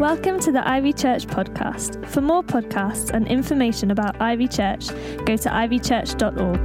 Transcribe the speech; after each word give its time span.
Welcome 0.00 0.40
to 0.40 0.50
the 0.50 0.66
Ivy 0.66 0.94
Church 0.94 1.26
podcast. 1.26 2.06
For 2.06 2.22
more 2.22 2.42
podcasts 2.42 3.10
and 3.10 3.28
information 3.28 3.90
about 3.90 4.18
Ivy 4.18 4.48
Church, 4.48 4.88
go 5.26 5.36
to 5.36 5.50
ivychurch.org. 5.50 6.64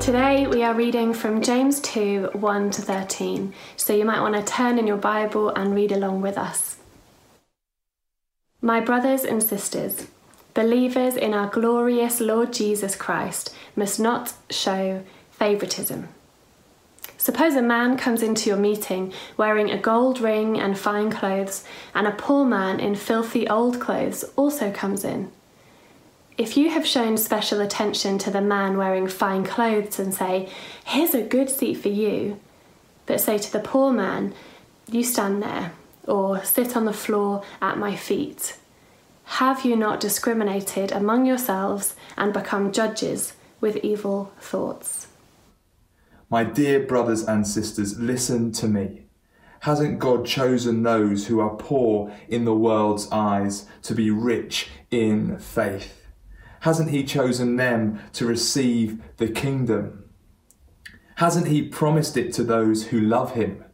Today 0.00 0.46
we 0.46 0.62
are 0.62 0.72
reading 0.72 1.12
from 1.12 1.42
James 1.42 1.78
2 1.80 2.30
1 2.32 2.70
to 2.70 2.80
13, 2.80 3.52
so 3.76 3.92
you 3.92 4.06
might 4.06 4.22
want 4.22 4.34
to 4.34 4.42
turn 4.42 4.78
in 4.78 4.86
your 4.86 4.96
Bible 4.96 5.50
and 5.50 5.74
read 5.74 5.92
along 5.92 6.22
with 6.22 6.38
us. 6.38 6.78
My 8.62 8.80
brothers 8.80 9.24
and 9.24 9.42
sisters, 9.42 10.06
believers 10.54 11.16
in 11.16 11.34
our 11.34 11.50
glorious 11.50 12.18
Lord 12.18 12.50
Jesus 12.50 12.96
Christ 12.96 13.54
must 13.76 14.00
not 14.00 14.32
show 14.48 15.02
favouritism. 15.32 16.08
Suppose 17.24 17.54
a 17.54 17.62
man 17.62 17.96
comes 17.96 18.22
into 18.22 18.50
your 18.50 18.58
meeting 18.58 19.10
wearing 19.38 19.70
a 19.70 19.78
gold 19.78 20.20
ring 20.20 20.60
and 20.60 20.78
fine 20.78 21.10
clothes, 21.10 21.64
and 21.94 22.06
a 22.06 22.12
poor 22.12 22.44
man 22.44 22.80
in 22.80 22.94
filthy 22.94 23.48
old 23.48 23.80
clothes 23.80 24.26
also 24.36 24.70
comes 24.70 25.04
in. 25.04 25.32
If 26.36 26.58
you 26.58 26.68
have 26.68 26.86
shown 26.86 27.16
special 27.16 27.62
attention 27.62 28.18
to 28.18 28.30
the 28.30 28.42
man 28.42 28.76
wearing 28.76 29.08
fine 29.08 29.42
clothes 29.42 29.98
and 29.98 30.12
say, 30.12 30.50
Here's 30.84 31.14
a 31.14 31.22
good 31.22 31.48
seat 31.48 31.78
for 31.78 31.88
you, 31.88 32.38
but 33.06 33.22
say 33.22 33.38
to 33.38 33.50
the 33.50 33.58
poor 33.58 33.90
man, 33.90 34.34
You 34.86 35.02
stand 35.02 35.42
there, 35.42 35.72
or 36.06 36.44
sit 36.44 36.76
on 36.76 36.84
the 36.84 36.92
floor 36.92 37.42
at 37.62 37.78
my 37.78 37.96
feet, 37.96 38.58
have 39.40 39.64
you 39.64 39.76
not 39.76 39.98
discriminated 39.98 40.92
among 40.92 41.24
yourselves 41.24 41.96
and 42.18 42.34
become 42.34 42.70
judges 42.70 43.32
with 43.62 43.78
evil 43.78 44.30
thoughts? 44.38 45.06
My 46.30 46.44
dear 46.44 46.80
brothers 46.80 47.22
and 47.22 47.46
sisters, 47.46 47.98
listen 47.98 48.52
to 48.52 48.66
me. 48.66 49.06
Hasn't 49.60 49.98
God 49.98 50.26
chosen 50.26 50.82
those 50.82 51.26
who 51.26 51.40
are 51.40 51.56
poor 51.56 52.12
in 52.28 52.44
the 52.44 52.54
world's 52.54 53.10
eyes 53.10 53.66
to 53.82 53.94
be 53.94 54.10
rich 54.10 54.68
in 54.90 55.38
faith? 55.38 56.02
Hasn't 56.60 56.90
He 56.90 57.04
chosen 57.04 57.56
them 57.56 58.00
to 58.14 58.26
receive 58.26 59.02
the 59.16 59.28
kingdom? 59.28 60.04
Hasn't 61.16 61.48
He 61.48 61.62
promised 61.62 62.16
it 62.16 62.32
to 62.34 62.44
those 62.44 62.88
who 62.88 63.00
love 63.00 63.32
Him? 63.34 63.64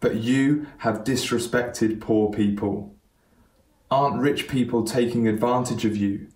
But 0.00 0.16
you 0.16 0.66
have 0.78 1.04
disrespected 1.04 2.00
poor 2.00 2.30
people. 2.30 2.94
Aren't 3.90 4.20
rich 4.20 4.48
people 4.48 4.84
taking 4.84 5.26
advantage 5.26 5.84
of 5.84 5.96
you? 5.96 6.28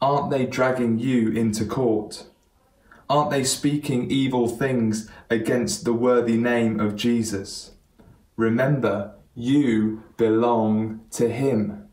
Aren't 0.00 0.30
they 0.30 0.44
dragging 0.44 0.98
you 0.98 1.30
into 1.30 1.64
court? 1.64 2.26
Aren't 3.10 3.30
they 3.30 3.42
speaking 3.42 4.08
evil 4.08 4.46
things 4.46 5.10
against 5.28 5.84
the 5.84 5.92
worthy 5.92 6.36
name 6.36 6.78
of 6.78 6.94
Jesus? 6.94 7.72
Remember, 8.36 9.14
you 9.34 10.04
belong 10.16 11.00
to 11.10 11.28
Him. 11.28 11.88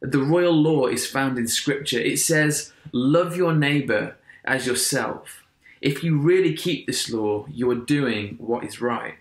The 0.00 0.18
royal 0.18 0.52
law 0.52 0.86
is 0.88 1.06
found 1.06 1.38
in 1.38 1.46
Scripture. 1.46 2.00
It 2.00 2.18
says, 2.18 2.72
Love 2.90 3.36
your 3.36 3.54
neighbor 3.54 4.16
as 4.44 4.66
yourself. 4.66 5.44
If 5.80 6.02
you 6.02 6.18
really 6.18 6.54
keep 6.54 6.88
this 6.88 7.08
law, 7.08 7.46
you 7.48 7.70
are 7.70 7.76
doing 7.76 8.34
what 8.40 8.64
is 8.64 8.80
right. 8.80 9.14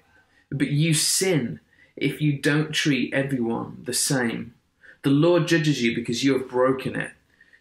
But 0.49 0.71
you 0.71 0.95
sin 0.95 1.59
if 1.95 2.19
you 2.19 2.35
don't 2.39 2.71
treat 2.71 3.13
everyone 3.13 3.83
the 3.85 3.93
same. 3.93 4.55
The 5.03 5.11
law 5.11 5.37
judges 5.37 5.83
you 5.83 5.93
because 5.93 6.23
you 6.23 6.33
have 6.33 6.49
broken 6.49 6.95
it. 6.95 7.11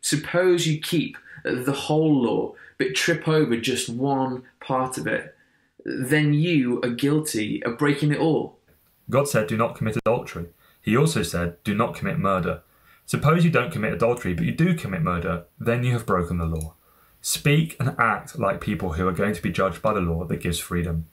Suppose 0.00 0.66
you 0.66 0.80
keep 0.80 1.18
the 1.44 1.72
whole 1.72 2.22
law 2.22 2.54
but 2.80 2.94
trip 2.94 3.28
over 3.28 3.58
just 3.58 3.90
one 3.90 4.42
part 4.58 4.96
of 4.96 5.06
it, 5.06 5.36
then 5.84 6.32
you 6.32 6.80
are 6.82 6.88
guilty 6.88 7.62
of 7.62 7.76
breaking 7.76 8.10
it 8.10 8.18
all. 8.18 8.58
God 9.10 9.28
said, 9.28 9.46
Do 9.46 9.56
not 9.58 9.74
commit 9.74 9.98
adultery. 9.98 10.46
He 10.80 10.96
also 10.96 11.22
said, 11.22 11.62
Do 11.62 11.74
not 11.74 11.94
commit 11.94 12.18
murder. 12.18 12.62
Suppose 13.04 13.44
you 13.44 13.50
don't 13.50 13.70
commit 13.70 13.92
adultery, 13.92 14.32
but 14.32 14.46
you 14.46 14.52
do 14.52 14.74
commit 14.74 15.02
murder, 15.02 15.44
then 15.58 15.84
you 15.84 15.92
have 15.92 16.06
broken 16.06 16.38
the 16.38 16.46
law. 16.46 16.72
Speak 17.20 17.76
and 17.78 17.94
act 17.98 18.38
like 18.38 18.62
people 18.62 18.94
who 18.94 19.06
are 19.06 19.12
going 19.12 19.34
to 19.34 19.42
be 19.42 19.52
judged 19.52 19.82
by 19.82 19.92
the 19.92 20.00
law 20.00 20.24
that 20.24 20.40
gives 20.40 20.58
freedom. 20.58 21.06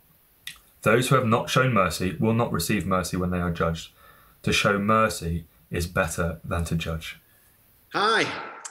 Those 0.83 1.09
who 1.09 1.15
have 1.15 1.25
not 1.25 1.49
shown 1.49 1.73
mercy 1.73 2.15
will 2.17 2.33
not 2.33 2.53
receive 2.53 2.87
mercy 2.87 3.17
when 3.17 3.31
they 3.31 3.41
are 3.41 3.51
judged. 3.51 3.91
To 4.43 4.53
show 4.53 4.79
mercy 4.79 5.47
is 5.69 5.85
better 5.85 6.39
than 6.45 6.63
to 6.63 6.75
judge. 6.75 7.19
Hi, 7.91 8.25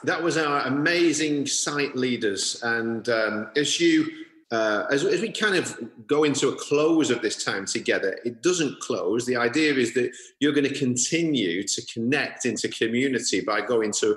that 0.06 0.22
was 0.22 0.37
our 0.37 0.61
amazing 0.67 1.47
site 1.47 1.97
leaders. 1.97 2.62
And 2.62 3.09
um, 3.09 3.50
as 3.56 3.81
you, 3.81 4.09
uh, 4.53 4.84
as, 4.91 5.05
as, 5.05 5.21
we 5.21 5.33
kind 5.33 5.56
of 5.56 5.77
go 6.06 6.22
into 6.22 6.49
a 6.49 6.55
close 6.55 7.11
of 7.11 7.22
this 7.22 7.44
time 7.44 7.67
together, 7.67 8.16
it 8.25 8.41
doesn't 8.41 8.78
close. 8.81 9.27
The 9.27 9.37
idea 9.37 9.75
is 9.75 9.95
that 9.95 10.12
you're 10.39 10.53
going 10.53 10.69
to 10.69 10.78
continue 10.78 11.66
to 11.66 11.87
connect 11.93 12.47
into 12.47 12.69
community 12.69 13.41
by 13.41 13.61
going 13.61 13.93
to 14.00 14.16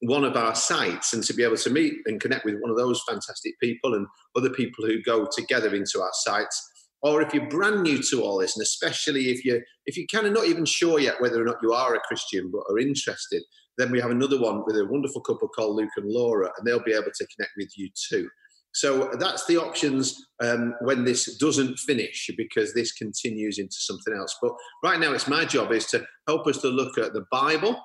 one 0.00 0.24
of 0.24 0.34
our 0.36 0.54
sites 0.54 1.12
and 1.12 1.22
to 1.24 1.34
be 1.34 1.44
able 1.44 1.56
to 1.58 1.70
meet 1.70 1.94
and 2.06 2.20
connect 2.20 2.46
with 2.46 2.58
one 2.60 2.70
of 2.70 2.78
those 2.78 3.02
fantastic 3.06 3.58
people 3.60 3.94
and 3.94 4.06
other 4.34 4.50
people 4.50 4.86
who 4.86 5.02
go 5.02 5.26
together 5.30 5.74
into 5.74 6.00
our 6.00 6.12
sites 6.12 6.70
or 7.02 7.20
if 7.20 7.34
you're 7.34 7.48
brand 7.48 7.82
new 7.82 8.00
to 8.00 8.22
all 8.22 8.38
this 8.38 8.56
and 8.56 8.62
especially 8.62 9.30
if 9.30 9.44
you 9.44 9.60
if 9.86 9.96
you're 9.96 10.06
kind 10.06 10.26
of 10.26 10.32
not 10.32 10.46
even 10.46 10.64
sure 10.64 11.00
yet 11.00 11.20
whether 11.20 11.42
or 11.42 11.44
not 11.44 11.56
you 11.62 11.72
are 11.72 11.96
a 11.96 12.00
christian 12.00 12.48
but 12.48 12.62
are 12.70 12.78
interested 12.78 13.42
then 13.78 13.90
we 13.90 14.00
have 14.00 14.10
another 14.10 14.40
one 14.40 14.64
with 14.66 14.76
a 14.76 14.86
wonderful 14.86 15.22
couple 15.22 15.48
called 15.48 15.76
Luke 15.76 15.90
and 15.96 16.10
Laura, 16.10 16.50
and 16.56 16.66
they'll 16.66 16.82
be 16.82 16.92
able 16.92 17.12
to 17.14 17.26
connect 17.36 17.52
with 17.56 17.70
you 17.76 17.88
too. 18.10 18.28
So 18.74 19.10
that's 19.18 19.46
the 19.46 19.56
options 19.56 20.14
um, 20.42 20.74
when 20.82 21.04
this 21.04 21.36
doesn't 21.38 21.78
finish 21.78 22.30
because 22.36 22.74
this 22.74 22.92
continues 22.92 23.58
into 23.58 23.76
something 23.76 24.14
else. 24.14 24.36
But 24.42 24.52
right 24.84 25.00
now, 25.00 25.12
it's 25.12 25.26
my 25.26 25.44
job 25.44 25.72
is 25.72 25.86
to 25.86 26.04
help 26.26 26.46
us 26.46 26.58
to 26.58 26.68
look 26.68 26.98
at 26.98 27.12
the 27.12 27.24
Bible, 27.32 27.80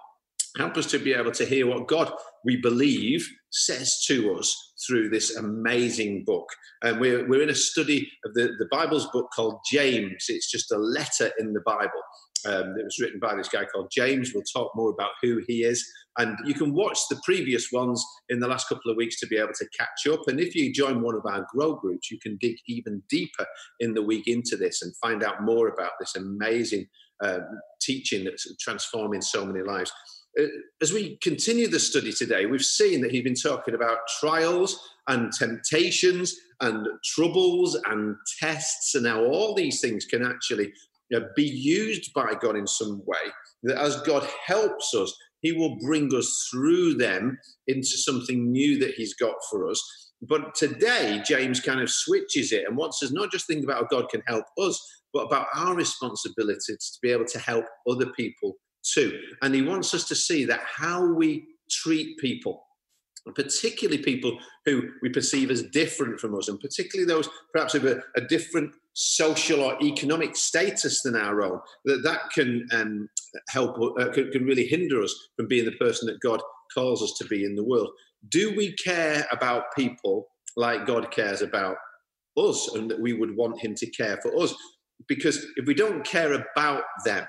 help 0.57 0.77
us 0.77 0.85
to 0.87 0.99
be 0.99 1.13
able 1.13 1.31
to 1.31 1.45
hear 1.45 1.67
what 1.67 1.87
God 1.87 2.11
we 2.43 2.57
believe 2.57 3.27
says 3.51 4.03
to 4.07 4.35
us 4.35 4.73
through 4.85 5.09
this 5.09 5.35
amazing 5.35 6.25
book. 6.25 6.47
And 6.83 6.99
we're, 6.99 7.27
we're 7.27 7.43
in 7.43 7.49
a 7.49 7.55
study 7.55 8.07
of 8.25 8.33
the, 8.33 8.49
the 8.59 8.67
Bible's 8.69 9.07
book 9.13 9.29
called 9.33 9.59
James. 9.71 10.25
It's 10.27 10.51
just 10.51 10.71
a 10.71 10.77
letter 10.77 11.31
in 11.39 11.53
the 11.53 11.61
Bible. 11.65 12.01
Um, 12.45 12.75
it 12.77 12.83
was 12.83 12.99
written 12.99 13.19
by 13.19 13.35
this 13.35 13.49
guy 13.49 13.65
called 13.65 13.91
James. 13.91 14.31
We'll 14.33 14.43
talk 14.43 14.71
more 14.75 14.91
about 14.91 15.11
who 15.21 15.41
he 15.47 15.63
is. 15.63 15.85
And 16.17 16.37
you 16.45 16.53
can 16.53 16.73
watch 16.73 16.99
the 17.09 17.19
previous 17.23 17.71
ones 17.71 18.03
in 18.29 18.39
the 18.39 18.47
last 18.47 18.69
couple 18.69 18.91
of 18.91 18.97
weeks 18.97 19.19
to 19.19 19.27
be 19.27 19.37
able 19.37 19.53
to 19.53 19.67
catch 19.77 20.13
up. 20.13 20.21
And 20.27 20.39
if 20.39 20.55
you 20.55 20.71
join 20.71 21.01
one 21.01 21.15
of 21.15 21.25
our 21.25 21.45
grow 21.51 21.75
groups, 21.75 22.11
you 22.11 22.19
can 22.19 22.37
dig 22.39 22.57
even 22.67 23.01
deeper 23.09 23.45
in 23.79 23.93
the 23.93 24.03
week 24.03 24.27
into 24.27 24.55
this 24.55 24.81
and 24.81 24.95
find 24.97 25.23
out 25.23 25.43
more 25.43 25.69
about 25.69 25.91
this 25.99 26.15
amazing 26.15 26.87
um, 27.23 27.45
teaching 27.81 28.23
that's 28.23 28.47
transforming 28.57 29.21
so 29.21 29.45
many 29.45 29.61
lives. 29.61 29.91
Uh, 30.39 30.45
as 30.81 30.91
we 30.91 31.17
continue 31.21 31.67
the 31.67 31.79
study 31.79 32.11
today, 32.11 32.45
we've 32.45 32.65
seen 32.65 33.01
that 33.01 33.11
he's 33.11 33.23
been 33.23 33.35
talking 33.35 33.75
about 33.75 33.99
trials 34.19 34.79
and 35.07 35.31
temptations 35.31 36.35
and 36.61 36.87
troubles 37.03 37.79
and 37.85 38.15
tests, 38.39 38.95
and 38.95 39.05
how 39.05 39.23
all 39.25 39.53
these 39.53 39.81
things 39.81 40.05
can 40.05 40.25
actually 40.25 40.73
you 41.13 41.19
know, 41.19 41.29
be 41.35 41.43
used 41.43 42.11
by 42.13 42.33
God 42.41 42.55
in 42.55 42.65
some 42.65 43.03
way, 43.05 43.31
that 43.63 43.77
as 43.77 44.01
God 44.01 44.27
helps 44.45 44.95
us, 44.95 45.15
He 45.41 45.51
will 45.51 45.77
bring 45.77 46.13
us 46.15 46.47
through 46.49 46.95
them 46.95 47.37
into 47.67 47.97
something 47.97 48.51
new 48.51 48.79
that 48.79 48.95
He's 48.95 49.13
got 49.13 49.35
for 49.49 49.69
us. 49.69 50.11
But 50.23 50.55
today, 50.55 51.21
James 51.23 51.59
kind 51.59 51.81
of 51.81 51.91
switches 51.91 52.51
it 52.51 52.63
and 52.67 52.75
wants 52.75 53.03
us 53.03 53.11
not 53.11 53.31
just 53.31 53.45
think 53.45 53.63
about 53.63 53.81
how 53.81 53.99
God 53.99 54.09
can 54.09 54.23
help 54.25 54.45
us, 54.57 54.81
but 55.13 55.25
about 55.25 55.47
our 55.53 55.75
responsibility 55.75 56.73
to 56.73 56.99
be 57.01 57.11
able 57.11 57.25
to 57.25 57.39
help 57.39 57.65
other 57.87 58.07
people 58.07 58.55
too. 58.83 59.19
And 59.43 59.53
he 59.53 59.61
wants 59.61 59.93
us 59.93 60.07
to 60.07 60.15
see 60.15 60.45
that 60.45 60.61
how 60.65 61.05
we 61.05 61.45
treat 61.69 62.17
people, 62.17 62.63
particularly 63.31 64.01
people 64.01 64.37
who 64.65 64.89
we 65.01 65.09
perceive 65.09 65.49
as 65.49 65.63
different 65.63 66.19
from 66.19 66.35
us, 66.35 66.49
and 66.49 66.59
particularly 66.59 67.07
those 67.07 67.29
perhaps 67.53 67.75
of 67.75 67.85
a, 67.85 68.01
a 68.15 68.21
different 68.21 68.73
social 68.93 69.61
or 69.61 69.77
economic 69.81 70.35
status 70.35 71.01
than 71.01 71.15
our 71.15 71.41
own, 71.41 71.59
that 71.85 72.03
that 72.03 72.29
can 72.31 72.67
um, 72.73 73.09
help, 73.49 73.77
uh, 73.99 74.09
can, 74.11 74.29
can 74.31 74.45
really 74.45 74.65
hinder 74.65 75.01
us 75.01 75.15
from 75.35 75.47
being 75.47 75.65
the 75.65 75.71
person 75.73 76.05
that 76.07 76.19
God 76.19 76.41
calls 76.73 77.01
us 77.01 77.13
to 77.19 77.25
be 77.25 77.45
in 77.45 77.55
the 77.55 77.63
world. 77.63 77.89
Do 78.29 78.55
we 78.55 78.73
care 78.73 79.25
about 79.31 79.75
people 79.75 80.27
like 80.55 80.85
God 80.85 81.11
cares 81.11 81.41
about 81.41 81.77
us 82.37 82.73
and 82.75 82.89
that 82.91 82.99
we 82.99 83.13
would 83.13 83.35
want 83.35 83.59
Him 83.59 83.73
to 83.75 83.87
care 83.87 84.19
for 84.21 84.35
us? 84.37 84.53
Because 85.07 85.45
if 85.55 85.65
we 85.65 85.73
don't 85.73 86.05
care 86.05 86.33
about 86.33 86.83
them, 87.05 87.25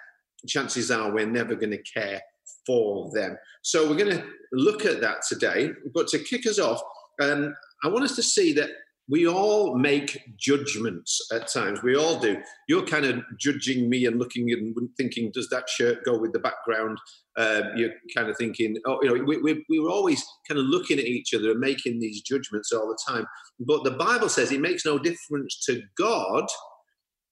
chances 0.47 0.91
are 0.91 1.13
we're 1.13 1.27
never 1.27 1.55
going 1.55 1.71
to 1.71 1.83
care 1.83 2.21
for 2.67 3.11
them. 3.13 3.37
So 3.63 3.89
we're 3.89 3.97
going 3.97 4.17
to 4.17 4.25
look 4.53 4.85
at 4.85 5.01
that 5.01 5.23
today. 5.29 5.71
But 5.93 6.09
to 6.09 6.19
kick 6.19 6.47
us 6.47 6.59
off, 6.59 6.81
um, 7.21 7.55
I 7.83 7.89
want 7.89 8.05
us 8.05 8.17
to 8.17 8.23
see 8.23 8.53
that 8.55 8.71
we 9.09 9.29
all 9.29 9.77
make 9.77 10.19
judgments 10.39 11.21
at 11.31 11.49
times. 11.49 11.83
We 11.83 11.95
all 11.95 12.19
do. 12.19 12.39
You're 12.69 12.87
kind 12.87 13.05
of 13.05 13.23
judging 13.39 13.91
me 13.91 14.07
and 14.07 14.19
looking 14.19 14.51
and 14.51 14.75
thinking, 14.97 15.31
does 15.35 15.51
that 15.51 15.69
shirt 15.69 16.05
go 16.05 16.17
with 16.17 16.33
the 16.33 16.39
background? 16.39 16.99
Uh, 17.37 17.65
you're 17.77 17.93
kind 18.17 18.31
of 18.31 18.37
thinking, 18.39 18.77
oh, 18.87 18.99
you 19.03 19.09
know, 19.09 19.25
we, 19.25 19.37
we, 19.39 19.65
we 19.69 19.79
were 19.79 19.91
always 19.91 20.25
kind 20.49 20.59
of 20.59 20.67
looking 20.67 20.99
at 20.99 21.05
each 21.05 21.35
other 21.35 21.51
and 21.51 21.61
making 21.61 22.01
these 22.01 22.23
judgments 22.23 22.73
all 22.73 22.89
the 22.89 22.99
time. 23.07 23.27
But 23.61 23.85
the 23.85 23.91
Bible 23.91 24.31
says 24.31 24.53
it 24.53 24.61
makes 24.61 24.87
no 24.87 24.99
difference 24.99 25.63
to 25.67 25.83
God 25.99 26.47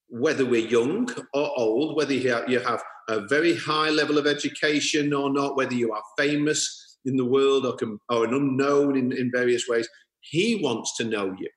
whether 0.09 0.45
we're 0.45 0.69
young 0.69 1.09
or 1.33 1.51
old, 1.57 1.97
whether 1.97 2.13
you 2.13 2.61
have 2.61 2.83
a 3.09 3.27
very 3.27 3.57
high 3.57 3.91
level 3.91 4.19
of 4.19 4.27
education 4.27 5.13
or 5.13 5.33
not, 5.33 5.57
whether 5.57 5.75
you 5.75 5.93
are 5.93 6.03
famous 6.19 6.99
in 7.05 7.17
the 7.17 7.25
world 7.25 7.67
or, 7.67 7.77
or 8.09 8.25
an 8.25 8.35
unknown 8.35 8.97
in, 8.97 9.13
in 9.13 9.31
various 9.35 9.67
ways, 9.69 9.89
He 10.21 10.61
wants 10.63 10.97
to 10.99 11.05
know 11.05 11.35
you. 11.39 11.49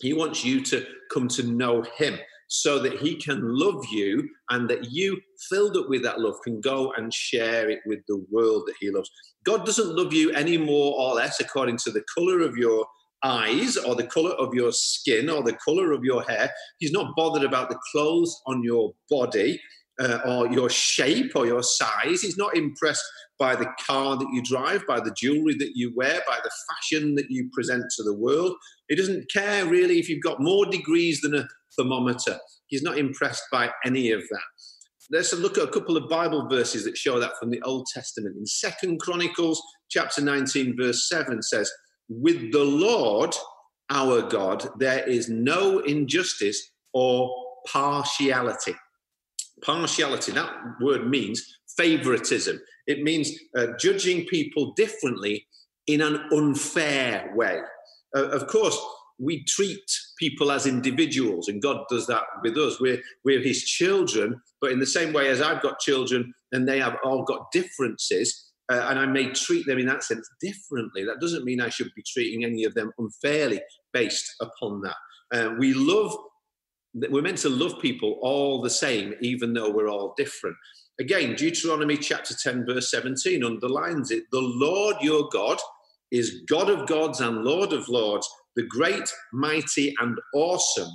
He 0.00 0.12
wants 0.12 0.44
you 0.44 0.62
to 0.62 0.86
come 1.12 1.28
to 1.28 1.42
know 1.42 1.84
Him 1.96 2.18
so 2.48 2.78
that 2.80 2.98
He 2.98 3.16
can 3.16 3.40
love 3.42 3.84
you 3.90 4.28
and 4.50 4.68
that 4.70 4.90
you, 4.90 5.20
filled 5.48 5.76
up 5.76 5.88
with 5.88 6.02
that 6.02 6.20
love, 6.20 6.36
can 6.42 6.60
go 6.60 6.92
and 6.92 7.12
share 7.12 7.68
it 7.70 7.80
with 7.86 8.00
the 8.08 8.24
world 8.30 8.64
that 8.66 8.74
He 8.80 8.90
loves. 8.90 9.10
God 9.44 9.64
doesn't 9.64 9.96
love 9.96 10.12
you 10.12 10.32
any 10.32 10.58
more 10.58 10.94
or 10.98 11.14
less 11.14 11.40
according 11.40 11.78
to 11.78 11.90
the 11.90 12.04
color 12.14 12.40
of 12.40 12.56
your 12.56 12.86
eyes 13.22 13.76
or 13.76 13.94
the 13.94 14.06
color 14.06 14.32
of 14.32 14.54
your 14.54 14.72
skin 14.72 15.28
or 15.28 15.42
the 15.42 15.56
color 15.64 15.92
of 15.92 16.04
your 16.04 16.22
hair. 16.22 16.50
He's 16.78 16.92
not 16.92 17.14
bothered 17.16 17.44
about 17.44 17.68
the 17.68 17.78
clothes 17.92 18.40
on 18.46 18.62
your 18.62 18.92
body. 19.08 19.60
Uh, 20.00 20.18
or 20.24 20.50
your 20.50 20.70
shape 20.70 21.32
or 21.34 21.44
your 21.44 21.62
size. 21.62 22.22
He's 22.22 22.38
not 22.38 22.56
impressed 22.56 23.04
by 23.38 23.54
the 23.54 23.70
car 23.86 24.16
that 24.16 24.28
you 24.32 24.42
drive, 24.42 24.86
by 24.86 24.98
the 24.98 25.14
jewelry 25.14 25.54
that 25.58 25.72
you 25.74 25.92
wear, 25.94 26.22
by 26.26 26.38
the 26.42 26.50
fashion 26.70 27.14
that 27.16 27.26
you 27.28 27.50
present 27.52 27.84
to 27.96 28.02
the 28.02 28.14
world. 28.14 28.54
He 28.88 28.96
doesn't 28.96 29.30
care 29.30 29.66
really 29.66 29.98
if 29.98 30.08
you've 30.08 30.22
got 30.22 30.40
more 30.40 30.64
degrees 30.64 31.20
than 31.20 31.34
a 31.34 31.46
thermometer. 31.76 32.38
He's 32.68 32.82
not 32.82 32.98
impressed 32.98 33.42
by 33.52 33.70
any 33.84 34.10
of 34.12 34.20
that. 34.20 34.40
Let's 35.10 35.32
look 35.32 35.58
at 35.58 35.64
a 35.64 35.72
couple 35.72 35.96
of 35.96 36.08
Bible 36.08 36.48
verses 36.48 36.84
that 36.84 36.96
show 36.96 37.18
that 37.18 37.32
from 37.40 37.50
the 37.50 37.60
Old 37.62 37.86
Testament. 37.92 38.36
In 38.36 38.46
Second 38.46 39.00
Chronicles 39.00 39.60
chapter 39.90 40.22
19, 40.22 40.76
verse 40.78 41.08
7 41.08 41.42
says, 41.42 41.70
With 42.08 42.52
the 42.52 42.62
Lord 42.62 43.34
our 43.90 44.22
God, 44.22 44.68
there 44.78 45.06
is 45.08 45.28
no 45.28 45.80
injustice 45.80 46.70
or 46.92 47.28
partiality. 47.66 48.74
Partiality, 49.62 50.32
that 50.32 50.52
word 50.80 51.08
means 51.08 51.58
favoritism. 51.76 52.60
It 52.86 53.02
means 53.02 53.30
uh, 53.56 53.68
judging 53.78 54.26
people 54.26 54.72
differently 54.76 55.46
in 55.86 56.00
an 56.00 56.16
unfair 56.32 57.32
way. 57.34 57.60
Uh, 58.16 58.28
of 58.28 58.46
course, 58.46 58.78
we 59.18 59.44
treat 59.44 59.78
people 60.18 60.50
as 60.50 60.66
individuals, 60.66 61.48
and 61.48 61.62
God 61.62 61.84
does 61.90 62.06
that 62.06 62.22
with 62.42 62.56
us. 62.56 62.80
We're, 62.80 63.00
we're 63.24 63.42
His 63.42 63.62
children, 63.64 64.40
but 64.60 64.72
in 64.72 64.80
the 64.80 64.86
same 64.86 65.12
way 65.12 65.28
as 65.28 65.42
I've 65.42 65.62
got 65.62 65.78
children 65.78 66.32
and 66.52 66.66
they 66.66 66.80
have 66.80 66.96
all 67.04 67.22
got 67.24 67.52
differences, 67.52 68.52
uh, 68.72 68.86
and 68.88 68.98
I 68.98 69.06
may 69.06 69.30
treat 69.32 69.66
them 69.66 69.78
in 69.78 69.86
that 69.86 70.04
sense 70.04 70.28
differently. 70.40 71.04
That 71.04 71.20
doesn't 71.20 71.44
mean 71.44 71.60
I 71.60 71.68
should 71.68 71.90
be 71.94 72.02
treating 72.06 72.44
any 72.44 72.64
of 72.64 72.74
them 72.74 72.92
unfairly 72.98 73.60
based 73.92 74.34
upon 74.40 74.80
that. 74.82 74.96
Uh, 75.32 75.54
we 75.58 75.74
love, 75.74 76.16
we're 76.94 77.22
meant 77.22 77.38
to 77.38 77.48
love 77.48 77.80
people 77.80 78.18
all 78.20 78.60
the 78.60 78.70
same, 78.70 79.14
even 79.20 79.52
though 79.52 79.70
we're 79.70 79.90
all 79.90 80.14
different. 80.16 80.56
Again, 80.98 81.34
Deuteronomy 81.34 81.96
chapter 81.96 82.34
10, 82.34 82.66
verse 82.66 82.90
17 82.90 83.44
underlines 83.44 84.10
it 84.10 84.24
The 84.32 84.40
Lord 84.40 84.96
your 85.00 85.28
God 85.32 85.58
is 86.10 86.42
God 86.48 86.68
of 86.68 86.88
gods 86.88 87.20
and 87.20 87.44
Lord 87.44 87.72
of 87.72 87.88
lords 87.88 88.28
the 88.56 88.66
great, 88.66 89.08
mighty, 89.32 89.94
and 90.00 90.18
awesome, 90.34 90.90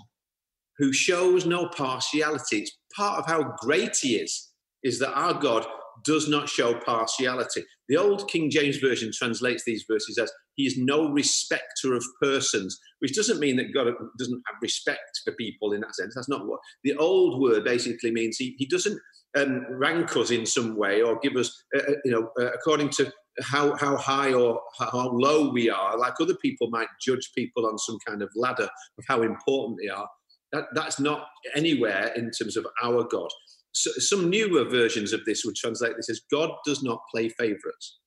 who 0.77 0.91
shows 0.91 1.45
no 1.45 1.69
partiality. 1.69 2.59
It's 2.59 2.77
part 2.95 3.19
of 3.19 3.25
how 3.25 3.55
great 3.59 3.97
he 4.01 4.17
is, 4.17 4.51
is 4.83 4.99
that 4.99 5.13
our 5.13 5.33
God 5.33 5.65
does 6.03 6.27
not 6.27 6.49
show 6.49 6.73
partiality. 6.79 7.63
The 7.87 7.97
old 7.97 8.29
King 8.29 8.49
James 8.49 8.77
Version 8.77 9.11
translates 9.13 9.63
these 9.65 9.85
verses 9.89 10.17
as 10.17 10.31
he 10.55 10.65
is 10.65 10.77
no 10.77 11.09
respecter 11.09 11.93
of 11.93 12.05
persons, 12.21 12.79
which 12.99 13.15
doesn't 13.15 13.39
mean 13.39 13.57
that 13.57 13.73
God 13.73 13.93
doesn't 14.17 14.41
have 14.47 14.55
respect 14.61 15.21
for 15.23 15.33
people 15.33 15.73
in 15.73 15.81
that 15.81 15.95
sense. 15.95 16.15
That's 16.15 16.29
not 16.29 16.47
what 16.47 16.59
the 16.83 16.95
old 16.95 17.41
word 17.41 17.63
basically 17.63 18.11
means. 18.11 18.37
He, 18.37 18.55
he 18.57 18.65
doesn't 18.65 18.99
um, 19.37 19.65
rank 19.69 20.15
us 20.15 20.31
in 20.31 20.45
some 20.45 20.77
way 20.77 21.01
or 21.01 21.19
give 21.19 21.35
us, 21.35 21.51
uh, 21.75 21.81
uh 21.81 21.95
you 22.03 22.11
know, 22.11 22.29
uh, 22.39 22.51
according 22.53 22.89
to 22.91 23.11
how 23.41 23.75
how 23.75 23.97
high 23.97 24.33
or 24.33 24.61
how 24.79 25.09
low 25.09 25.49
we 25.51 25.69
are. 25.69 25.97
Like 25.97 26.13
other 26.19 26.35
people 26.35 26.69
might 26.69 26.87
judge 27.01 27.31
people 27.35 27.65
on 27.65 27.77
some 27.77 27.97
kind 28.07 28.21
of 28.21 28.29
ladder 28.35 28.69
of 28.97 29.05
how 29.07 29.21
important 29.23 29.79
they 29.81 29.89
are. 29.89 30.07
That, 30.51 30.65
that's 30.73 30.99
not 30.99 31.27
anywhere 31.53 32.13
in 32.15 32.31
terms 32.31 32.55
of 32.55 32.65
our 32.81 33.03
God. 33.03 33.29
So, 33.75 33.91
some 33.97 34.29
newer 34.29 34.63
versions 34.63 35.11
of 35.11 35.25
this 35.25 35.43
would 35.43 35.55
translate 35.55 35.97
this 35.97 36.09
as 36.09 36.21
God 36.31 36.49
does 36.65 36.81
not 36.81 37.01
play 37.11 37.27
favorites. 37.29 37.99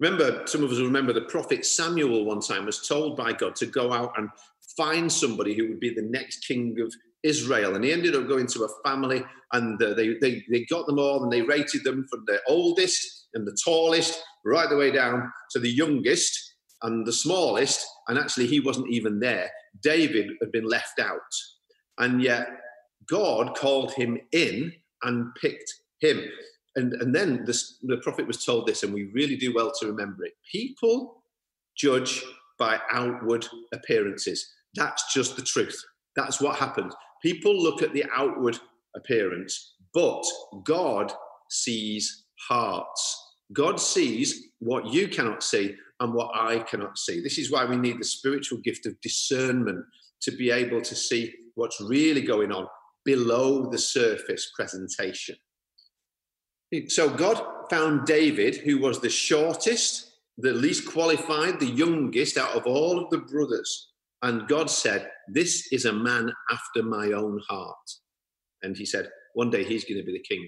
Remember, 0.00 0.46
some 0.46 0.64
of 0.64 0.70
us 0.70 0.78
remember 0.78 1.12
the 1.12 1.22
prophet 1.22 1.66
Samuel 1.66 2.24
one 2.24 2.40
time 2.40 2.64
was 2.64 2.86
told 2.86 3.16
by 3.16 3.32
God 3.32 3.56
to 3.56 3.66
go 3.66 3.92
out 3.92 4.12
and 4.16 4.30
find 4.76 5.12
somebody 5.12 5.54
who 5.54 5.68
would 5.68 5.80
be 5.80 5.92
the 5.92 6.08
next 6.08 6.46
king 6.46 6.76
of 6.80 6.92
Israel. 7.24 7.74
And 7.74 7.84
he 7.84 7.92
ended 7.92 8.14
up 8.14 8.28
going 8.28 8.46
to 8.46 8.64
a 8.64 8.88
family 8.88 9.22
and 9.52 9.82
uh, 9.82 9.94
they, 9.94 10.14
they, 10.20 10.44
they 10.50 10.64
got 10.70 10.86
them 10.86 10.98
all 10.98 11.22
and 11.22 11.32
they 11.32 11.42
rated 11.42 11.84
them 11.84 12.06
from 12.08 12.24
the 12.26 12.40
oldest 12.48 13.26
and 13.34 13.46
the 13.46 13.56
tallest 13.64 14.22
right 14.44 14.68
the 14.68 14.76
way 14.76 14.92
down 14.92 15.30
to 15.50 15.58
the 15.58 15.70
youngest 15.70 16.54
and 16.82 17.04
the 17.04 17.12
smallest. 17.12 17.84
And 18.06 18.18
actually, 18.18 18.46
he 18.46 18.60
wasn't 18.60 18.90
even 18.90 19.18
there. 19.18 19.50
David 19.82 20.30
had 20.40 20.52
been 20.52 20.64
left 20.64 21.00
out. 21.00 21.20
And 21.98 22.22
yet, 22.22 22.48
God 23.08 23.56
called 23.56 23.92
him 23.92 24.18
in 24.32 24.72
and 25.02 25.34
picked 25.40 25.72
him. 26.00 26.22
And, 26.76 26.92
and 26.94 27.14
then 27.14 27.44
this, 27.44 27.78
the 27.82 27.96
prophet 27.98 28.26
was 28.26 28.44
told 28.44 28.66
this, 28.66 28.82
and 28.82 28.92
we 28.92 29.10
really 29.14 29.36
do 29.36 29.52
well 29.54 29.72
to 29.80 29.86
remember 29.86 30.24
it. 30.24 30.34
People 30.50 31.22
judge 31.76 32.22
by 32.58 32.78
outward 32.92 33.46
appearances. 33.72 34.48
That's 34.74 35.12
just 35.12 35.36
the 35.36 35.42
truth. 35.42 35.80
That's 36.14 36.40
what 36.40 36.56
happens. 36.56 36.94
People 37.22 37.60
look 37.60 37.82
at 37.82 37.92
the 37.92 38.04
outward 38.14 38.58
appearance, 38.96 39.74
but 39.94 40.22
God 40.64 41.12
sees 41.50 42.24
hearts. 42.48 43.24
God 43.52 43.80
sees 43.80 44.50
what 44.58 44.92
you 44.92 45.08
cannot 45.08 45.42
see 45.42 45.74
and 46.00 46.12
what 46.12 46.30
I 46.34 46.60
cannot 46.60 46.98
see. 46.98 47.20
This 47.20 47.38
is 47.38 47.50
why 47.50 47.64
we 47.64 47.76
need 47.76 47.98
the 47.98 48.04
spiritual 48.04 48.58
gift 48.58 48.86
of 48.86 49.00
discernment 49.00 49.84
to 50.22 50.30
be 50.30 50.50
able 50.50 50.80
to 50.82 50.94
see 50.94 51.32
what's 51.54 51.80
really 51.80 52.22
going 52.22 52.52
on 52.52 52.68
below 53.08 53.70
the 53.70 53.78
surface 53.78 54.52
presentation. 54.54 55.34
So 56.88 57.08
God 57.08 57.42
found 57.70 58.04
David, 58.04 58.56
who 58.56 58.76
was 58.76 59.00
the 59.00 59.08
shortest, 59.08 60.12
the 60.36 60.52
least 60.52 60.86
qualified, 60.92 61.58
the 61.58 61.74
youngest 61.84 62.36
out 62.36 62.54
of 62.54 62.66
all 62.66 63.02
of 63.02 63.08
the 63.08 63.16
brothers. 63.16 63.92
And 64.20 64.46
God 64.46 64.68
said, 64.68 65.10
This 65.26 65.72
is 65.72 65.86
a 65.86 65.92
man 65.92 66.30
after 66.50 66.82
my 66.82 67.12
own 67.12 67.40
heart. 67.48 67.88
And 68.62 68.76
he 68.76 68.84
said, 68.84 69.08
One 69.32 69.48
day 69.48 69.64
he's 69.64 69.86
going 69.86 70.00
to 70.00 70.04
be 70.04 70.12
the 70.12 70.28
king. 70.34 70.46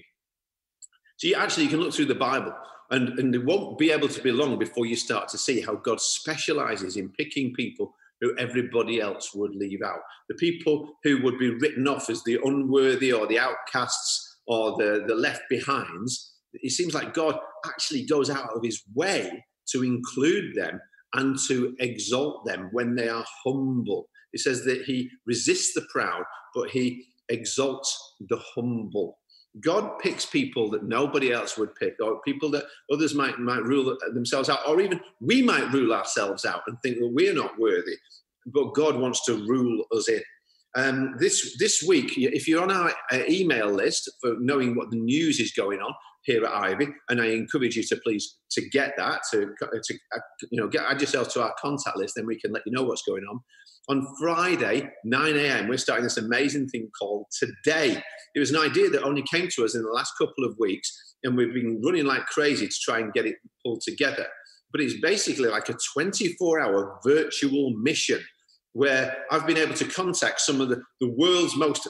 So 1.17 1.29
you 1.29 1.35
actually 1.35 1.63
you 1.63 1.69
can 1.69 1.79
look 1.79 1.95
through 1.95 2.13
the 2.13 2.25
Bible, 2.29 2.53
and, 2.91 3.17
and 3.17 3.33
it 3.33 3.43
won't 3.43 3.79
be 3.79 3.89
able 3.91 4.07
to 4.07 4.21
be 4.21 4.31
long 4.31 4.59
before 4.59 4.85
you 4.85 4.95
start 4.95 5.29
to 5.29 5.39
see 5.39 5.61
how 5.61 5.77
God 5.77 5.99
specializes 5.99 6.95
in 6.95 7.09
picking 7.09 7.55
people 7.55 7.95
who 8.21 8.35
everybody 8.37 9.01
else 9.01 9.31
would 9.33 9.55
leave 9.55 9.81
out. 9.85 9.99
The 10.29 10.35
people 10.35 10.87
who 11.03 11.21
would 11.23 11.37
be 11.39 11.49
written 11.49 11.87
off 11.87 12.09
as 12.09 12.23
the 12.23 12.39
unworthy 12.43 13.11
or 13.11 13.27
the 13.27 13.39
outcasts 13.39 14.39
or 14.47 14.77
the, 14.77 15.03
the 15.07 15.15
left 15.15 15.41
behinds. 15.49 16.33
It 16.53 16.71
seems 16.71 16.93
like 16.93 17.13
God 17.13 17.37
actually 17.65 18.05
goes 18.05 18.29
out 18.29 18.49
of 18.55 18.63
his 18.63 18.81
way 18.93 19.43
to 19.71 19.83
include 19.83 20.55
them 20.55 20.79
and 21.13 21.37
to 21.47 21.75
exalt 21.79 22.45
them 22.45 22.69
when 22.71 22.95
they 22.95 23.09
are 23.09 23.25
humble. 23.45 24.07
It 24.33 24.41
says 24.41 24.63
that 24.65 24.83
he 24.83 25.09
resists 25.25 25.73
the 25.73 25.85
proud, 25.91 26.23
but 26.55 26.69
he 26.69 27.05
exalts 27.29 27.97
the 28.29 28.39
humble. 28.55 29.17
God 29.59 29.99
picks 29.99 30.25
people 30.25 30.69
that 30.71 30.83
nobody 30.83 31.31
else 31.31 31.57
would 31.57 31.75
pick, 31.75 31.95
or 32.01 32.21
people 32.21 32.49
that 32.51 32.65
others 32.91 33.13
might 33.13 33.37
might 33.39 33.63
rule 33.63 33.97
themselves 34.13 34.49
out, 34.49 34.59
or 34.67 34.79
even 34.79 35.01
we 35.19 35.41
might 35.41 35.71
rule 35.73 35.93
ourselves 35.93 36.45
out 36.45 36.61
and 36.67 36.77
think 36.81 36.99
that 36.99 37.11
we're 37.11 37.33
not 37.33 37.59
worthy. 37.59 37.95
But 38.45 38.73
God 38.73 38.95
wants 38.95 39.25
to 39.25 39.45
rule 39.45 39.85
us 39.95 40.07
in. 40.07 40.21
Um, 40.75 41.15
this 41.19 41.57
this 41.59 41.83
week, 41.83 42.17
if 42.17 42.47
you're 42.47 42.63
on 42.63 42.71
our 42.71 42.93
uh, 43.11 43.23
email 43.27 43.69
list 43.69 44.09
for 44.21 44.35
knowing 44.39 44.75
what 44.75 44.89
the 44.89 44.97
news 44.97 45.39
is 45.39 45.51
going 45.51 45.81
on 45.81 45.93
here 46.23 46.43
at 46.43 46.51
Ivy, 46.51 46.87
and 47.09 47.21
I 47.21 47.27
encourage 47.27 47.75
you 47.75 47.83
to 47.83 47.99
please 48.03 48.37
to 48.51 48.67
get 48.69 48.93
that 48.97 49.21
to 49.31 49.39
to 49.39 49.93
uh, 50.15 50.19
you 50.51 50.61
know 50.61 50.67
get 50.67 50.83
add 50.87 51.01
yourself 51.01 51.29
to 51.33 51.41
our 51.41 51.53
contact 51.61 51.97
list, 51.97 52.13
then 52.15 52.25
we 52.25 52.39
can 52.39 52.51
let 52.51 52.63
you 52.65 52.71
know 52.71 52.83
what's 52.83 53.03
going 53.03 53.23
on. 53.23 53.39
On 53.89 54.07
Friday, 54.19 54.89
9 55.03 55.35
a.m., 55.37 55.67
we're 55.67 55.77
starting 55.77 56.03
this 56.03 56.17
amazing 56.17 56.67
thing 56.67 56.89
called 56.97 57.25
Today. 57.31 58.01
It 58.35 58.39
was 58.39 58.51
an 58.51 58.57
idea 58.57 58.89
that 58.89 59.01
only 59.01 59.23
came 59.23 59.49
to 59.55 59.65
us 59.65 59.75
in 59.75 59.81
the 59.81 59.89
last 59.89 60.13
couple 60.19 60.45
of 60.45 60.55
weeks, 60.59 61.15
and 61.23 61.35
we've 61.35 61.53
been 61.53 61.81
running 61.83 62.05
like 62.05 62.25
crazy 62.27 62.67
to 62.67 62.75
try 62.83 62.99
and 62.99 63.11
get 63.13 63.25
it 63.25 63.35
pulled 63.65 63.81
together. 63.81 64.27
But 64.71 64.81
it's 64.81 64.99
basically 65.01 65.49
like 65.49 65.67
a 65.69 65.75
24 65.93 66.61
hour 66.61 66.99
virtual 67.03 67.71
mission 67.81 68.21
where 68.73 69.17
I've 69.31 69.47
been 69.47 69.57
able 69.57 69.73
to 69.73 69.85
contact 69.85 70.39
some 70.41 70.61
of 70.61 70.69
the, 70.69 70.81
the 71.01 71.13
world's 71.17 71.57
most 71.57 71.87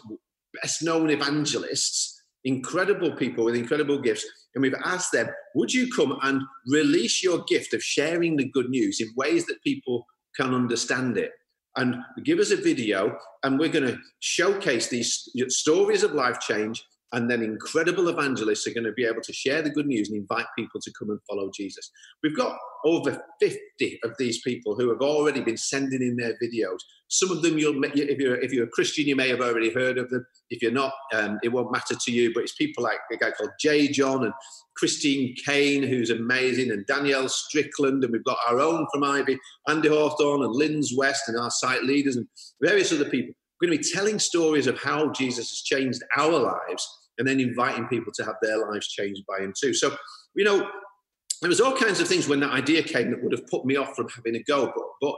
best 0.61 0.83
known 0.83 1.09
evangelists, 1.09 2.20
incredible 2.43 3.15
people 3.15 3.45
with 3.45 3.55
incredible 3.55 3.99
gifts. 3.99 4.25
And 4.55 4.61
we've 4.61 4.75
asked 4.83 5.11
them, 5.11 5.27
would 5.55 5.73
you 5.73 5.91
come 5.91 6.17
and 6.23 6.41
release 6.67 7.23
your 7.23 7.43
gift 7.47 7.73
of 7.73 7.83
sharing 7.83 8.35
the 8.35 8.49
good 8.49 8.69
news 8.69 8.99
in 8.99 9.09
ways 9.15 9.45
that 9.45 9.63
people 9.63 10.05
can 10.35 10.53
understand 10.53 11.17
it? 11.17 11.31
and 11.77 11.95
give 12.23 12.39
us 12.39 12.51
a 12.51 12.57
video, 12.57 13.17
and 13.43 13.57
we're 13.57 13.69
going 13.69 13.87
to 13.87 13.97
showcase 14.19 14.89
these 14.89 15.29
stories 15.47 16.03
of 16.03 16.13
life 16.13 16.39
change 16.39 16.83
and 17.13 17.29
then 17.29 17.41
incredible 17.43 18.07
evangelists 18.07 18.65
are 18.67 18.73
going 18.73 18.85
to 18.85 18.93
be 18.93 19.05
able 19.05 19.21
to 19.21 19.33
share 19.33 19.61
the 19.61 19.69
good 19.69 19.87
news 19.87 20.09
and 20.09 20.17
invite 20.17 20.45
people 20.57 20.79
to 20.79 20.91
come 20.97 21.09
and 21.09 21.19
follow 21.29 21.51
Jesus. 21.53 21.91
We've 22.23 22.35
got 22.35 22.57
over 22.85 23.21
50 23.39 23.99
of 24.03 24.13
these 24.17 24.41
people 24.41 24.75
who 24.75 24.89
have 24.89 25.01
already 25.01 25.41
been 25.41 25.57
sending 25.57 26.01
in 26.01 26.15
their 26.15 26.35
videos. 26.41 26.77
Some 27.09 27.31
of 27.31 27.41
them, 27.41 27.57
you'll 27.57 27.83
if 27.83 28.19
you're 28.19 28.39
if 28.39 28.53
you're 28.53 28.65
a 28.65 28.69
Christian, 28.69 29.05
you 29.05 29.15
may 29.17 29.27
have 29.27 29.41
already 29.41 29.73
heard 29.73 29.97
of 29.97 30.09
them. 30.09 30.25
If 30.49 30.61
you're 30.61 30.71
not, 30.71 30.93
um, 31.13 31.39
it 31.43 31.49
won't 31.49 31.71
matter 31.71 31.95
to 31.99 32.11
you. 32.11 32.33
But 32.33 32.43
it's 32.43 32.55
people 32.55 32.83
like 32.83 32.99
a 33.11 33.17
guy 33.17 33.31
called 33.31 33.51
J.John 33.59 34.23
and 34.23 34.33
Christine 34.77 35.35
Caine, 35.45 35.83
who's 35.83 36.09
amazing, 36.09 36.71
and 36.71 36.85
Danielle 36.85 37.27
Strickland, 37.27 38.03
and 38.03 38.13
we've 38.13 38.23
got 38.23 38.37
our 38.49 38.61
own 38.61 38.87
from 38.93 39.03
Ivy, 39.03 39.37
Andy 39.67 39.89
Hawthorne 39.89 40.43
and 40.43 40.55
Lynn's 40.55 40.93
West, 40.95 41.23
and 41.27 41.37
our 41.37 41.51
site 41.51 41.83
leaders 41.83 42.15
and 42.15 42.27
various 42.61 42.93
other 42.93 43.09
people. 43.09 43.35
We're 43.59 43.67
going 43.67 43.77
to 43.77 43.83
be 43.83 43.93
telling 43.93 44.17
stories 44.17 44.65
of 44.65 44.81
how 44.81 45.11
Jesus 45.11 45.49
has 45.49 45.61
changed 45.61 46.01
our 46.17 46.31
lives 46.31 47.00
and 47.21 47.29
then 47.29 47.39
inviting 47.39 47.87
people 47.87 48.11
to 48.15 48.25
have 48.25 48.33
their 48.41 48.57
lives 48.57 48.87
changed 48.87 49.21
by 49.27 49.43
him 49.43 49.53
too. 49.55 49.75
So, 49.75 49.95
you 50.35 50.43
know, 50.43 50.67
there 51.41 51.49
was 51.49 51.61
all 51.61 51.77
kinds 51.77 51.99
of 51.99 52.07
things 52.07 52.27
when 52.27 52.39
that 52.39 52.49
idea 52.51 52.81
came 52.81 53.11
that 53.11 53.21
would 53.21 53.31
have 53.31 53.45
put 53.45 53.63
me 53.63 53.75
off 53.75 53.95
from 53.95 54.09
having 54.09 54.35
a 54.35 54.43
go, 54.43 54.65
but 54.65 54.85
but 54.99 55.15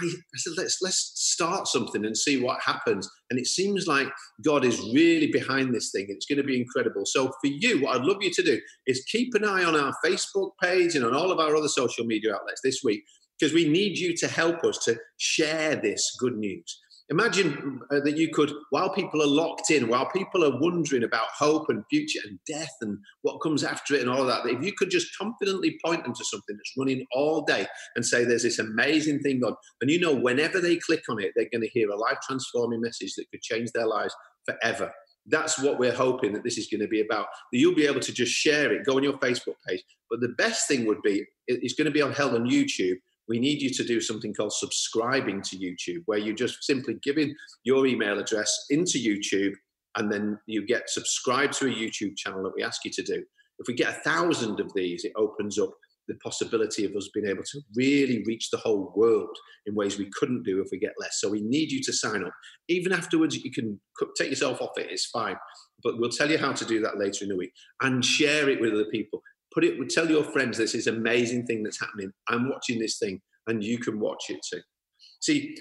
I, 0.00 0.06
I, 0.06 0.36
said, 0.36 0.52
let's 0.58 0.78
let's 0.82 1.12
start 1.14 1.66
something 1.66 2.04
and 2.04 2.14
see 2.14 2.42
what 2.42 2.60
happens. 2.60 3.08
And 3.30 3.38
it 3.38 3.46
seems 3.46 3.86
like 3.86 4.08
God 4.44 4.66
is 4.66 4.78
really 4.92 5.30
behind 5.32 5.74
this 5.74 5.90
thing. 5.90 6.06
It's 6.10 6.26
going 6.26 6.38
to 6.38 6.44
be 6.44 6.60
incredible. 6.60 7.04
So 7.06 7.28
for 7.28 7.46
you, 7.46 7.82
what 7.82 7.96
I'd 7.96 8.04
love 8.04 8.18
you 8.20 8.30
to 8.32 8.42
do 8.42 8.60
is 8.86 9.02
keep 9.10 9.34
an 9.34 9.44
eye 9.44 9.64
on 9.64 9.76
our 9.76 9.94
Facebook 10.04 10.50
page 10.62 10.94
and 10.94 11.06
on 11.06 11.14
all 11.14 11.30
of 11.30 11.38
our 11.38 11.56
other 11.56 11.68
social 11.68 12.04
media 12.04 12.34
outlets 12.34 12.60
this 12.62 12.80
week, 12.84 13.02
because 13.38 13.54
we 13.54 13.66
need 13.66 13.96
you 13.96 14.14
to 14.16 14.28
help 14.28 14.62
us 14.64 14.78
to 14.84 14.98
share 15.16 15.76
this 15.76 16.16
good 16.18 16.36
news. 16.36 16.82
Imagine 17.08 17.80
uh, 17.92 18.00
that 18.00 18.16
you 18.16 18.30
could, 18.30 18.52
while 18.70 18.90
people 18.90 19.22
are 19.22 19.28
locked 19.28 19.70
in, 19.70 19.86
while 19.86 20.10
people 20.10 20.44
are 20.44 20.58
wondering 20.60 21.04
about 21.04 21.28
hope 21.28 21.68
and 21.68 21.84
future 21.88 22.18
and 22.26 22.36
death 22.48 22.74
and 22.80 22.98
what 23.22 23.38
comes 23.38 23.62
after 23.62 23.94
it 23.94 24.00
and 24.00 24.10
all 24.10 24.24
that, 24.24 24.42
that 24.42 24.54
if 24.54 24.62
you 24.64 24.72
could 24.72 24.90
just 24.90 25.16
confidently 25.16 25.78
point 25.84 26.02
them 26.02 26.14
to 26.14 26.24
something 26.24 26.56
that's 26.56 26.72
running 26.76 27.06
all 27.12 27.42
day 27.42 27.64
and 27.94 28.04
say, 28.04 28.24
there's 28.24 28.42
this 28.42 28.58
amazing 28.58 29.20
thing 29.20 29.40
on, 29.44 29.54
and 29.80 29.90
you 29.90 30.00
know, 30.00 30.14
whenever 30.14 30.60
they 30.60 30.76
click 30.76 31.04
on 31.08 31.22
it, 31.22 31.30
they're 31.36 31.48
going 31.52 31.62
to 31.62 31.68
hear 31.68 31.88
a 31.90 31.96
life 31.96 32.18
transforming 32.26 32.80
message 32.80 33.14
that 33.14 33.30
could 33.30 33.42
change 33.42 33.70
their 33.70 33.86
lives 33.86 34.14
forever. 34.44 34.92
That's 35.26 35.60
what 35.60 35.78
we're 35.78 35.94
hoping 35.94 36.32
that 36.32 36.42
this 36.42 36.58
is 36.58 36.66
going 36.66 36.80
to 36.80 36.88
be 36.88 37.02
about. 37.02 37.26
That 37.52 37.58
you'll 37.58 37.74
be 37.74 37.86
able 37.86 38.00
to 38.00 38.12
just 38.12 38.32
share 38.32 38.72
it, 38.72 38.84
go 38.84 38.96
on 38.96 39.04
your 39.04 39.18
Facebook 39.18 39.56
page. 39.68 39.82
But 40.10 40.20
the 40.20 40.34
best 40.38 40.66
thing 40.66 40.86
would 40.86 41.02
be, 41.02 41.24
it's 41.46 41.74
going 41.74 41.86
to 41.86 41.92
be 41.92 42.02
on 42.02 42.12
held 42.12 42.34
on 42.34 42.50
YouTube 42.50 42.96
we 43.28 43.38
need 43.38 43.60
you 43.60 43.70
to 43.70 43.84
do 43.84 44.00
something 44.00 44.32
called 44.34 44.52
subscribing 44.52 45.42
to 45.42 45.56
YouTube, 45.56 46.02
where 46.06 46.18
you 46.18 46.34
just 46.34 46.64
simply 46.64 46.94
give 47.02 47.18
in 47.18 47.34
your 47.64 47.86
email 47.86 48.18
address 48.18 48.66
into 48.70 48.98
YouTube 48.98 49.52
and 49.96 50.12
then 50.12 50.38
you 50.46 50.66
get 50.66 50.88
subscribed 50.88 51.54
to 51.54 51.66
a 51.66 51.70
YouTube 51.70 52.16
channel 52.16 52.42
that 52.42 52.52
we 52.56 52.62
ask 52.62 52.84
you 52.84 52.90
to 52.92 53.02
do. 53.02 53.24
If 53.58 53.66
we 53.66 53.74
get 53.74 53.96
a 53.96 54.00
thousand 54.00 54.60
of 54.60 54.72
these, 54.74 55.04
it 55.04 55.12
opens 55.16 55.58
up 55.58 55.70
the 56.08 56.14
possibility 56.22 56.84
of 56.84 56.94
us 56.94 57.08
being 57.12 57.26
able 57.26 57.42
to 57.42 57.60
really 57.74 58.22
reach 58.26 58.50
the 58.50 58.58
whole 58.58 58.92
world 58.94 59.36
in 59.66 59.74
ways 59.74 59.98
we 59.98 60.10
couldn't 60.14 60.44
do 60.44 60.60
if 60.60 60.68
we 60.70 60.78
get 60.78 60.92
less. 61.00 61.18
So 61.20 61.28
we 61.28 61.40
need 61.40 61.72
you 61.72 61.82
to 61.82 61.92
sign 61.92 62.22
up. 62.22 62.32
Even 62.68 62.92
afterwards, 62.92 63.36
you 63.36 63.50
can 63.50 63.80
take 64.16 64.30
yourself 64.30 64.60
off 64.60 64.70
it, 64.76 64.88
it's 64.90 65.06
fine. 65.06 65.36
But 65.82 65.98
we'll 65.98 66.10
tell 66.10 66.30
you 66.30 66.38
how 66.38 66.52
to 66.52 66.64
do 66.64 66.80
that 66.82 66.98
later 66.98 67.24
in 67.24 67.30
the 67.30 67.36
week 67.36 67.52
and 67.82 68.04
share 68.04 68.48
it 68.48 68.60
with 68.60 68.72
other 68.72 68.86
people 68.92 69.22
put 69.56 69.64
it 69.64 69.78
Would 69.78 69.88
tell 69.88 70.08
your 70.08 70.22
friends 70.22 70.58
this 70.58 70.74
is 70.74 70.86
amazing 70.86 71.46
thing 71.46 71.62
that's 71.62 71.80
happening. 71.80 72.12
I'm 72.28 72.50
watching 72.50 72.78
this 72.78 72.98
thing 72.98 73.20
and 73.46 73.64
you 73.64 73.78
can 73.78 73.98
watch 73.98 74.24
it 74.28 74.40
too. 74.48 74.60
See 75.20 75.56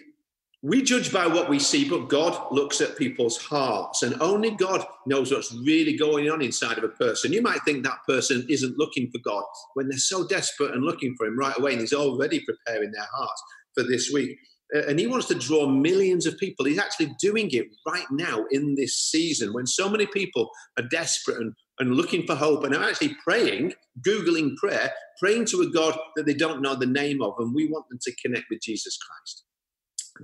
we 0.62 0.82
judge 0.82 1.14
by 1.14 1.28
what 1.28 1.48
we 1.48 1.60
see 1.60 1.88
but 1.88 2.10
god 2.10 2.52
looks 2.52 2.82
at 2.82 2.98
people's 2.98 3.38
hearts 3.38 4.02
and 4.02 4.20
only 4.20 4.50
god 4.50 4.84
knows 5.06 5.32
what's 5.32 5.54
really 5.64 5.96
going 5.96 6.30
on 6.30 6.42
inside 6.42 6.78
of 6.78 6.84
a 6.84 6.90
person. 6.90 7.32
You 7.32 7.42
might 7.42 7.62
think 7.64 7.84
that 7.84 8.00
person 8.08 8.46
isn't 8.50 8.78
looking 8.78 9.10
for 9.12 9.20
god 9.20 9.44
when 9.76 9.88
they're 9.88 9.98
so 9.98 10.28
desperate 10.28 10.74
and 10.74 10.84
looking 10.84 11.16
for 11.18 11.28
him 11.28 11.38
right 11.38 11.58
away 11.58 11.74
and 11.74 11.82
he's 11.82 11.94
already 11.94 12.42
preparing 12.42 12.92
their 12.92 13.08
hearts 13.14 13.44
for 13.76 13.84
this 13.84 14.12
week. 14.12 14.38
Uh, 14.76 14.82
and 14.88 15.00
he 15.00 15.06
wants 15.06 15.28
to 15.28 15.36
draw 15.36 15.68
millions 15.68 16.26
of 16.26 16.36
people. 16.40 16.66
He's 16.66 16.80
actually 16.80 17.16
doing 17.20 17.52
it 17.52 17.68
right 17.88 18.08
now 18.10 18.46
in 18.50 18.74
this 18.74 18.96
season 18.96 19.54
when 19.54 19.68
so 19.68 19.88
many 19.88 20.08
people 20.08 20.50
are 20.78 20.88
desperate 20.90 21.38
and 21.38 21.54
and 21.80 21.96
looking 21.96 22.26
for 22.26 22.36
hope 22.36 22.64
and 22.64 22.76
are 22.76 22.84
actually 22.84 23.16
praying, 23.24 23.74
Googling 24.06 24.56
prayer, 24.58 24.92
praying 25.20 25.46
to 25.46 25.62
a 25.62 25.70
God 25.70 25.98
that 26.16 26.26
they 26.26 26.34
don't 26.34 26.62
know 26.62 26.76
the 26.76 26.86
name 26.86 27.22
of, 27.22 27.34
and 27.40 27.54
we 27.54 27.68
want 27.68 27.88
them 27.90 28.00
to 28.02 28.16
connect 28.22 28.46
with 28.50 28.62
Jesus 28.62 28.98
Christ. 28.98 29.44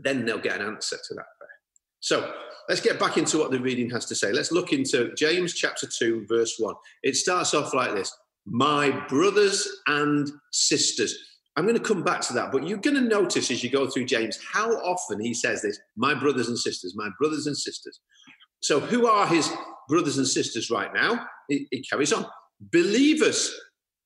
Then 0.03 0.25
they'll 0.25 0.39
get 0.39 0.59
an 0.59 0.67
answer 0.67 0.95
to 0.95 1.13
that 1.15 1.25
prayer. 1.37 1.49
So 1.99 2.33
let's 2.67 2.81
get 2.81 2.99
back 2.99 3.17
into 3.17 3.37
what 3.37 3.51
the 3.51 3.59
reading 3.59 3.89
has 3.91 4.05
to 4.05 4.15
say. 4.15 4.31
Let's 4.31 4.51
look 4.51 4.73
into 4.73 5.13
James 5.15 5.53
chapter 5.53 5.87
2, 5.87 6.25
verse 6.27 6.55
1. 6.57 6.73
It 7.03 7.15
starts 7.15 7.53
off 7.53 7.73
like 7.73 7.93
this 7.93 8.15
My 8.45 8.91
brothers 9.07 9.67
and 9.87 10.29
sisters. 10.51 11.15
I'm 11.57 11.65
going 11.65 11.77
to 11.77 11.83
come 11.83 12.01
back 12.01 12.21
to 12.21 12.33
that, 12.33 12.51
but 12.51 12.65
you're 12.65 12.77
going 12.77 12.95
to 12.95 13.01
notice 13.01 13.51
as 13.51 13.61
you 13.61 13.69
go 13.69 13.89
through 13.89 14.05
James 14.05 14.39
how 14.53 14.71
often 14.77 15.19
he 15.19 15.33
says 15.33 15.61
this 15.61 15.77
my 15.97 16.13
brothers 16.13 16.47
and 16.47 16.57
sisters, 16.57 16.95
my 16.95 17.09
brothers 17.19 17.45
and 17.45 17.57
sisters. 17.57 17.99
So, 18.61 18.79
who 18.79 19.07
are 19.07 19.27
his 19.27 19.51
brothers 19.89 20.17
and 20.17 20.27
sisters 20.27 20.69
right 20.69 20.93
now? 20.93 21.25
It, 21.49 21.67
it 21.71 21.87
carries 21.89 22.13
on. 22.13 22.25
Believers, 22.71 23.53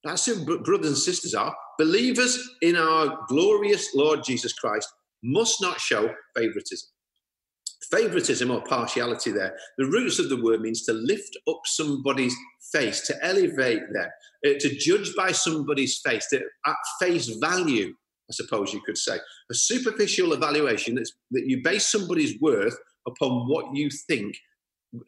that's 0.04 0.26
who 0.26 0.46
brothers 0.64 0.88
and 0.88 0.98
sisters 0.98 1.34
are. 1.34 1.56
Believers 1.78 2.42
in 2.62 2.78
our 2.78 3.20
glorious 3.28 3.94
Lord 3.94 4.24
Jesus 4.24 4.54
Christ 4.54 4.88
must 5.24 5.62
not 5.62 5.80
show 5.80 6.14
favoritism. 6.36 6.90
Favoritism 7.92 8.50
or 8.50 8.62
partiality 8.64 9.32
there. 9.32 9.56
The 9.78 9.86
roots 9.86 10.20
of 10.20 10.30
the 10.30 10.42
word 10.42 10.62
means 10.62 10.84
to 10.86 10.94
lift 10.94 11.38
up 11.48 11.60
somebody's 11.66 12.36
face, 12.72 13.06
to 13.08 13.16
elevate 13.22 13.82
them, 13.94 14.10
uh, 14.46 14.54
to 14.60 14.76
judge 14.76 15.14
by 15.16 15.32
somebody's 15.32 16.00
face, 16.00 16.28
to, 16.30 16.42
at 16.66 16.76
face 17.00 17.28
value, 17.42 17.94
I 18.30 18.34
suppose 18.34 18.74
you 18.74 18.82
could 18.86 18.98
say. 18.98 19.18
A 19.52 19.54
superficial 19.54 20.34
evaluation 20.34 20.96
that's, 20.96 21.14
that 21.32 21.46
you 21.46 21.62
base 21.64 21.88
somebody's 21.88 22.40
worth 22.40 22.78
upon 23.08 23.48
what 23.48 23.76
you 23.76 23.90
think 24.08 24.36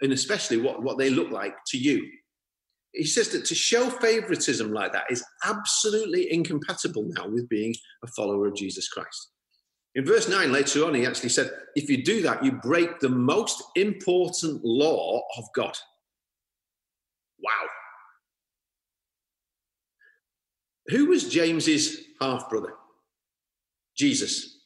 and 0.02 0.14
especially 0.14 0.58
what, 0.58 0.84
what 0.84 0.98
they 0.98 1.10
look 1.10 1.32
like 1.32 1.56
to 1.68 1.78
you. 1.78 2.08
He 2.94 3.06
says 3.06 3.30
that 3.30 3.46
to 3.46 3.56
show 3.56 3.90
favoritism 3.90 4.72
like 4.72 4.94
that 4.94 5.06
is 5.10 5.24
absolutely 5.46 6.32
incompatible 6.32 7.06
now 7.10 7.28
with 7.28 7.48
being 7.50 7.76
a 8.04 8.08
follower 8.08 8.48
of 8.48 8.56
Jesus 8.56 8.88
Christ. 8.88 9.32
In 9.96 10.06
verse 10.06 10.30
9, 10.30 10.52
later 10.52 10.86
on, 10.86 10.94
he 10.94 11.06
actually 11.06 11.30
said, 11.30 11.52
If 11.76 11.90
you 11.90 12.04
do 12.04 12.22
that, 12.22 12.44
you 12.44 12.52
break 12.52 13.00
the 13.00 13.10
most 13.10 13.64
important 13.76 14.64
law 14.64 15.22
of 15.38 15.46
God. 15.56 15.76
Wow. 17.40 17.68
Who 20.88 21.08
was 21.08 21.30
James's 21.30 22.00
half 22.22 22.50
brother? 22.50 22.74
Jesus. 23.98 24.60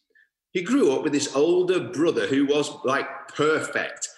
He 0.52 0.62
grew 0.62 0.92
up 0.92 1.04
with 1.04 1.14
this 1.14 1.34
older 1.36 1.80
brother 1.80 2.28
who 2.28 2.46
was 2.46 2.70
like 2.84 3.08
perfect. 3.30 4.10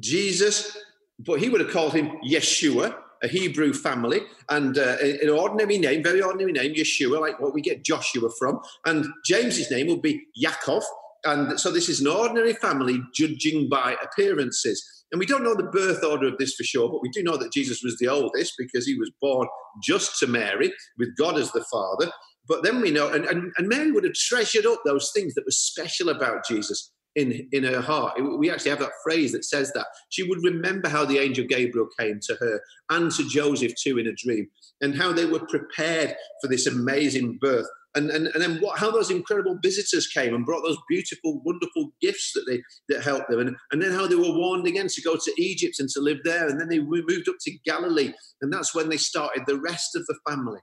Jesus, 0.00 0.76
but 1.18 1.40
he 1.40 1.48
would 1.48 1.60
have 1.60 1.70
called 1.70 1.94
him 1.94 2.12
Yeshua, 2.26 2.94
a 3.22 3.28
Hebrew 3.28 3.72
family, 3.72 4.20
and 4.50 4.76
uh, 4.76 4.96
an 5.00 5.30
ordinary 5.30 5.78
name, 5.78 6.02
very 6.02 6.20
ordinary 6.20 6.52
name, 6.52 6.74
Yeshua, 6.74 7.20
like 7.20 7.40
what 7.40 7.54
we 7.54 7.62
get 7.62 7.84
Joshua 7.84 8.28
from. 8.38 8.60
And 8.84 9.06
James's 9.24 9.70
name 9.70 9.86
would 9.88 10.02
be 10.02 10.26
Yaakov. 10.42 10.82
And 11.24 11.58
so 11.58 11.70
this 11.70 11.88
is 11.88 12.00
an 12.00 12.06
ordinary 12.06 12.52
family 12.52 13.00
judging 13.14 13.68
by 13.68 13.96
appearances. 14.02 14.84
And 15.10 15.18
we 15.18 15.26
don't 15.26 15.44
know 15.44 15.54
the 15.54 15.64
birth 15.64 16.04
order 16.04 16.28
of 16.28 16.38
this 16.38 16.54
for 16.54 16.64
sure, 16.64 16.88
but 16.88 17.02
we 17.02 17.08
do 17.10 17.22
know 17.22 17.36
that 17.36 17.52
Jesus 17.52 17.80
was 17.82 17.96
the 17.98 18.08
oldest 18.08 18.54
because 18.58 18.86
he 18.86 18.98
was 18.98 19.10
born 19.20 19.48
just 19.82 20.18
to 20.18 20.26
Mary 20.26 20.72
with 20.98 21.16
God 21.16 21.38
as 21.38 21.50
the 21.52 21.64
father. 21.70 22.10
But 22.48 22.62
then 22.62 22.80
we 22.80 22.90
know, 22.90 23.08
and, 23.08 23.24
and, 23.24 23.52
and 23.56 23.68
Mary 23.68 23.90
would 23.90 24.04
have 24.04 24.14
treasured 24.14 24.66
up 24.66 24.80
those 24.84 25.10
things 25.14 25.34
that 25.34 25.44
were 25.44 25.50
special 25.50 26.10
about 26.10 26.46
Jesus 26.46 26.92
in, 27.16 27.48
in 27.50 27.64
her 27.64 27.80
heart. 27.80 28.20
We 28.38 28.50
actually 28.50 28.70
have 28.70 28.78
that 28.80 28.92
phrase 29.02 29.32
that 29.32 29.44
says 29.44 29.72
that. 29.72 29.86
She 30.10 30.22
would 30.22 30.44
remember 30.44 30.88
how 30.88 31.04
the 31.04 31.18
angel 31.18 31.46
Gabriel 31.48 31.88
came 31.98 32.20
to 32.28 32.36
her 32.36 32.60
and 32.90 33.10
to 33.12 33.28
Joseph 33.28 33.72
too 33.82 33.98
in 33.98 34.06
a 34.06 34.12
dream, 34.12 34.46
and 34.80 34.94
how 34.94 35.12
they 35.12 35.24
were 35.24 35.44
prepared 35.46 36.14
for 36.40 36.48
this 36.48 36.66
amazing 36.66 37.38
birth. 37.40 37.66
And, 37.96 38.10
and, 38.10 38.26
and 38.28 38.42
then 38.42 38.58
what, 38.60 38.78
how 38.78 38.90
those 38.90 39.10
incredible 39.10 39.58
visitors 39.62 40.06
came 40.06 40.34
and 40.34 40.44
brought 40.44 40.62
those 40.62 40.76
beautiful, 40.86 41.40
wonderful 41.44 41.92
gifts 42.02 42.32
that 42.34 42.44
they 42.46 42.60
that 42.94 43.02
helped 43.02 43.30
them, 43.30 43.40
and, 43.40 43.56
and 43.72 43.82
then 43.82 43.92
how 43.92 44.06
they 44.06 44.14
were 44.14 44.36
warned 44.36 44.66
again 44.66 44.88
to 44.88 45.02
go 45.02 45.16
to 45.16 45.42
Egypt 45.42 45.76
and 45.80 45.88
to 45.88 46.00
live 46.00 46.18
there, 46.22 46.46
and 46.46 46.60
then 46.60 46.68
they 46.68 46.78
moved 46.78 47.28
up 47.28 47.36
to 47.40 47.58
Galilee, 47.64 48.12
and 48.42 48.52
that's 48.52 48.74
when 48.74 48.90
they 48.90 48.98
started 48.98 49.44
the 49.46 49.58
rest 49.60 49.96
of 49.96 50.04
the 50.06 50.16
family. 50.28 50.60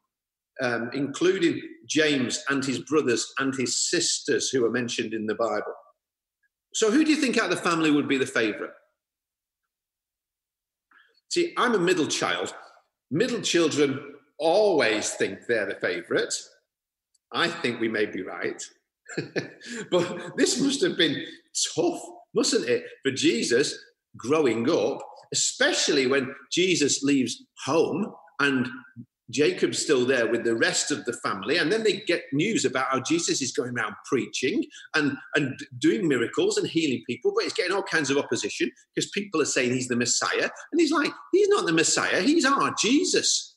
Um, 0.61 0.91
including 0.93 1.59
James 1.89 2.43
and 2.47 2.63
his 2.63 2.77
brothers 2.81 3.25
and 3.39 3.55
his 3.55 3.89
sisters 3.89 4.49
who 4.49 4.63
are 4.63 4.69
mentioned 4.69 5.11
in 5.11 5.25
the 5.25 5.33
Bible. 5.33 5.73
So, 6.73 6.91
who 6.91 7.03
do 7.05 7.11
you 7.11 7.17
think 7.17 7.37
out 7.37 7.51
of 7.51 7.57
the 7.57 7.69
family 7.69 7.91
would 7.91 8.07
be 8.07 8.17
the 8.17 8.25
favourite? 8.25 8.73
See, 11.29 11.53
I'm 11.57 11.75
a 11.75 11.79
middle 11.79 12.07
child. 12.07 12.53
Middle 13.09 13.41
children 13.41 14.13
always 14.39 15.11
think 15.11 15.39
they're 15.47 15.65
the 15.65 15.75
favourite. 15.75 16.33
I 17.31 17.47
think 17.47 17.79
we 17.79 17.87
may 17.87 18.05
be 18.05 18.21
right. 18.21 18.61
but 19.91 20.37
this 20.37 20.59
must 20.59 20.81
have 20.81 20.97
been 20.97 21.23
tough, 21.75 22.01
mustn't 22.33 22.67
it, 22.67 22.83
for 23.03 23.11
Jesus 23.11 23.77
growing 24.17 24.69
up, 24.69 24.99
especially 25.33 26.07
when 26.07 26.33
Jesus 26.51 27.03
leaves 27.03 27.43
home 27.65 28.13
and 28.39 28.67
Jacob's 29.31 29.79
still 29.79 30.05
there 30.05 30.29
with 30.29 30.43
the 30.43 30.55
rest 30.55 30.91
of 30.91 31.05
the 31.05 31.13
family, 31.13 31.57
and 31.57 31.71
then 31.71 31.83
they 31.83 31.97
get 31.97 32.23
news 32.33 32.65
about 32.65 32.87
how 32.91 32.99
Jesus 32.99 33.41
is 33.41 33.53
going 33.53 33.77
around 33.77 33.95
preaching 34.05 34.63
and, 34.95 35.15
and 35.35 35.57
doing 35.79 36.07
miracles 36.07 36.57
and 36.57 36.67
healing 36.67 37.01
people, 37.07 37.31
but 37.33 37.43
he's 37.43 37.53
getting 37.53 37.73
all 37.73 37.83
kinds 37.83 38.09
of 38.09 38.17
opposition 38.17 38.69
because 38.93 39.09
people 39.11 39.41
are 39.41 39.45
saying 39.45 39.71
he's 39.71 39.87
the 39.87 39.95
Messiah. 39.95 40.49
And 40.71 40.81
he's 40.81 40.91
like, 40.91 41.11
he's 41.31 41.47
not 41.49 41.65
the 41.65 41.71
Messiah, 41.71 42.21
he's 42.21 42.45
our 42.45 42.73
Jesus. 42.79 43.55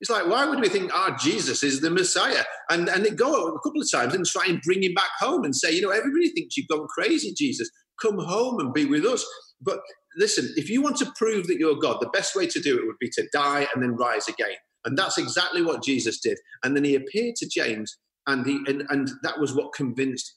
It's 0.00 0.10
like, 0.10 0.26
why 0.26 0.44
would 0.44 0.60
we 0.60 0.68
think 0.68 0.92
our 0.94 1.16
Jesus 1.16 1.62
is 1.62 1.80
the 1.80 1.90
Messiah? 1.90 2.44
And, 2.68 2.88
and 2.88 3.04
they 3.04 3.10
go 3.10 3.48
a 3.48 3.60
couple 3.60 3.80
of 3.80 3.90
times 3.90 4.14
and 4.14 4.26
try 4.26 4.44
and 4.46 4.60
bring 4.60 4.82
him 4.82 4.92
back 4.92 5.10
home 5.18 5.44
and 5.44 5.56
say, 5.56 5.72
you 5.72 5.80
know, 5.80 5.90
everybody 5.90 6.28
thinks 6.30 6.56
you've 6.56 6.68
gone 6.68 6.86
crazy, 6.88 7.32
Jesus. 7.34 7.70
Come 8.02 8.18
home 8.18 8.60
and 8.60 8.74
be 8.74 8.84
with 8.84 9.06
us. 9.06 9.26
But 9.62 9.80
listen, 10.18 10.52
if 10.56 10.68
you 10.68 10.82
want 10.82 10.96
to 10.98 11.10
prove 11.16 11.46
that 11.46 11.58
you're 11.58 11.78
God, 11.78 11.98
the 12.00 12.10
best 12.10 12.36
way 12.36 12.46
to 12.46 12.60
do 12.60 12.78
it 12.78 12.86
would 12.86 12.98
be 13.00 13.08
to 13.14 13.26
die 13.32 13.66
and 13.74 13.82
then 13.82 13.96
rise 13.96 14.28
again. 14.28 14.56
And 14.86 14.96
that's 14.96 15.18
exactly 15.18 15.62
what 15.62 15.82
Jesus 15.82 16.20
did. 16.20 16.38
And 16.64 16.74
then 16.74 16.84
he 16.84 16.94
appeared 16.94 17.36
to 17.36 17.48
James, 17.48 17.98
and 18.26 18.46
he 18.46 18.60
and, 18.66 18.84
and 18.88 19.10
that 19.22 19.38
was 19.38 19.54
what 19.54 19.74
convinced 19.74 20.36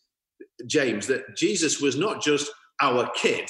James 0.68 1.08
that 1.08 1.38
Jesus 1.38 1.80
was 1.80 1.96
not 1.96 2.22
just 2.22 2.52
our 2.82 3.10
kid. 3.16 3.50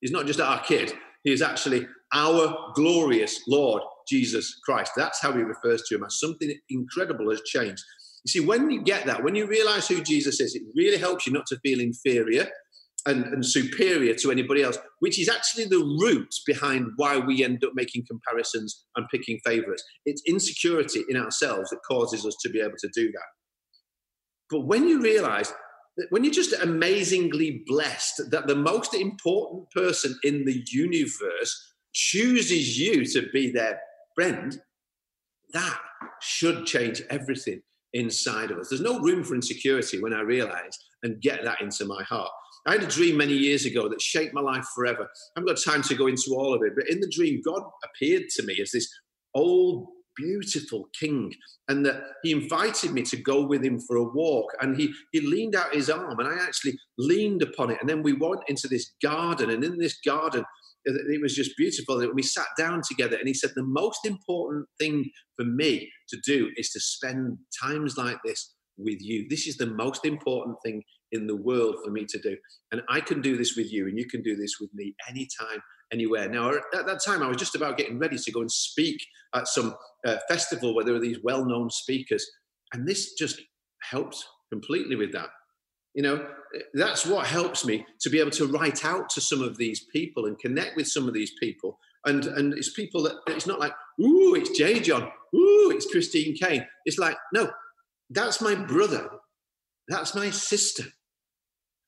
He's 0.00 0.12
not 0.12 0.26
just 0.26 0.40
our 0.40 0.60
kid. 0.62 0.92
He 1.24 1.32
is 1.32 1.42
actually 1.42 1.86
our 2.14 2.72
glorious 2.74 3.40
Lord 3.48 3.82
Jesus 4.08 4.60
Christ. 4.64 4.92
That's 4.96 5.20
how 5.20 5.32
he 5.32 5.42
refers 5.42 5.82
to 5.82 5.96
him 5.96 6.04
as 6.04 6.20
something 6.20 6.54
incredible 6.70 7.30
has 7.30 7.42
changed. 7.42 7.82
You 8.24 8.30
see, 8.30 8.40
when 8.40 8.70
you 8.70 8.82
get 8.82 9.06
that, 9.06 9.22
when 9.22 9.34
you 9.34 9.46
realize 9.46 9.88
who 9.88 10.02
Jesus 10.02 10.40
is, 10.40 10.54
it 10.54 10.62
really 10.74 10.98
helps 10.98 11.26
you 11.26 11.32
not 11.32 11.46
to 11.46 11.58
feel 11.60 11.80
inferior 11.80 12.48
and, 13.06 13.24
and 13.26 13.46
superior 13.46 14.14
to 14.14 14.30
anybody 14.30 14.62
else, 14.62 14.78
which 14.98 15.18
is 15.18 15.28
actually 15.28 15.64
the 15.64 15.96
root 16.00 16.34
behind 16.46 16.88
why 16.96 17.18
we 17.18 17.44
end 17.44 17.64
up 17.64 17.72
making 17.74 18.04
comparisons 18.06 18.84
and 18.96 19.06
picking 19.10 19.38
favorites. 19.44 19.84
It's 20.04 20.22
insecurity 20.26 21.04
in 21.08 21.16
ourselves 21.16 21.70
that 21.70 21.78
causes 21.88 22.26
us 22.26 22.36
to 22.42 22.50
be 22.50 22.60
able 22.60 22.76
to 22.78 22.90
do 22.94 23.10
that. 23.12 23.28
But 24.50 24.66
when 24.66 24.88
you 24.88 25.00
realize 25.00 25.52
that 25.96 26.06
when 26.10 26.24
you're 26.24 26.32
just 26.32 26.52
amazingly 26.52 27.62
blessed 27.66 28.30
that 28.30 28.46
the 28.46 28.56
most 28.56 28.94
important 28.94 29.70
person 29.70 30.18
in 30.22 30.44
the 30.44 30.62
universe 30.68 31.74
chooses 31.94 32.78
you 32.78 33.04
to 33.06 33.28
be 33.32 33.50
their 33.50 33.80
friend, 34.14 34.60
that 35.52 35.78
should 36.20 36.66
change 36.66 37.02
everything 37.08 37.62
inside 37.92 38.50
of 38.50 38.58
us. 38.58 38.68
There's 38.68 38.82
no 38.82 39.00
room 39.00 39.24
for 39.24 39.34
insecurity 39.34 40.00
when 40.02 40.12
I 40.12 40.20
realize 40.20 40.78
and 41.02 41.20
get 41.20 41.44
that 41.44 41.62
into 41.62 41.86
my 41.86 42.02
heart. 42.02 42.30
I 42.66 42.72
had 42.72 42.82
a 42.82 42.86
dream 42.86 43.16
many 43.16 43.32
years 43.32 43.64
ago 43.64 43.88
that 43.88 44.02
shaped 44.02 44.34
my 44.34 44.40
life 44.40 44.66
forever. 44.74 45.04
I 45.04 45.40
haven't 45.40 45.54
got 45.54 45.72
time 45.72 45.82
to 45.82 45.94
go 45.94 46.08
into 46.08 46.34
all 46.36 46.52
of 46.52 46.62
it, 46.64 46.72
but 46.74 46.88
in 46.90 47.00
the 47.00 47.12
dream, 47.14 47.40
God 47.44 47.62
appeared 47.84 48.24
to 48.30 48.42
me 48.42 48.58
as 48.60 48.72
this 48.72 48.88
old, 49.34 49.86
beautiful 50.16 50.88
king, 50.98 51.32
and 51.68 51.86
that 51.86 52.02
He 52.22 52.32
invited 52.32 52.92
me 52.92 53.02
to 53.02 53.16
go 53.16 53.46
with 53.46 53.64
Him 53.64 53.78
for 53.80 53.96
a 53.96 54.02
walk. 54.02 54.50
And 54.60 54.76
He 54.76 54.92
He 55.12 55.20
leaned 55.20 55.54
out 55.54 55.74
His 55.74 55.90
arm, 55.90 56.18
and 56.18 56.28
I 56.28 56.42
actually 56.42 56.76
leaned 56.98 57.42
upon 57.42 57.70
it. 57.70 57.78
And 57.80 57.88
then 57.88 58.02
we 58.02 58.14
went 58.14 58.40
into 58.48 58.66
this 58.66 58.94
garden, 59.02 59.50
and 59.50 59.62
in 59.62 59.78
this 59.78 59.98
garden, 60.04 60.44
it 60.84 61.20
was 61.20 61.34
just 61.34 61.56
beautiful. 61.56 62.04
We 62.14 62.22
sat 62.22 62.48
down 62.58 62.80
together, 62.88 63.16
and 63.16 63.28
He 63.28 63.34
said, 63.34 63.50
"The 63.54 63.62
most 63.62 64.06
important 64.06 64.66
thing 64.78 65.10
for 65.36 65.44
me 65.44 65.92
to 66.08 66.18
do 66.24 66.50
is 66.56 66.70
to 66.70 66.80
spend 66.80 67.38
times 67.62 67.96
like 67.96 68.18
this 68.24 68.54
with 68.78 69.00
you. 69.00 69.26
This 69.28 69.46
is 69.46 69.56
the 69.56 69.66
most 69.66 70.04
important 70.04 70.56
thing 70.64 70.82
in 71.12 71.26
the 71.26 71.36
world 71.36 71.76
for 71.84 71.90
me 71.90 72.04
to 72.06 72.18
do. 72.18 72.36
And 72.72 72.82
I 72.88 73.00
can 73.00 73.20
do 73.20 73.36
this 73.36 73.56
with 73.56 73.72
you, 73.72 73.86
and 73.86 73.98
you 73.98 74.06
can 74.06 74.22
do 74.22 74.36
this 74.36 74.56
with 74.60 74.70
me 74.74 74.94
anytime, 75.08 75.62
anywhere. 75.92 76.28
Now, 76.28 76.50
at 76.50 76.86
that 76.86 77.00
time, 77.04 77.22
I 77.22 77.28
was 77.28 77.36
just 77.36 77.54
about 77.54 77.76
getting 77.76 77.98
ready 77.98 78.18
to 78.18 78.32
go 78.32 78.40
and 78.40 78.50
speak 78.50 78.98
at 79.34 79.48
some 79.48 79.74
uh, 80.06 80.16
festival 80.28 80.74
where 80.74 80.84
there 80.84 80.94
were 80.94 81.00
these 81.00 81.18
well 81.22 81.44
known 81.44 81.70
speakers. 81.70 82.26
And 82.72 82.86
this 82.86 83.14
just 83.14 83.40
helped 83.82 84.24
completely 84.52 84.96
with 84.96 85.12
that. 85.12 85.28
You 85.94 86.02
know, 86.02 86.26
that's 86.74 87.06
what 87.06 87.26
helps 87.26 87.64
me 87.64 87.86
to 88.00 88.10
be 88.10 88.20
able 88.20 88.30
to 88.32 88.46
write 88.46 88.84
out 88.84 89.08
to 89.10 89.20
some 89.20 89.40
of 89.40 89.56
these 89.56 89.84
people 89.92 90.26
and 90.26 90.38
connect 90.38 90.76
with 90.76 90.86
some 90.88 91.08
of 91.08 91.14
these 91.14 91.32
people. 91.40 91.78
And, 92.04 92.24
and 92.26 92.52
it's 92.52 92.72
people 92.72 93.02
that 93.04 93.16
it's 93.28 93.46
not 93.46 93.60
like, 93.60 93.72
ooh, 94.00 94.34
it's 94.34 94.50
J.John, 94.50 95.04
ooh, 95.34 95.72
it's 95.74 95.90
Christine 95.90 96.36
Caine. 96.36 96.66
It's 96.84 96.98
like, 96.98 97.16
no, 97.32 97.50
that's 98.10 98.40
my 98.40 98.54
brother. 98.54 99.08
That's 99.88 100.14
my 100.14 100.30
sister. 100.30 100.84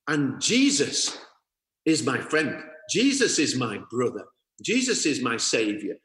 And 0.07 0.41
Jesus 0.41 1.19
is 1.85 2.05
my 2.05 2.19
friend. 2.19 2.63
Jesus 2.91 3.39
is 3.39 3.57
my 3.57 3.81
brother. 3.91 4.25
Jesus 4.63 5.07
is 5.07 5.23
my 5.23 5.37
savior. 5.37 5.97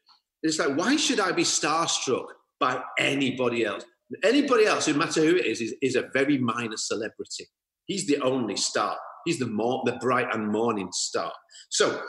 It's 0.41 0.59
like, 0.59 0.75
why 0.75 0.97
should 0.97 1.19
I 1.19 1.31
be 1.31 1.43
starstruck 1.43 2.25
by 2.59 2.81
anybody 2.99 3.65
else? 3.65 3.85
Anybody 4.23 4.65
else, 4.65 4.87
no 4.87 4.95
matter 4.95 5.21
who 5.21 5.37
it 5.37 5.45
is, 5.45 5.61
is, 5.61 5.75
is 5.81 5.95
a 5.95 6.09
very 6.13 6.37
minor 6.37 6.77
celebrity. 6.77 7.47
He's 7.85 8.05
the 8.05 8.19
only 8.21 8.57
star. 8.57 8.97
He's 9.25 9.39
the 9.39 9.47
more 9.47 9.81
the 9.85 9.93
bright 9.93 10.27
and 10.33 10.51
morning 10.51 10.89
star. 10.91 11.31
So 11.69 12.01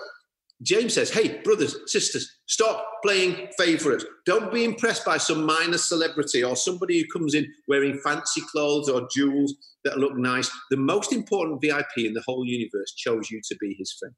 James 0.63 0.95
says, 0.95 1.11
Hey, 1.11 1.41
brothers, 1.43 1.77
sisters, 1.87 2.39
stop 2.47 2.87
playing 3.03 3.49
favorites. 3.59 4.05
Don't 4.25 4.53
be 4.53 4.65
impressed 4.65 5.05
by 5.05 5.19
some 5.19 5.45
minor 5.45 5.79
celebrity 5.79 6.43
or 6.45 6.57
somebody 6.57 7.01
who 7.01 7.19
comes 7.19 7.35
in 7.35 7.47
wearing 7.69 7.99
fancy 7.99 8.43
clothes 8.53 8.89
or 8.89 9.09
jewels 9.13 9.55
that 9.85 9.99
look 9.99 10.17
nice. 10.17 10.51
The 10.71 10.77
most 10.77 11.13
important 11.13 11.61
VIP 11.61 11.99
in 11.99 12.15
the 12.15 12.23
whole 12.27 12.45
universe 12.47 12.93
chose 12.95 13.31
you 13.31 13.41
to 13.49 13.57
be 13.61 13.75
his 13.79 13.93
friend. 13.93 14.15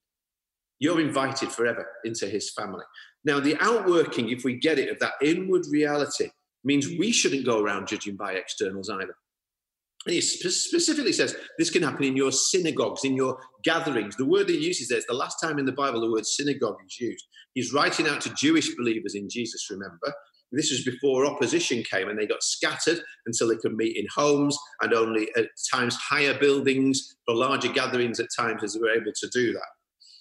You're 0.78 1.00
invited 1.00 1.50
forever 1.50 1.86
into 2.04 2.26
his 2.26 2.52
family. 2.52 2.84
Now, 3.24 3.40
the 3.40 3.56
outworking, 3.60 4.28
if 4.28 4.44
we 4.44 4.58
get 4.58 4.78
it, 4.78 4.90
of 4.90 4.98
that 5.00 5.14
inward 5.22 5.64
reality 5.70 6.28
means 6.64 6.86
we 6.98 7.12
shouldn't 7.12 7.46
go 7.46 7.62
around 7.62 7.88
judging 7.88 8.16
by 8.16 8.34
externals 8.34 8.90
either. 8.90 9.16
And 10.06 10.14
he 10.14 10.20
specifically 10.20 11.12
says 11.12 11.34
this 11.58 11.70
can 11.70 11.82
happen 11.82 12.04
in 12.04 12.16
your 12.16 12.30
synagogues, 12.30 13.04
in 13.04 13.16
your 13.16 13.38
gatherings. 13.64 14.16
The 14.16 14.24
word 14.24 14.48
he 14.48 14.56
uses 14.56 14.88
there 14.88 14.98
is 14.98 15.06
the 15.06 15.14
last 15.14 15.38
time 15.42 15.58
in 15.58 15.66
the 15.66 15.72
Bible 15.72 16.00
the 16.00 16.10
word 16.10 16.24
synagogue 16.24 16.76
is 16.86 17.00
used. 17.00 17.26
He's 17.54 17.72
writing 17.72 18.06
out 18.06 18.20
to 18.20 18.34
Jewish 18.34 18.74
believers 18.76 19.16
in 19.16 19.28
Jesus, 19.28 19.68
remember. 19.68 20.12
This 20.52 20.70
was 20.70 20.84
before 20.84 21.26
opposition 21.26 21.82
came 21.82 22.08
and 22.08 22.18
they 22.18 22.26
got 22.26 22.42
scattered 22.42 23.00
until 23.26 23.48
they 23.48 23.56
could 23.56 23.74
meet 23.74 23.96
in 23.96 24.06
homes 24.14 24.56
and 24.80 24.94
only 24.94 25.28
at 25.36 25.48
times 25.74 25.96
higher 25.96 26.38
buildings 26.38 27.16
for 27.26 27.34
larger 27.34 27.72
gatherings 27.72 28.20
at 28.20 28.28
times 28.38 28.62
as 28.62 28.74
they 28.74 28.80
were 28.80 28.94
able 28.94 29.12
to 29.12 29.28
do 29.32 29.52
that. 29.52 29.66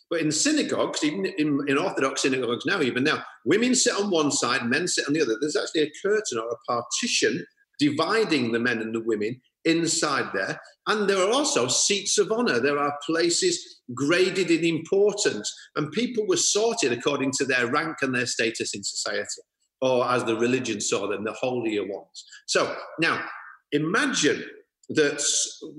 But 0.10 0.21
in 0.21 0.32
synagogues, 0.32 1.04
even 1.04 1.26
in, 1.38 1.60
in, 1.67 1.78
Orthodox 1.78 2.24
synagogues 2.24 2.65
now, 2.65 2.82
even 2.82 3.04
now, 3.04 3.24
women 3.43 3.76
sit 3.76 3.95
on 3.95 4.12
one 4.12 4.32
side, 4.32 4.65
men 4.65 4.88
sit 4.88 5.08
on 5.08 5.13
the 5.13 5.21
other. 5.21 5.36
There's 5.39 5.56
actually 5.56 5.84
a 5.84 5.91
curtain 6.04 6.39
or 6.39 6.50
a 6.50 6.71
partition 6.71 7.45
dividing 7.80 8.52
the 8.52 8.60
men 8.60 8.80
and 8.82 8.93
the 8.93 9.04
women 9.04 9.41
inside 9.65 10.30
there. 10.34 10.60
And 10.88 11.10
there 11.10 11.17
are 11.17 11.32
also 11.32 11.67
seats 11.67 12.17
of 12.17 12.32
honor. 12.32 12.60
There 12.60 12.78
are 12.78 12.97
places 13.06 13.82
graded 13.93 14.51
in 14.51 14.63
importance, 14.63 15.54
and 15.75 15.91
people 15.91 16.25
were 16.28 16.38
sorted 16.38 16.91
according 16.91 17.32
to 17.34 17.45
their 17.45 17.67
rank 17.67 17.97
and 18.01 18.13
their 18.13 18.25
status 18.25 18.73
in 18.73 18.84
society, 18.84 19.41
or 19.82 20.08
as 20.10 20.23
the 20.23 20.38
religion 20.38 20.82
saw 20.82 21.08
them, 21.08 21.23
the 21.23 21.34
holier 21.34 21.86
ones. 21.86 22.25
So 22.47 22.75
now 22.99 23.23
imagine 23.71 24.43
that 24.89 25.23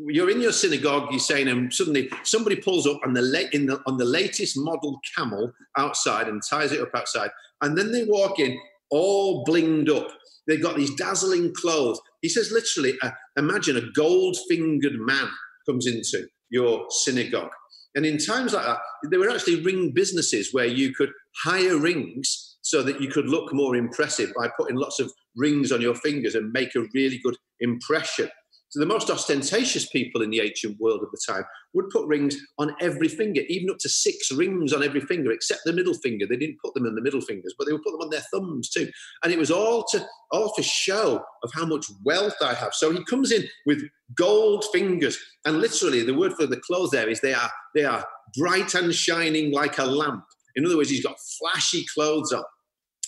you're 0.09 0.31
in 0.31 0.41
your 0.41 0.53
synagogue, 0.53 1.11
you're 1.11 1.21
saying, 1.21 1.49
and 1.49 1.73
suddenly 1.73 2.11
somebody 2.25 2.57
pulls 2.57 2.87
up 2.87 3.01
on 3.05 3.15
the, 3.15 3.23
la- 3.23 3.51
the, 3.53 3.81
on 3.87 3.97
the 3.97 4.05
latest 4.05 4.57
model 4.59 5.01
camel 5.17 5.53
outside 5.79 6.27
and 6.27 6.43
ties 6.49 6.73
it 6.73 6.81
up 6.81 6.91
outside, 6.95 7.31
and 7.63 7.79
then 7.79 7.93
they 7.93 8.05
walk 8.05 8.41
in 8.41 8.59
all 8.91 9.45
blinged 9.45 9.89
up. 9.89 10.09
They've 10.47 10.63
got 10.63 10.77
these 10.77 10.95
dazzling 10.95 11.53
clothes. 11.55 12.01
He 12.23 12.29
says, 12.29 12.53
literally, 12.53 12.97
uh, 13.03 13.11
imagine 13.37 13.77
a 13.77 13.91
gold 13.95 14.37
fingered 14.49 14.99
man 14.99 15.29
comes 15.69 15.87
into 15.87 16.29
your 16.51 16.87
synagogue. 16.91 17.51
And 17.95 18.05
in 18.05 18.19
times 18.19 18.53
like 18.53 18.65
that, 18.65 18.79
there 19.11 19.19
were 19.19 19.31
actually 19.31 19.63
ring 19.63 19.93
businesses 19.95 20.53
where 20.53 20.67
you 20.67 20.95
could 20.95 21.11
hire 21.45 21.79
rings 21.79 22.57
so 22.61 22.83
that 22.83 23.01
you 23.01 23.09
could 23.09 23.27
look 23.27 23.53
more 23.55 23.75
impressive 23.75 24.33
by 24.39 24.51
putting 24.57 24.77
lots 24.77 25.01
of 25.01 25.13
rings 25.35 25.73
on 25.73 25.81
your 25.81 25.95
fingers 25.95 26.35
and 26.35 26.53
make 26.53 26.75
a 26.75 26.85
really 26.95 27.19
good 27.23 27.37
impression. 27.61 28.29
So 28.77 28.81
the 28.81 28.87
most 28.87 29.09
ostentatious 29.09 29.89
people 29.89 30.21
in 30.21 30.29
the 30.29 30.43
ancient 30.43 30.79
world 30.79 31.03
of 31.03 31.11
the 31.11 31.19
time 31.27 31.45
would 31.73 31.89
put 31.89 32.07
rings 32.07 32.37
on 32.59 32.77
every 32.79 33.09
finger, 33.09 33.41
even 33.49 33.71
up 33.71 33.79
to 33.79 33.89
six 33.89 34.31
rings 34.31 34.75
on 34.75 34.83
every 34.83 35.01
finger, 35.01 35.33
except 35.33 35.63
the 35.65 35.73
middle 35.73 35.95
finger. 35.95 36.27
They 36.27 36.37
didn't 36.37 36.59
put 36.63 36.75
them 36.75 36.85
in 36.85 36.95
the 36.95 37.01
middle 37.01 37.23
fingers, 37.23 37.55
but 37.57 37.67
they 37.67 37.73
would 37.73 37.83
put 37.83 37.93
them 37.93 38.03
on 38.03 38.11
their 38.11 38.21
thumbs 38.31 38.69
too. 38.69 38.91
And 39.25 39.33
it 39.33 39.39
was 39.39 39.51
all 39.51 39.87
to 39.93 40.07
all 40.31 40.55
for 40.55 40.63
show 40.63 41.25
of 41.43 41.51
how 41.55 41.65
much 41.65 41.87
wealth 42.05 42.35
I 42.43 42.53
have. 42.53 42.75
So 42.75 42.91
he 42.91 43.03
comes 43.07 43.33
in 43.33 43.45
with 43.65 43.81
gold 44.15 44.67
fingers, 44.75 45.17
and 45.47 45.59
literally 45.59 46.03
the 46.03 46.13
word 46.13 46.35
for 46.35 46.47
the 46.47 46.61
clothes 46.61 46.91
there 46.91 47.09
is 47.09 47.23
they 47.23 47.33
are 47.33 47.51
they 47.75 47.85
are 47.85 48.05
bright 48.37 48.75
and 48.75 48.95
shining 48.95 49.55
like 49.55 49.79
a 49.79 49.87
lamp. 49.87 50.25
In 50.55 50.67
other 50.67 50.77
words, 50.77 50.91
he's 50.91 51.03
got 51.03 51.17
flashy 51.39 51.87
clothes 51.95 52.31
on. 52.31 52.45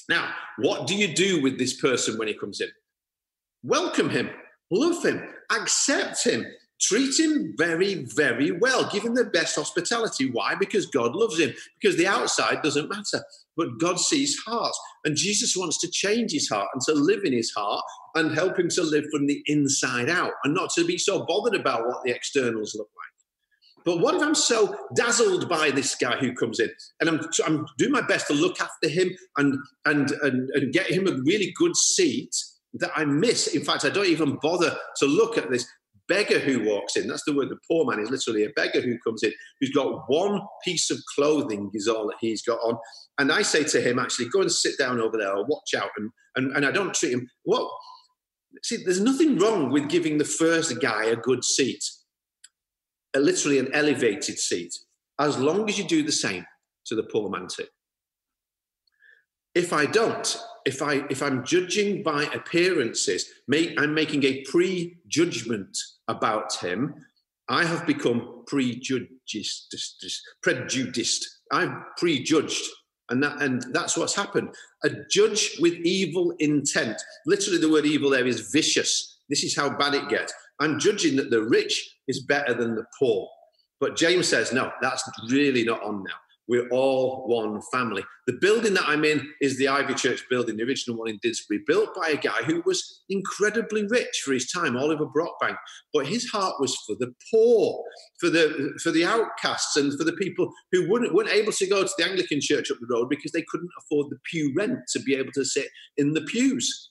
Now, 0.09 0.33
what 0.61 0.87
do 0.87 0.95
you 0.95 1.15
do 1.15 1.43
with 1.43 1.59
this 1.59 1.79
person 1.79 2.17
when 2.17 2.29
he 2.29 2.33
comes 2.33 2.63
in? 2.63 2.71
Welcome 3.63 4.09
him 4.09 4.31
love 4.71 5.05
him, 5.05 5.23
accept 5.51 6.25
him, 6.25 6.45
treat 6.81 7.19
him 7.19 7.55
very, 7.57 8.07
very 8.15 8.53
well. 8.53 8.89
Give 8.91 9.05
him 9.05 9.15
the 9.15 9.25
best 9.25 9.57
hospitality. 9.57 10.31
Why? 10.31 10.55
Because 10.55 10.87
God 10.87 11.15
loves 11.15 11.39
him. 11.39 11.53
Because 11.81 11.97
the 11.97 12.07
outside 12.07 12.63
doesn't 12.63 12.89
matter, 12.89 13.25
but 13.57 13.79
God 13.81 13.99
sees 13.99 14.39
hearts. 14.47 14.79
And 15.05 15.17
Jesus 15.17 15.57
wants 15.57 15.81
to 15.81 15.91
change 15.91 16.33
his 16.33 16.49
heart 16.49 16.69
and 16.73 16.83
to 16.83 16.93
live 16.93 17.25
in 17.25 17.33
his 17.33 17.53
heart 17.57 17.85
and 18.15 18.35
help 18.35 18.59
him 18.59 18.69
to 18.71 18.83
live 18.83 19.05
from 19.13 19.27
the 19.27 19.43
inside 19.47 20.09
out 20.09 20.33
and 20.45 20.55
not 20.55 20.71
to 20.77 20.85
be 20.85 20.99
so 20.99 21.25
bothered 21.27 21.59
about 21.59 21.87
what 21.87 22.03
the 22.05 22.13
externals 22.13 22.75
look 22.77 22.89
like. 22.97 23.85
But 23.85 24.01
what 24.01 24.15
if 24.15 24.23
I'm 24.23 24.35
so 24.35 24.77
dazzled 24.95 25.49
by 25.49 25.71
this 25.71 25.95
guy 25.95 26.17
who 26.17 26.35
comes 26.35 26.61
in 26.61 26.71
and 27.01 27.09
I'm, 27.09 27.21
I'm 27.47 27.67
doing 27.79 27.93
my 27.93 28.03
best 28.03 28.27
to 28.27 28.35
look 28.35 28.61
after 28.61 28.89
him 28.89 29.17
and, 29.37 29.57
and, 29.87 30.11
and, 30.23 30.51
and 30.51 30.73
get 30.73 30.91
him 30.91 31.07
a 31.07 31.13
really 31.25 31.55
good 31.57 31.75
seat 31.75 32.35
that 32.75 32.91
I 32.95 33.05
miss? 33.05 33.49
In 33.49 33.65
fact, 33.65 33.85
I 33.85 33.91
don't 33.91 34.07
even 34.07 34.39
bother 34.43 34.77
to 34.99 35.07
look 35.07 35.39
at 35.39 35.51
this 35.51 35.67
beggar 36.09 36.39
who 36.39 36.65
walks 36.65 36.97
in. 36.97 37.07
That's 37.07 37.25
the 37.25 37.35
word. 37.35 37.51
The 37.51 37.59
poor 37.69 37.85
man 37.85 38.01
is 38.01 38.11
literally 38.11 38.45
a 38.45 38.51
beggar 38.57 38.81
who 38.81 38.99
comes 38.99 39.23
in, 39.23 39.33
who's 39.61 39.71
got 39.71 40.05
one 40.09 40.41
piece 40.65 40.91
of 40.91 40.99
clothing 41.15 41.71
is 41.75 41.87
all 41.87 42.07
that 42.07 42.17
he's 42.21 42.43
got 42.43 42.59
on. 42.61 42.79
And 43.19 43.31
I 43.31 43.43
say 43.43 43.63
to 43.65 43.81
him, 43.81 43.99
actually, 43.99 44.29
go 44.31 44.41
and 44.41 44.51
sit 44.51 44.79
down 44.79 45.01
over 45.01 45.17
there 45.19 45.35
or 45.35 45.45
watch 45.45 45.75
out. 45.77 45.91
And, 45.97 46.11
and, 46.37 46.57
and 46.57 46.67
I 46.67 46.71
don't 46.71 46.95
treat 46.95 47.13
him. 47.13 47.29
What? 47.45 47.71
See, 48.63 48.79
there's 48.83 49.01
nothing 49.01 49.39
wrong 49.39 49.71
with 49.71 49.89
giving 49.89 50.19
the 50.19 50.25
first 50.25 50.81
guy 50.81 51.05
a 51.05 51.17
good 51.17 51.45
seat, 51.45 51.85
a, 53.15 53.21
literally 53.21 53.59
an 53.59 53.69
elevated 53.75 54.39
seat, 54.39 54.75
as 55.21 55.39
long 55.39 55.69
as 55.69 55.79
you 55.79 55.85
do 55.85 56.03
the 56.03 56.13
same 56.13 56.45
to 56.87 56.95
the 56.95 57.03
poor 57.03 57.29
man 57.29 57.47
too. 57.55 57.67
If 59.59 59.73
I 59.73 59.87
don't, 59.87 60.37
if 60.65 60.83
I 60.83 61.05
if 61.11 61.21
I'm 61.21 61.45
judging 61.45 62.05
by 62.05 62.23
appearances, 62.33 63.27
I'm 63.53 63.93
making 63.93 64.23
a 64.23 64.45
prejudgment 64.45 65.77
about 66.07 66.55
him. 66.55 66.95
I 67.49 67.65
have 67.65 67.85
become 67.85 68.45
prejudiced, 68.47 69.75
prejudiced. 70.45 71.27
I'm 71.51 71.85
prejudged, 71.97 72.65
and 73.11 73.21
that 73.25 73.43
and 73.43 73.65
that's 73.73 73.97
what's 73.97 74.15
happened. 74.15 74.55
A 74.85 74.91
judge 75.11 75.57
with 75.59 75.75
evil 75.75 76.33
intent. 76.39 77.03
Literally, 77.27 77.59
the 77.59 77.73
word 77.73 77.85
evil 77.85 78.11
there 78.11 78.29
is 78.29 78.53
vicious. 78.53 78.93
This 79.29 79.43
is 79.43 79.57
how 79.57 79.77
bad 79.77 79.95
it 79.95 80.09
gets. 80.09 80.33
I'm 80.61 80.79
judging 80.79 81.17
that 81.17 81.31
the 81.31 81.43
rich 81.43 81.97
is 82.07 82.23
better 82.23 82.55
than 82.55 82.77
the 82.77 82.85
poor. 82.97 83.29
But 83.81 83.97
James 83.97 84.29
says, 84.29 84.53
no, 84.53 84.71
that's 84.81 85.03
really 85.31 85.65
not 85.65 85.83
on 85.83 86.05
now. 86.05 86.15
We're 86.49 86.69
all 86.71 87.25
one 87.27 87.61
family. 87.71 88.03
The 88.27 88.39
building 88.41 88.73
that 88.75 88.89
I'm 88.89 89.05
in 89.05 89.29
is 89.41 89.59
the 89.59 89.69
Ivy 89.69 89.95
Church 89.95 90.25
building, 90.31 90.57
the 90.57 90.65
original 90.65 90.97
one 90.97 91.11
in 91.11 91.19
Didsbury, 91.19 91.61
built 91.67 91.95
by 91.95 92.09
a 92.09 92.17
guy 92.17 92.43
who 92.47 92.63
was 92.65 93.03
incredibly 93.11 93.87
rich 93.87 94.23
for 94.25 94.33
his 94.33 94.51
time, 94.51 94.77
Oliver 94.77 95.07
Brockbank. 95.07 95.57
But 95.93 96.07
his 96.07 96.29
heart 96.31 96.55
was 96.59 96.75
for 96.87 96.97
the 96.99 97.13
poor, 97.31 97.85
for 98.19 98.31
the 98.31 98.73
for 98.83 98.91
the 98.91 99.05
outcasts, 99.05 99.77
and 99.77 99.93
for 99.99 100.05
the 100.05 100.15
people 100.15 100.51
who 100.73 100.89
wouldn't, 100.89 101.15
weren't 101.15 101.31
able 101.31 101.53
to 101.53 101.67
go 101.67 101.83
to 101.83 101.91
the 101.99 102.05
Anglican 102.05 102.41
church 102.41 102.71
up 102.71 102.79
the 102.81 102.95
road 102.95 103.09
because 103.11 103.33
they 103.33 103.45
couldn't 103.49 103.71
afford 103.81 104.07
the 104.11 104.19
pew 104.31 104.53
rent 104.57 104.79
to 104.93 105.01
be 105.01 105.15
able 105.15 105.33
to 105.33 105.45
sit 105.45 105.69
in 105.99 106.15
the 106.15 106.23
pews. 106.23 106.91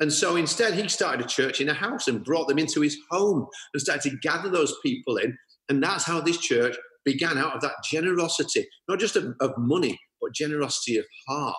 And 0.00 0.12
so 0.12 0.36
instead, 0.36 0.74
he 0.74 0.88
started 0.88 1.24
a 1.24 1.28
church 1.28 1.60
in 1.60 1.68
a 1.68 1.74
house 1.74 2.06
and 2.06 2.24
brought 2.24 2.48
them 2.48 2.58
into 2.58 2.80
his 2.80 2.98
home 3.10 3.46
and 3.72 3.80
started 3.80 4.10
to 4.10 4.16
gather 4.18 4.50
those 4.50 4.74
people 4.82 5.16
in. 5.16 5.38
And 5.68 5.82
that's 5.82 6.04
how 6.04 6.20
this 6.20 6.38
church 6.38 6.76
began 7.06 7.38
out 7.38 7.54
of 7.54 7.62
that 7.62 7.76
generosity, 7.90 8.68
not 8.88 8.98
just 8.98 9.16
of, 9.16 9.34
of 9.40 9.52
money, 9.56 9.98
but 10.20 10.34
generosity 10.34 10.98
of 10.98 11.06
heart 11.26 11.56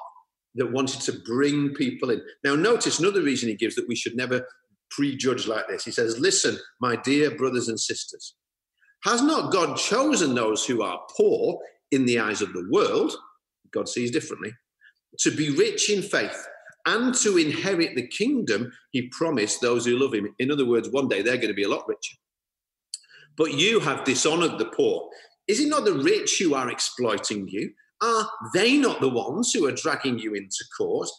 that 0.55 0.71
wanted 0.71 1.01
to 1.01 1.19
bring 1.25 1.73
people 1.73 2.11
in. 2.11 2.21
Now, 2.43 2.55
notice 2.55 2.99
another 2.99 3.23
reason 3.23 3.49
he 3.49 3.55
gives 3.55 3.75
that 3.75 3.87
we 3.87 3.95
should 3.95 4.15
never 4.15 4.45
prejudge 4.91 5.47
like 5.47 5.67
this. 5.67 5.85
He 5.85 5.91
says, 5.91 6.19
Listen, 6.19 6.57
my 6.79 6.95
dear 6.97 7.35
brothers 7.35 7.69
and 7.69 7.79
sisters, 7.79 8.35
has 9.03 9.21
not 9.21 9.51
God 9.51 9.77
chosen 9.77 10.35
those 10.35 10.65
who 10.65 10.83
are 10.83 10.99
poor 11.15 11.59
in 11.91 12.05
the 12.05 12.19
eyes 12.19 12.41
of 12.41 12.53
the 12.53 12.67
world? 12.71 13.13
God 13.71 13.87
sees 13.87 14.11
differently. 14.11 14.51
To 15.19 15.31
be 15.31 15.51
rich 15.51 15.89
in 15.89 16.01
faith 16.01 16.45
and 16.85 17.13
to 17.15 17.37
inherit 17.37 17.95
the 17.95 18.07
kingdom 18.07 18.71
he 18.91 19.09
promised 19.09 19.61
those 19.61 19.85
who 19.85 19.97
love 19.97 20.13
him. 20.13 20.33
In 20.39 20.51
other 20.51 20.65
words, 20.65 20.89
one 20.89 21.07
day 21.07 21.21
they're 21.21 21.37
going 21.37 21.49
to 21.49 21.53
be 21.53 21.63
a 21.63 21.69
lot 21.69 21.87
richer. 21.87 22.15
But 23.37 23.53
you 23.53 23.79
have 23.79 24.03
dishonored 24.03 24.57
the 24.57 24.65
poor. 24.65 25.09
Is 25.47 25.59
it 25.59 25.69
not 25.69 25.85
the 25.85 25.93
rich 25.93 26.37
who 26.39 26.53
are 26.53 26.69
exploiting 26.69 27.47
you? 27.47 27.71
Are 28.01 28.29
they 28.53 28.77
not 28.77 29.01
the 29.01 29.09
ones 29.09 29.53
who 29.53 29.65
are 29.65 29.71
dragging 29.71 30.19
you 30.19 30.33
into 30.33 30.63
court? 30.77 31.09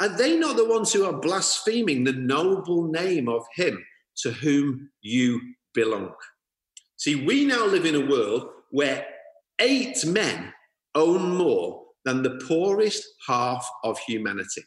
Are 0.00 0.08
they 0.08 0.36
not 0.36 0.56
the 0.56 0.68
ones 0.68 0.92
who 0.92 1.04
are 1.04 1.20
blaspheming 1.20 2.04
the 2.04 2.12
noble 2.12 2.90
name 2.90 3.28
of 3.28 3.44
Him 3.54 3.84
to 4.18 4.32
whom 4.32 4.90
you 5.00 5.40
belong? 5.74 6.12
See, 6.96 7.24
we 7.24 7.44
now 7.44 7.66
live 7.66 7.86
in 7.86 7.94
a 7.94 8.06
world 8.06 8.48
where 8.70 9.06
eight 9.60 10.04
men 10.04 10.52
own 10.94 11.36
more 11.36 11.84
than 12.04 12.22
the 12.22 12.40
poorest 12.48 13.04
half 13.26 13.66
of 13.84 13.98
humanity. 14.00 14.62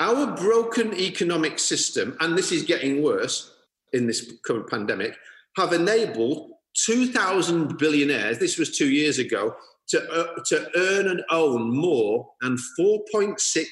Our 0.00 0.36
broken 0.36 0.94
economic 0.94 1.58
system, 1.58 2.16
and 2.20 2.36
this 2.36 2.52
is 2.52 2.62
getting 2.62 3.02
worse 3.02 3.52
in 3.92 4.06
this 4.06 4.34
current 4.44 4.68
pandemic, 4.68 5.16
have 5.56 5.72
enabled 5.72 6.50
2,000 6.74 7.78
billionaires, 7.78 8.38
this 8.38 8.58
was 8.58 8.76
two 8.76 8.90
years 8.90 9.18
ago, 9.18 9.54
to, 9.88 10.02
uh, 10.10 10.42
to 10.46 10.70
earn 10.76 11.08
and 11.08 11.22
own 11.30 11.70
more 11.70 12.28
than 12.40 12.56
4.6 12.78 13.66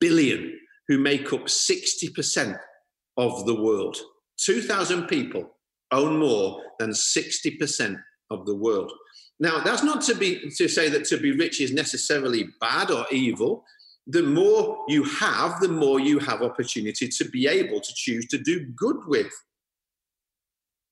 billion, 0.00 0.58
who 0.86 0.98
make 0.98 1.32
up 1.32 1.46
60% 1.46 2.58
of 3.16 3.44
the 3.46 3.54
world. 3.54 3.96
2,000 4.38 5.06
people 5.06 5.50
own 5.90 6.18
more 6.18 6.62
than 6.78 6.90
60% 6.90 8.00
of 8.30 8.46
the 8.46 8.54
world. 8.54 8.92
Now, 9.40 9.60
that's 9.60 9.82
not 9.82 10.02
to 10.02 10.14
be 10.14 10.50
to 10.56 10.68
say 10.68 10.88
that 10.88 11.04
to 11.06 11.16
be 11.18 11.32
rich 11.32 11.60
is 11.60 11.72
necessarily 11.72 12.48
bad 12.60 12.90
or 12.90 13.06
evil. 13.10 13.64
The 14.06 14.22
more 14.22 14.84
you 14.88 15.04
have, 15.04 15.60
the 15.60 15.68
more 15.68 16.00
you 16.00 16.18
have 16.18 16.42
opportunity 16.42 17.08
to 17.08 17.24
be 17.28 17.46
able 17.46 17.80
to 17.80 17.92
choose 17.94 18.26
to 18.28 18.38
do 18.38 18.66
good 18.76 18.96
with. 19.06 19.32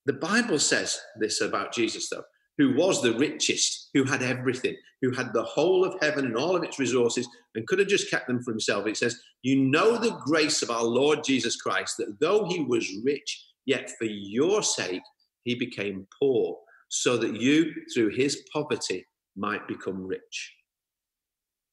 The 0.06 0.14
Bible 0.14 0.60
says 0.60 0.98
this 1.18 1.40
about 1.40 1.74
Jesus, 1.74 2.08
though, 2.08 2.22
who 2.58 2.74
was 2.76 3.02
the 3.02 3.18
richest, 3.18 3.90
who 3.92 4.04
had 4.04 4.22
everything, 4.22 4.76
who 5.02 5.10
had 5.10 5.32
the 5.32 5.42
whole 5.42 5.84
of 5.84 5.96
heaven 6.00 6.24
and 6.24 6.36
all 6.36 6.56
of 6.56 6.62
its 6.62 6.78
resources 6.78 7.28
and 7.54 7.66
could 7.66 7.80
have 7.80 7.88
just 7.88 8.10
kept 8.10 8.28
them 8.28 8.42
for 8.42 8.52
himself. 8.52 8.86
It 8.86 8.96
says, 8.96 9.20
You 9.42 9.64
know 9.64 9.98
the 9.98 10.18
grace 10.24 10.62
of 10.62 10.70
our 10.70 10.84
Lord 10.84 11.24
Jesus 11.24 11.56
Christ, 11.56 11.96
that 11.98 12.18
though 12.20 12.46
he 12.48 12.62
was 12.62 12.88
rich, 13.04 13.46
yet 13.66 13.90
for 13.98 14.04
your 14.04 14.62
sake 14.62 15.02
he 15.42 15.56
became 15.56 16.06
poor, 16.20 16.56
so 16.88 17.16
that 17.16 17.40
you, 17.40 17.72
through 17.92 18.10
his 18.10 18.44
poverty, 18.52 19.04
might 19.36 19.66
become 19.66 20.06
rich. 20.06 20.54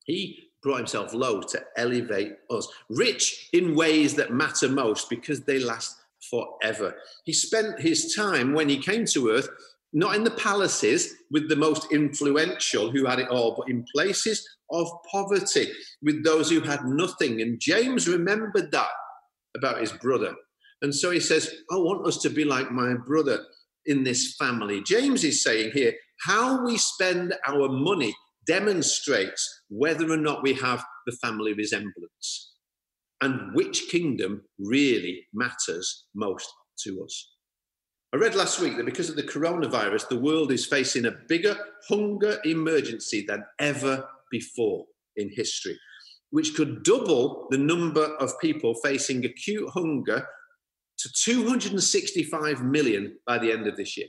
He 0.05 0.49
brought 0.63 0.77
himself 0.77 1.13
low 1.13 1.41
to 1.41 1.61
elevate 1.77 2.33
us, 2.49 2.67
rich 2.89 3.49
in 3.53 3.75
ways 3.75 4.15
that 4.15 4.33
matter 4.33 4.67
most 4.67 5.09
because 5.09 5.41
they 5.41 5.59
last 5.59 6.02
forever. 6.29 6.95
He 7.25 7.33
spent 7.33 7.79
his 7.79 8.13
time 8.15 8.53
when 8.53 8.69
he 8.69 8.77
came 8.77 9.05
to 9.07 9.29
earth 9.29 9.49
not 9.93 10.15
in 10.15 10.23
the 10.23 10.31
palaces 10.31 11.13
with 11.29 11.47
the 11.49 11.55
most 11.55 11.91
influential 11.91 12.89
who 12.89 13.05
had 13.05 13.19
it 13.19 13.29
all, 13.29 13.55
but 13.55 13.69
in 13.69 13.85
places 13.93 14.47
of 14.71 14.87
poverty 15.11 15.71
with 16.01 16.23
those 16.23 16.49
who 16.49 16.61
had 16.61 16.83
nothing. 16.85 17.41
And 17.41 17.59
James 17.59 18.07
remembered 18.07 18.71
that 18.71 18.89
about 19.55 19.79
his 19.79 19.91
brother. 19.91 20.33
And 20.81 20.93
so 20.93 21.11
he 21.11 21.19
says, 21.19 21.53
I 21.71 21.75
want 21.75 22.07
us 22.07 22.17
to 22.23 22.29
be 22.29 22.43
like 22.43 22.71
my 22.71 22.95
brother 22.95 23.45
in 23.85 24.03
this 24.03 24.35
family. 24.35 24.81
James 24.81 25.23
is 25.23 25.43
saying 25.43 25.71
here, 25.73 25.93
how 26.25 26.65
we 26.65 26.77
spend 26.77 27.35
our 27.47 27.69
money 27.69 28.15
demonstrates 28.47 29.61
whether 29.69 30.11
or 30.11 30.17
not 30.17 30.41
we 30.41 30.53
have 30.53 30.83
the 31.05 31.15
family 31.21 31.53
resemblance 31.53 32.52
and 33.23 33.55
which 33.55 33.87
kingdom 33.89 34.41
really 34.59 35.25
matters 35.33 36.07
most 36.13 36.51
to 36.77 37.01
us. 37.05 37.29
I 38.13 38.17
read 38.17 38.35
last 38.35 38.59
week 38.59 38.75
that 38.75 38.85
because 38.85 39.09
of 39.09 39.15
the 39.15 39.23
coronavirus, 39.23 40.09
the 40.09 40.19
world 40.19 40.51
is 40.51 40.65
facing 40.65 41.05
a 41.05 41.15
bigger 41.29 41.57
hunger 41.87 42.37
emergency 42.43 43.23
than 43.25 43.45
ever 43.59 44.05
before 44.29 44.83
in 45.15 45.29
history, 45.33 45.79
which 46.31 46.53
could 46.53 46.83
double 46.83 47.47
the 47.49 47.57
number 47.57 48.03
of 48.17 48.37
people 48.41 48.75
facing 48.83 49.23
acute 49.23 49.69
hunger 49.69 50.27
to 50.97 51.09
265 51.13 52.61
million 52.61 53.17
by 53.25 53.37
the 53.37 53.53
end 53.53 53.67
of 53.67 53.77
this 53.77 53.95
year. 53.95 54.07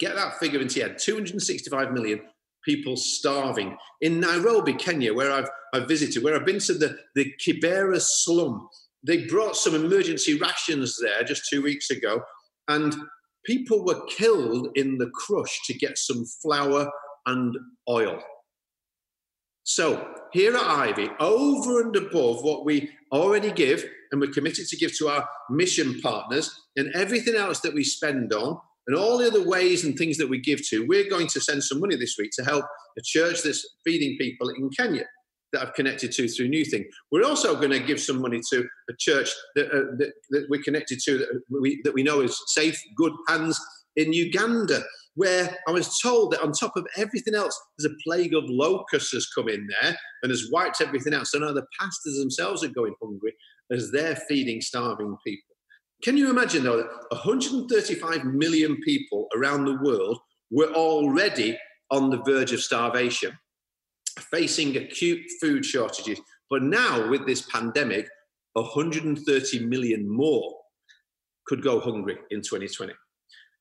Get 0.00 0.16
that 0.16 0.38
figure 0.40 0.60
into 0.60 0.80
your 0.80 0.88
head 0.88 0.98
265 0.98 1.92
million 1.92 2.22
people 2.64 2.96
starving. 2.96 3.76
In 4.00 4.20
Nairobi, 4.20 4.74
Kenya, 4.74 5.14
where 5.14 5.32
I've, 5.32 5.48
I've 5.72 5.88
visited, 5.88 6.22
where 6.22 6.34
I've 6.34 6.46
been 6.46 6.60
to 6.60 6.74
the, 6.74 6.98
the 7.14 7.32
Kibera 7.44 8.00
slum, 8.00 8.68
they 9.02 9.26
brought 9.26 9.56
some 9.56 9.74
emergency 9.74 10.38
rations 10.38 10.98
there 11.00 11.22
just 11.24 11.48
two 11.48 11.62
weeks 11.62 11.90
ago, 11.90 12.22
and 12.68 12.94
people 13.44 13.84
were 13.84 14.04
killed 14.06 14.68
in 14.74 14.98
the 14.98 15.10
crush 15.14 15.60
to 15.66 15.74
get 15.74 15.96
some 15.96 16.24
flour 16.42 16.90
and 17.26 17.56
oil. 17.88 18.20
So, 19.62 20.14
here 20.32 20.56
at 20.56 20.62
Ivy, 20.62 21.10
over 21.20 21.80
and 21.80 21.94
above 21.94 22.42
what 22.42 22.64
we 22.64 22.90
already 23.12 23.52
give, 23.52 23.84
and 24.10 24.20
we're 24.20 24.32
committed 24.32 24.66
to 24.66 24.76
give 24.76 24.96
to 24.98 25.08
our 25.08 25.28
mission 25.48 26.00
partners 26.00 26.60
and 26.76 26.92
everything 26.94 27.36
else 27.36 27.60
that 27.60 27.74
we 27.74 27.84
spend 27.84 28.32
on 28.32 28.58
and 28.86 28.96
all 28.96 29.18
the 29.18 29.26
other 29.26 29.46
ways 29.46 29.84
and 29.84 29.96
things 29.96 30.16
that 30.18 30.28
we 30.28 30.40
give 30.40 30.66
to, 30.68 30.86
we're 30.86 31.08
going 31.08 31.26
to 31.28 31.40
send 31.40 31.62
some 31.62 31.80
money 31.80 31.96
this 31.96 32.16
week 32.18 32.30
to 32.38 32.44
help 32.44 32.64
a 32.98 33.02
church 33.04 33.42
that's 33.42 33.66
feeding 33.84 34.16
people 34.18 34.48
in 34.50 34.70
Kenya 34.70 35.04
that 35.52 35.62
I've 35.62 35.74
connected 35.74 36.12
to 36.12 36.28
through 36.28 36.48
New 36.48 36.64
Thing. 36.64 36.84
We're 37.10 37.26
also 37.26 37.56
going 37.56 37.70
to 37.70 37.80
give 37.80 38.00
some 38.00 38.20
money 38.20 38.40
to 38.52 38.60
a 38.88 38.92
church 38.98 39.30
that, 39.56 39.66
uh, 39.66 39.96
that, 39.98 40.12
that, 40.30 40.46
we're 40.48 40.62
connected 40.62 41.00
to 41.04 41.18
that 41.18 41.42
we, 41.50 41.80
that 41.84 41.94
we 41.94 42.02
know 42.02 42.20
is 42.20 42.40
safe, 42.48 42.80
good 42.96 43.12
hands 43.28 43.60
in 43.96 44.12
Uganda, 44.12 44.82
where 45.14 45.56
I 45.66 45.72
was 45.72 45.98
told 46.00 46.32
that 46.32 46.42
on 46.42 46.52
top 46.52 46.76
of 46.76 46.86
everything 46.96 47.34
else, 47.34 47.60
there's 47.78 47.92
a 47.92 47.96
plague 48.04 48.34
of 48.34 48.44
locusts 48.46 49.12
has 49.12 49.28
come 49.36 49.48
in 49.48 49.66
there 49.82 49.96
and 50.22 50.30
has 50.30 50.48
wiped 50.52 50.80
everything 50.80 51.14
out. 51.14 51.26
So 51.26 51.38
now 51.38 51.52
the 51.52 51.66
pastors 51.78 52.18
themselves 52.18 52.62
are 52.62 52.68
going 52.68 52.94
hungry 53.02 53.34
as 53.72 53.90
they're 53.90 54.16
feeding 54.28 54.60
starving 54.60 55.16
people. 55.26 55.49
Can 56.02 56.16
you 56.16 56.30
imagine, 56.30 56.64
though, 56.64 56.78
that 56.78 56.88
135 57.10 58.24
million 58.24 58.80
people 58.80 59.28
around 59.36 59.64
the 59.64 59.78
world 59.82 60.18
were 60.50 60.72
already 60.72 61.58
on 61.90 62.08
the 62.10 62.22
verge 62.22 62.52
of 62.52 62.62
starvation, 62.62 63.38
facing 64.18 64.76
acute 64.76 65.20
food 65.40 65.64
shortages? 65.64 66.20
But 66.48 66.62
now, 66.62 67.08
with 67.08 67.26
this 67.26 67.42
pandemic, 67.42 68.08
130 68.54 69.66
million 69.66 70.08
more 70.08 70.56
could 71.46 71.62
go 71.62 71.80
hungry 71.80 72.18
in 72.30 72.40
2020. 72.40 72.92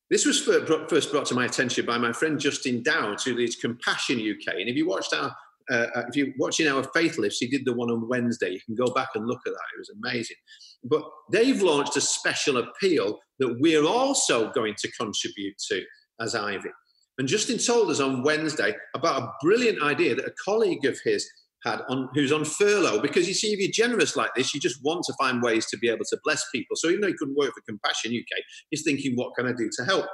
This 0.10 0.26
was 0.26 0.40
first 0.42 1.12
brought 1.12 1.26
to 1.28 1.36
my 1.36 1.46
attention 1.46 1.86
by 1.86 1.98
my 1.98 2.12
friend 2.12 2.40
Justin 2.40 2.82
Dowd, 2.82 3.22
who 3.22 3.36
leads 3.36 3.56
Compassion 3.56 4.18
UK. 4.18 4.56
And 4.56 4.68
if 4.68 4.76
you 4.76 4.88
watched 4.88 5.14
our 5.14 5.36
uh, 5.72 5.88
uh, 5.96 6.04
if 6.08 6.16
you're 6.16 6.34
watching 6.38 6.68
our 6.68 6.84
faith 6.96 7.18
lifts, 7.18 7.40
he 7.40 7.48
did 7.48 7.66
the 7.66 7.74
one 7.74 7.90
on 7.90 8.08
Wednesday. 8.08 8.50
You 8.50 8.60
can 8.66 8.76
go 8.76 8.92
back 8.94 9.10
and 9.16 9.28
look 9.28 9.42
at 9.46 9.54
that. 9.54 9.76
It 9.76 9.80
was 9.80 9.92
amazing. 10.04 10.38
But 10.84 11.04
they've 11.32 11.62
launched 11.62 11.98
a 11.98 12.02
special 12.02 12.58
appeal 12.58 13.20
that 13.40 13.58
we're 13.60 13.86
also 13.86 14.52
going 14.52 14.76
to 14.80 14.92
contribute 15.00 15.56
to 15.70 15.84
as 16.20 16.36
Ivy. 16.36 16.70
And 17.18 17.28
Justin 17.28 17.58
told 17.58 17.92
us 17.92 18.00
on 18.00 18.24
Wednesday 18.24 18.74
about 18.96 19.22
a 19.22 19.32
brilliant 19.42 19.82
idea 19.84 20.16
that 20.16 20.26
a 20.26 20.34
colleague 20.44 20.86
of 20.86 20.98
his 21.04 21.30
had 21.64 21.82
on 21.90 22.08
who's 22.14 22.32
on 22.32 22.46
furlough 22.46 23.02
because 23.02 23.28
you 23.28 23.34
see 23.34 23.52
if 23.52 23.60
you're 23.60 23.88
generous 23.88 24.16
like 24.16 24.34
this 24.36 24.54
you 24.54 24.62
just 24.62 24.80
want 24.84 25.04
to 25.04 25.14
find 25.20 25.44
ways 25.44 25.66
to 25.66 25.78
be 25.78 25.90
able 25.90 26.06
to 26.06 26.18
bless 26.24 26.44
people 26.54 26.76
so 26.76 26.88
even 26.88 27.02
though 27.02 27.08
he 27.08 27.18
couldn't 27.20 27.36
work 27.36 27.52
for 27.54 27.62
compassion 27.68 28.14
uk 28.18 28.44
he's 28.70 28.84
thinking 28.84 29.14
what 29.16 29.36
can 29.36 29.46
i 29.46 29.52
do 29.52 29.70
to 29.78 29.84
help 29.84 30.06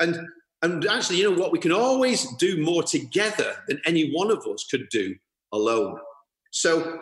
and 0.00 0.18
and 0.64 0.86
actually, 0.86 1.18
you 1.18 1.30
know 1.30 1.38
what? 1.38 1.52
We 1.52 1.58
can 1.58 1.72
always 1.72 2.26
do 2.36 2.56
more 2.62 2.82
together 2.82 3.56
than 3.68 3.82
any 3.84 4.10
one 4.12 4.30
of 4.30 4.46
us 4.46 4.64
could 4.70 4.88
do 4.88 5.14
alone. 5.52 5.98
So 6.52 7.00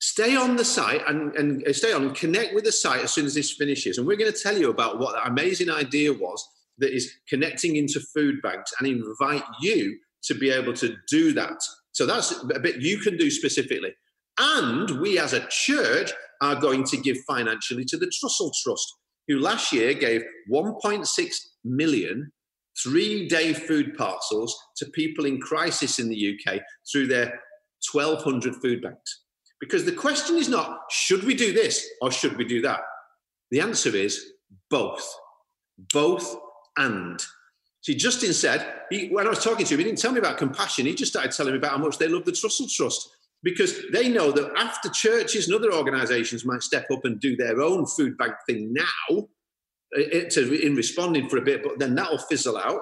stay 0.00 0.34
on 0.34 0.56
the 0.56 0.64
site 0.64 1.02
and, 1.06 1.34
and 1.36 1.62
uh, 1.68 1.74
stay 1.74 1.92
on 1.92 2.04
and 2.04 2.16
connect 2.16 2.54
with 2.54 2.64
the 2.64 2.72
site 2.72 3.02
as 3.02 3.12
soon 3.12 3.26
as 3.26 3.34
this 3.34 3.52
finishes. 3.52 3.98
And 3.98 4.06
we're 4.06 4.16
going 4.16 4.32
to 4.32 4.42
tell 4.42 4.56
you 4.56 4.70
about 4.70 4.98
what 4.98 5.12
that 5.12 5.28
amazing 5.28 5.68
idea 5.68 6.10
was 6.10 6.42
that 6.78 6.94
is 6.94 7.12
connecting 7.28 7.76
into 7.76 8.00
food 8.00 8.40
banks 8.42 8.72
and 8.78 8.88
invite 8.88 9.44
you 9.60 9.98
to 10.22 10.34
be 10.34 10.50
able 10.50 10.72
to 10.72 10.96
do 11.10 11.34
that. 11.34 11.60
So 11.92 12.06
that's 12.06 12.32
a 12.42 12.60
bit 12.60 12.80
you 12.80 12.96
can 12.96 13.18
do 13.18 13.30
specifically. 13.30 13.92
And 14.38 15.02
we 15.02 15.18
as 15.18 15.34
a 15.34 15.46
church 15.50 16.12
are 16.40 16.56
going 16.56 16.84
to 16.84 16.96
give 16.96 17.18
financially 17.28 17.84
to 17.84 17.98
the 17.98 18.06
Trussell 18.06 18.52
Trust, 18.62 18.90
who 19.28 19.38
last 19.38 19.70
year 19.70 19.92
gave 19.92 20.24
1.6 20.50 21.34
million 21.62 22.32
three 22.82 23.28
day 23.28 23.52
food 23.52 23.96
parcels 23.96 24.56
to 24.76 24.86
people 24.86 25.24
in 25.24 25.40
crisis 25.40 25.98
in 25.98 26.08
the 26.08 26.38
UK 26.38 26.60
through 26.90 27.06
their 27.06 27.40
1,200 27.92 28.56
food 28.56 28.82
banks. 28.82 29.22
Because 29.60 29.84
the 29.84 29.92
question 29.92 30.36
is 30.36 30.48
not, 30.48 30.80
should 30.90 31.24
we 31.24 31.34
do 31.34 31.52
this 31.52 31.86
or 32.00 32.10
should 32.10 32.36
we 32.36 32.44
do 32.44 32.62
that? 32.62 32.80
The 33.50 33.60
answer 33.60 33.94
is 33.94 34.32
both. 34.70 35.08
Both 35.92 36.36
and. 36.76 37.22
See, 37.82 37.94
Justin 37.94 38.32
said, 38.32 38.82
he, 38.90 39.08
when 39.08 39.26
I 39.26 39.30
was 39.30 39.42
talking 39.42 39.66
to 39.66 39.74
him, 39.74 39.78
he 39.78 39.84
didn't 39.84 39.98
tell 39.98 40.12
me 40.12 40.18
about 40.18 40.38
compassion. 40.38 40.86
He 40.86 40.94
just 40.94 41.12
started 41.12 41.32
telling 41.32 41.52
me 41.52 41.58
about 41.58 41.72
how 41.72 41.78
much 41.78 41.98
they 41.98 42.08
love 42.08 42.24
the 42.24 42.32
Trussell 42.32 42.72
Trust 42.72 43.08
because 43.42 43.82
they 43.92 44.08
know 44.08 44.30
that 44.32 44.52
after 44.56 44.88
churches 44.88 45.48
and 45.48 45.56
other 45.56 45.72
organizations 45.72 46.44
might 46.44 46.62
step 46.62 46.86
up 46.92 47.04
and 47.04 47.20
do 47.20 47.36
their 47.36 47.60
own 47.60 47.86
food 47.86 48.16
bank 48.16 48.34
thing 48.48 48.72
now, 48.72 49.28
to, 49.94 50.66
in 50.66 50.74
responding 50.74 51.28
for 51.28 51.36
a 51.36 51.42
bit, 51.42 51.62
but 51.62 51.78
then 51.78 51.94
that'll 51.94 52.18
fizzle 52.18 52.56
out. 52.56 52.80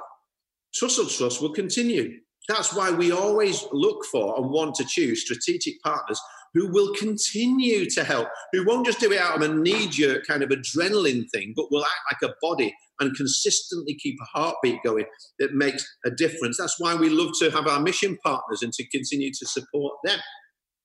Trussell 0.75 1.16
Trust 1.16 1.42
will 1.42 1.53
continue. 1.53 2.18
That's 2.49 2.75
why 2.75 2.90
we 2.90 3.12
always 3.12 3.64
look 3.73 4.05
for 4.07 4.37
and 4.37 4.51
want 4.51 4.75
to 4.77 4.85
choose 4.85 5.23
strategic 5.23 5.81
partners 5.83 6.20
who 6.55 6.68
will 6.73 6.92
continue 6.94 7.88
to 7.90 8.03
help, 8.03 8.29
who 8.53 8.64
won't 8.66 8.87
just 8.87 8.99
do 8.99 9.12
it 9.12 9.20
out 9.20 9.37
of 9.37 9.42
a 9.42 9.55
knee 9.55 9.87
jerk 9.88 10.27
kind 10.27 10.42
of 10.42 10.51
adrenaline 10.51 11.31
thing, 11.31 11.53
but 11.55 11.70
will 11.70 11.85
act 11.85 12.23
like 12.23 12.31
a 12.31 12.35
body 12.42 12.75
and 12.99 13.16
consistently 13.16 13.94
keep 13.94 14.16
a 14.20 14.38
heartbeat 14.38 14.83
going 14.85 15.05
that 15.38 15.55
makes 15.55 15.85
a 16.05 16.11
difference. 16.11 16.57
That's 16.59 16.79
why 16.79 16.94
we 16.94 17.09
love 17.09 17.31
to 17.40 17.51
have 17.51 17.66
our 17.66 17.81
mission 17.81 18.18
partners 18.25 18.62
and 18.62 18.73
to 18.75 18.88
continue 18.88 19.31
to 19.33 19.46
support 19.46 19.94
them 20.05 20.18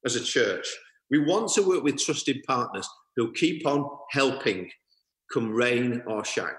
as 0.06 0.16
a 0.16 0.24
church. 0.24 0.68
We 1.10 1.20
want 1.20 1.52
to 1.54 1.68
work 1.68 1.84
with 1.84 1.98
trusted 1.98 2.44
partners 2.48 2.88
who'll 3.16 3.32
keep 3.32 3.66
on 3.66 3.90
helping 4.12 4.70
come 5.34 5.52
rain 5.54 6.02
or 6.08 6.24
shine. 6.24 6.56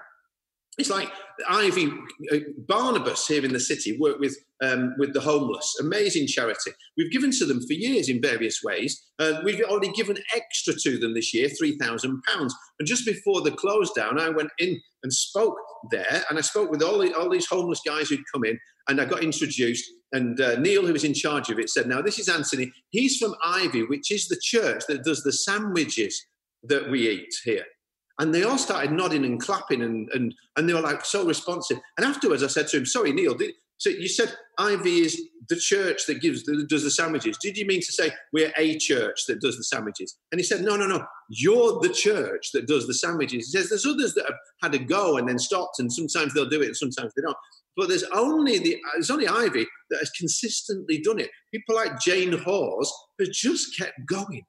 It's 0.77 0.91
like 0.91 1.11
Ivy 1.49 1.87
uh, 2.31 2.37
Barnabus 2.67 3.27
here 3.27 3.43
in 3.43 3.51
the 3.51 3.59
city 3.59 3.97
work 3.99 4.19
with 4.19 4.37
um, 4.61 4.93
with 4.99 5.13
the 5.13 5.21
homeless, 5.21 5.75
amazing 5.81 6.27
charity. 6.27 6.71
We've 6.97 7.11
given 7.11 7.31
to 7.31 7.45
them 7.45 7.61
for 7.65 7.73
years 7.73 8.09
in 8.09 8.21
various 8.21 8.61
ways. 8.63 9.07
Uh, 9.17 9.41
we've 9.43 9.61
already 9.61 9.91
given 9.93 10.17
extra 10.35 10.73
to 10.75 10.97
them 10.99 11.15
this 11.15 11.33
year, 11.33 11.49
three 11.49 11.77
thousand 11.77 12.21
pounds. 12.23 12.55
And 12.79 12.87
just 12.87 13.05
before 13.05 13.41
the 13.41 13.51
close 13.51 13.91
down, 13.93 14.19
I 14.19 14.29
went 14.29 14.51
in 14.59 14.79
and 15.01 15.11
spoke 15.11 15.57
there, 15.91 16.23
and 16.29 16.37
I 16.37 16.41
spoke 16.41 16.69
with 16.69 16.83
all 16.83 16.99
the, 16.99 17.11
all 17.13 17.29
these 17.29 17.47
homeless 17.47 17.81
guys 17.85 18.09
who'd 18.09 18.31
come 18.31 18.45
in, 18.45 18.59
and 18.87 19.01
I 19.01 19.05
got 19.05 19.23
introduced. 19.23 19.85
And 20.11 20.39
uh, 20.39 20.59
Neil, 20.59 20.85
who 20.85 20.93
was 20.93 21.03
in 21.03 21.13
charge 21.13 21.49
of 21.49 21.57
it, 21.57 21.71
said, 21.71 21.87
"Now 21.87 22.03
this 22.03 22.19
is 22.19 22.29
Anthony. 22.29 22.71
He's 22.89 23.17
from 23.17 23.33
Ivy, 23.43 23.83
which 23.83 24.11
is 24.11 24.27
the 24.27 24.39
church 24.41 24.83
that 24.89 25.03
does 25.03 25.23
the 25.23 25.33
sandwiches 25.33 26.23
that 26.63 26.87
we 26.91 27.09
eat 27.09 27.33
here." 27.43 27.65
And 28.19 28.33
they 28.33 28.43
all 28.43 28.57
started 28.57 28.91
nodding 28.91 29.25
and 29.25 29.39
clapping 29.39 29.83
and, 29.83 30.09
and, 30.13 30.33
and 30.55 30.67
they 30.67 30.73
were 30.73 30.81
like 30.81 31.05
so 31.05 31.25
responsive. 31.25 31.79
And 31.97 32.05
afterwards 32.05 32.43
I 32.43 32.47
said 32.47 32.67
to 32.69 32.77
him, 32.77 32.85
sorry, 32.85 33.13
Neil, 33.13 33.35
did, 33.35 33.53
so 33.77 33.89
you 33.89 34.07
said 34.07 34.33
Ivy 34.57 35.01
is 35.01 35.21
the 35.49 35.55
church 35.55 36.07
that 36.07 36.19
gives 36.19 36.43
does 36.43 36.83
the 36.83 36.91
sandwiches. 36.91 37.37
Did 37.39 37.57
you 37.57 37.65
mean 37.65 37.81
to 37.81 37.91
say 37.91 38.11
we're 38.33 38.51
a 38.57 38.77
church 38.77 39.25
that 39.27 39.39
does 39.39 39.55
the 39.55 39.63
sandwiches? 39.63 40.17
And 40.31 40.39
he 40.39 40.43
said, 40.43 40.61
No, 40.61 40.75
no, 40.75 40.87
no. 40.87 41.05
You're 41.29 41.79
the 41.79 41.93
church 41.93 42.51
that 42.53 42.67
does 42.67 42.87
the 42.87 42.93
sandwiches. 42.93 43.51
He 43.51 43.57
says 43.57 43.69
there's 43.69 43.85
others 43.85 44.13
that 44.15 44.25
have 44.25 44.37
had 44.63 44.73
a 44.73 44.83
go 44.83 45.17
and 45.17 45.29
then 45.29 45.37
stopped, 45.37 45.79
and 45.79 45.93
sometimes 45.93 46.33
they'll 46.33 46.49
do 46.49 46.61
it 46.61 46.67
and 46.67 46.77
sometimes 46.77 47.13
they 47.15 47.21
don't. 47.21 47.37
But 47.75 47.89
there's 47.89 48.03
only 48.15 48.57
the 48.57 48.77
there's 48.95 49.11
only 49.11 49.27
Ivy 49.27 49.67
that 49.91 49.99
has 49.99 50.09
consistently 50.11 50.99
done 50.99 51.19
it. 51.19 51.29
People 51.53 51.75
like 51.75 51.99
Jane 51.99 52.33
Hawes 52.33 52.91
has 53.19 53.29
just 53.29 53.77
kept 53.77 53.93
going 54.07 54.43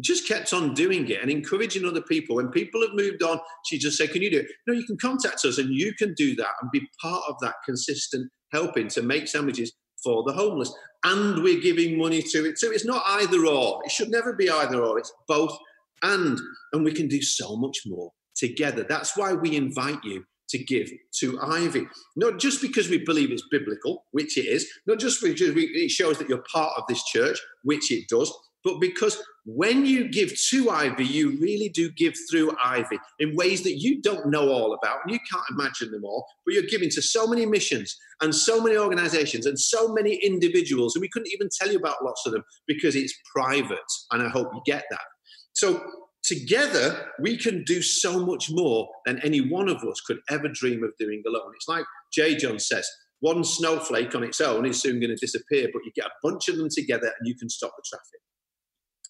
just 0.00 0.26
kept 0.26 0.52
on 0.52 0.74
doing 0.74 1.08
it 1.08 1.20
and 1.20 1.30
encouraging 1.30 1.84
other 1.84 2.02
people. 2.02 2.36
When 2.36 2.48
people 2.48 2.80
have 2.82 2.94
moved 2.94 3.22
on, 3.22 3.38
she 3.66 3.78
just 3.78 3.96
said, 3.96 4.10
Can 4.10 4.22
you 4.22 4.30
do 4.30 4.40
it? 4.40 4.46
No, 4.66 4.74
you 4.74 4.84
can 4.84 4.98
contact 4.98 5.44
us 5.44 5.58
and 5.58 5.70
you 5.70 5.94
can 5.94 6.14
do 6.14 6.34
that 6.36 6.50
and 6.60 6.70
be 6.70 6.88
part 7.00 7.22
of 7.28 7.36
that 7.40 7.54
consistent 7.64 8.30
helping 8.52 8.88
to 8.88 9.02
make 9.02 9.28
sandwiches 9.28 9.72
for 10.02 10.22
the 10.26 10.32
homeless. 10.32 10.72
And 11.04 11.42
we're 11.42 11.60
giving 11.60 11.98
money 11.98 12.22
to 12.22 12.48
it 12.48 12.58
too. 12.58 12.72
It's 12.72 12.84
not 12.84 13.02
either 13.06 13.46
or. 13.46 13.80
It 13.84 13.90
should 13.90 14.10
never 14.10 14.32
be 14.32 14.50
either 14.50 14.82
or. 14.82 14.98
It's 14.98 15.12
both 15.28 15.56
and. 16.02 16.38
And 16.72 16.84
we 16.84 16.92
can 16.92 17.08
do 17.08 17.22
so 17.22 17.56
much 17.56 17.80
more 17.86 18.10
together. 18.36 18.84
That's 18.88 19.16
why 19.16 19.32
we 19.32 19.56
invite 19.56 20.02
you 20.02 20.24
to 20.50 20.58
give 20.58 20.90
to 21.20 21.40
Ivy. 21.40 21.86
Not 22.16 22.38
just 22.38 22.60
because 22.60 22.88
we 22.88 22.98
believe 22.98 23.30
it's 23.30 23.46
biblical, 23.50 24.04
which 24.12 24.36
it 24.38 24.46
is, 24.46 24.70
not 24.86 24.98
just 24.98 25.22
because 25.22 25.52
it 25.54 25.90
shows 25.90 26.18
that 26.18 26.28
you're 26.28 26.44
part 26.52 26.72
of 26.76 26.84
this 26.88 27.02
church, 27.04 27.38
which 27.62 27.90
it 27.90 28.08
does, 28.08 28.32
but 28.64 28.80
because 28.80 29.22
when 29.44 29.84
you 29.84 30.08
give 30.08 30.32
to 30.48 30.70
Ivy, 30.70 31.04
you 31.04 31.38
really 31.38 31.68
do 31.68 31.90
give 31.92 32.14
through 32.30 32.56
Ivy 32.64 32.98
in 33.18 33.36
ways 33.36 33.62
that 33.64 33.78
you 33.78 34.00
don't 34.00 34.30
know 34.30 34.48
all 34.48 34.72
about 34.72 35.00
and 35.04 35.12
you 35.12 35.18
can't 35.30 35.44
imagine 35.50 35.90
them 35.90 36.04
all. 36.04 36.26
But 36.46 36.54
you're 36.54 36.62
giving 36.62 36.88
to 36.90 37.02
so 37.02 37.26
many 37.26 37.44
missions 37.44 37.94
and 38.22 38.34
so 38.34 38.62
many 38.62 38.78
organizations 38.78 39.44
and 39.44 39.58
so 39.58 39.92
many 39.92 40.14
individuals. 40.14 40.96
And 40.96 41.02
we 41.02 41.10
couldn't 41.10 41.32
even 41.32 41.50
tell 41.60 41.70
you 41.70 41.78
about 41.78 42.02
lots 42.02 42.22
of 42.24 42.32
them 42.32 42.42
because 42.66 42.96
it's 42.96 43.14
private. 43.36 43.78
And 44.10 44.22
I 44.22 44.30
hope 44.30 44.48
you 44.54 44.62
get 44.64 44.84
that. 44.90 45.04
So 45.52 45.84
together, 46.22 47.10
we 47.20 47.36
can 47.36 47.64
do 47.64 47.82
so 47.82 48.24
much 48.24 48.50
more 48.50 48.88
than 49.04 49.20
any 49.20 49.40
one 49.40 49.68
of 49.68 49.84
us 49.84 50.00
could 50.00 50.20
ever 50.30 50.48
dream 50.48 50.82
of 50.82 50.92
doing 50.98 51.22
alone. 51.26 51.52
It's 51.54 51.68
like 51.68 51.84
J.John 52.14 52.58
says 52.58 52.88
one 53.20 53.44
snowflake 53.44 54.14
on 54.14 54.24
its 54.24 54.40
own 54.40 54.64
is 54.64 54.80
soon 54.80 55.00
going 55.00 55.10
to 55.10 55.16
disappear, 55.16 55.68
but 55.72 55.82
you 55.84 55.92
get 55.94 56.06
a 56.06 56.10
bunch 56.22 56.48
of 56.48 56.56
them 56.56 56.68
together 56.70 57.12
and 57.18 57.28
you 57.28 57.34
can 57.36 57.50
stop 57.50 57.72
the 57.76 57.82
traffic. 57.86 58.20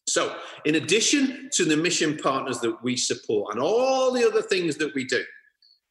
So, 0.07 0.37
in 0.65 0.75
addition 0.75 1.49
to 1.53 1.65
the 1.65 1.77
mission 1.77 2.17
partners 2.19 2.61
that 2.61 2.83
we 2.83 2.97
support 2.97 3.55
and 3.55 3.63
all 3.63 4.13
the 4.13 4.27
other 4.27 4.43
things 4.43 4.77
that 4.77 4.95
we 4.95 5.05
do, 5.05 5.25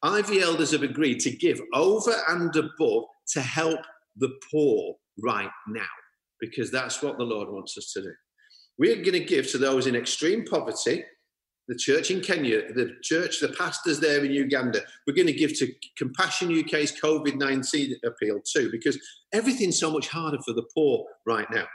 Ivy 0.02 0.40
Elders 0.40 0.70
have 0.72 0.82
agreed 0.82 1.20
to 1.20 1.30
give 1.30 1.60
over 1.72 2.14
and 2.28 2.54
above 2.54 3.04
to 3.32 3.40
help 3.40 3.80
the 4.16 4.30
poor 4.52 4.94
right 5.22 5.50
now, 5.66 5.82
because 6.40 6.70
that's 6.70 7.02
what 7.02 7.18
the 7.18 7.24
Lord 7.24 7.48
wants 7.48 7.76
us 7.76 7.92
to 7.94 8.02
do. 8.02 8.12
We're 8.78 8.96
going 8.96 9.12
to 9.12 9.24
give 9.24 9.50
to 9.50 9.58
those 9.58 9.86
in 9.86 9.96
extreme 9.96 10.44
poverty, 10.44 11.04
the 11.68 11.76
church 11.76 12.10
in 12.10 12.20
Kenya, 12.20 12.72
the 12.74 12.92
church, 13.02 13.40
the 13.40 13.48
pastors 13.48 13.98
there 13.98 14.24
in 14.24 14.32
Uganda. 14.32 14.80
We're 15.06 15.14
going 15.14 15.26
to 15.26 15.32
give 15.32 15.56
to 15.58 15.72
Compassion 15.96 16.48
UK's 16.56 16.92
COVID 17.00 17.36
19 17.36 17.96
appeal 18.04 18.40
too, 18.40 18.70
because 18.70 18.98
everything's 19.32 19.78
so 19.78 19.90
much 19.90 20.08
harder 20.08 20.38
for 20.44 20.52
the 20.52 20.66
poor 20.74 21.04
right 21.26 21.50
now. 21.50 21.66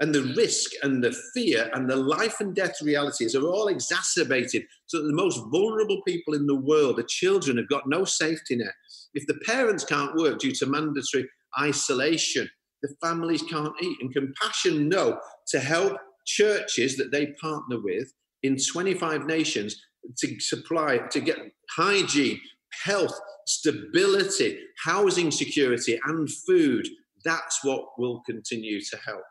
And 0.00 0.14
the 0.14 0.32
risk 0.36 0.70
and 0.82 1.02
the 1.02 1.12
fear 1.34 1.70
and 1.74 1.90
the 1.90 1.96
life 1.96 2.36
and 2.40 2.54
death 2.54 2.76
realities 2.82 3.34
are 3.34 3.42
all 3.42 3.66
exacerbated. 3.66 4.62
So 4.86 5.02
the 5.02 5.12
most 5.12 5.40
vulnerable 5.50 6.02
people 6.06 6.34
in 6.34 6.46
the 6.46 6.54
world, 6.54 6.96
the 6.96 7.04
children, 7.08 7.56
have 7.56 7.68
got 7.68 7.88
no 7.88 8.04
safety 8.04 8.56
net. 8.56 8.74
If 9.14 9.26
the 9.26 9.40
parents 9.44 9.84
can't 9.84 10.14
work 10.14 10.38
due 10.38 10.52
to 10.52 10.66
mandatory 10.66 11.28
isolation, 11.58 12.48
the 12.82 12.94
families 13.02 13.42
can't 13.42 13.74
eat. 13.82 13.96
And 14.00 14.14
Compassion 14.14 14.88
know 14.88 15.18
to 15.48 15.58
help 15.58 15.98
churches 16.26 16.96
that 16.96 17.10
they 17.10 17.32
partner 17.40 17.78
with 17.82 18.12
in 18.42 18.56
25 18.72 19.26
nations 19.26 19.76
to 20.18 20.40
supply, 20.40 20.98
to 21.10 21.20
get 21.20 21.38
hygiene, 21.76 22.40
health, 22.84 23.18
stability, 23.46 24.58
housing 24.84 25.30
security, 25.30 25.98
and 26.04 26.28
food. 26.46 26.86
That's 27.24 27.64
what 27.64 27.84
will 27.98 28.22
continue 28.26 28.80
to 28.80 28.96
help. 29.04 29.22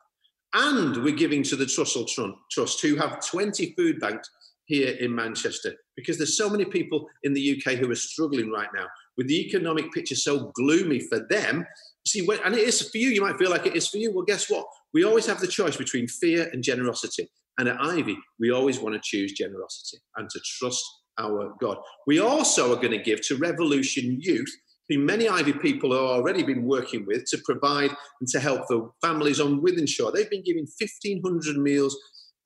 And 0.53 1.03
we're 1.03 1.15
giving 1.15 1.43
to 1.43 1.55
the 1.55 1.65
Trussell 1.65 2.07
Trust, 2.51 2.81
who 2.81 2.95
have 2.95 3.25
20 3.25 3.73
food 3.75 3.99
banks 3.99 4.29
here 4.65 4.95
in 4.99 5.13
Manchester, 5.13 5.73
because 5.95 6.17
there's 6.17 6.37
so 6.37 6.49
many 6.49 6.65
people 6.65 7.07
in 7.23 7.33
the 7.33 7.61
UK 7.61 7.73
who 7.73 7.89
are 7.89 7.95
struggling 7.95 8.51
right 8.51 8.69
now 8.75 8.85
with 9.17 9.27
the 9.27 9.39
economic 9.39 9.91
picture 9.91 10.15
so 10.15 10.51
gloomy 10.55 10.99
for 10.99 11.25
them. 11.29 11.65
See, 12.05 12.21
when, 12.21 12.39
and 12.45 12.55
it 12.55 12.61
is 12.67 12.89
for 12.89 12.97
you, 12.97 13.09
you 13.09 13.21
might 13.21 13.37
feel 13.37 13.49
like 13.49 13.65
it 13.65 13.75
is 13.75 13.87
for 13.87 13.97
you. 13.97 14.13
Well, 14.13 14.25
guess 14.25 14.49
what? 14.49 14.65
We 14.93 15.03
always 15.03 15.25
have 15.25 15.39
the 15.39 15.47
choice 15.47 15.75
between 15.75 16.07
fear 16.07 16.49
and 16.51 16.63
generosity. 16.63 17.29
And 17.57 17.67
at 17.67 17.81
Ivy, 17.81 18.17
we 18.39 18.51
always 18.51 18.79
want 18.79 18.95
to 18.95 19.01
choose 19.03 19.33
generosity 19.33 19.97
and 20.15 20.29
to 20.29 20.39
trust 20.59 20.83
our 21.17 21.53
God. 21.59 21.77
We 22.05 22.19
also 22.19 22.73
are 22.73 22.81
going 22.81 22.91
to 22.91 22.97
give 22.97 23.21
to 23.27 23.37
Revolution 23.37 24.19
Youth, 24.21 24.53
many 24.95 25.27
Ivy 25.27 25.53
people 25.53 25.91
have 25.91 26.01
already 26.01 26.43
been 26.43 26.63
working 26.63 27.05
with 27.05 27.25
to 27.25 27.37
provide 27.43 27.91
and 28.21 28.29
to 28.29 28.39
help 28.39 28.67
the 28.67 28.89
families 29.01 29.41
on 29.41 29.61
Wythenshawe. 29.61 30.13
They've 30.13 30.29
been 30.29 30.43
giving 30.43 30.67
1,500 30.79 31.57
meals 31.57 31.97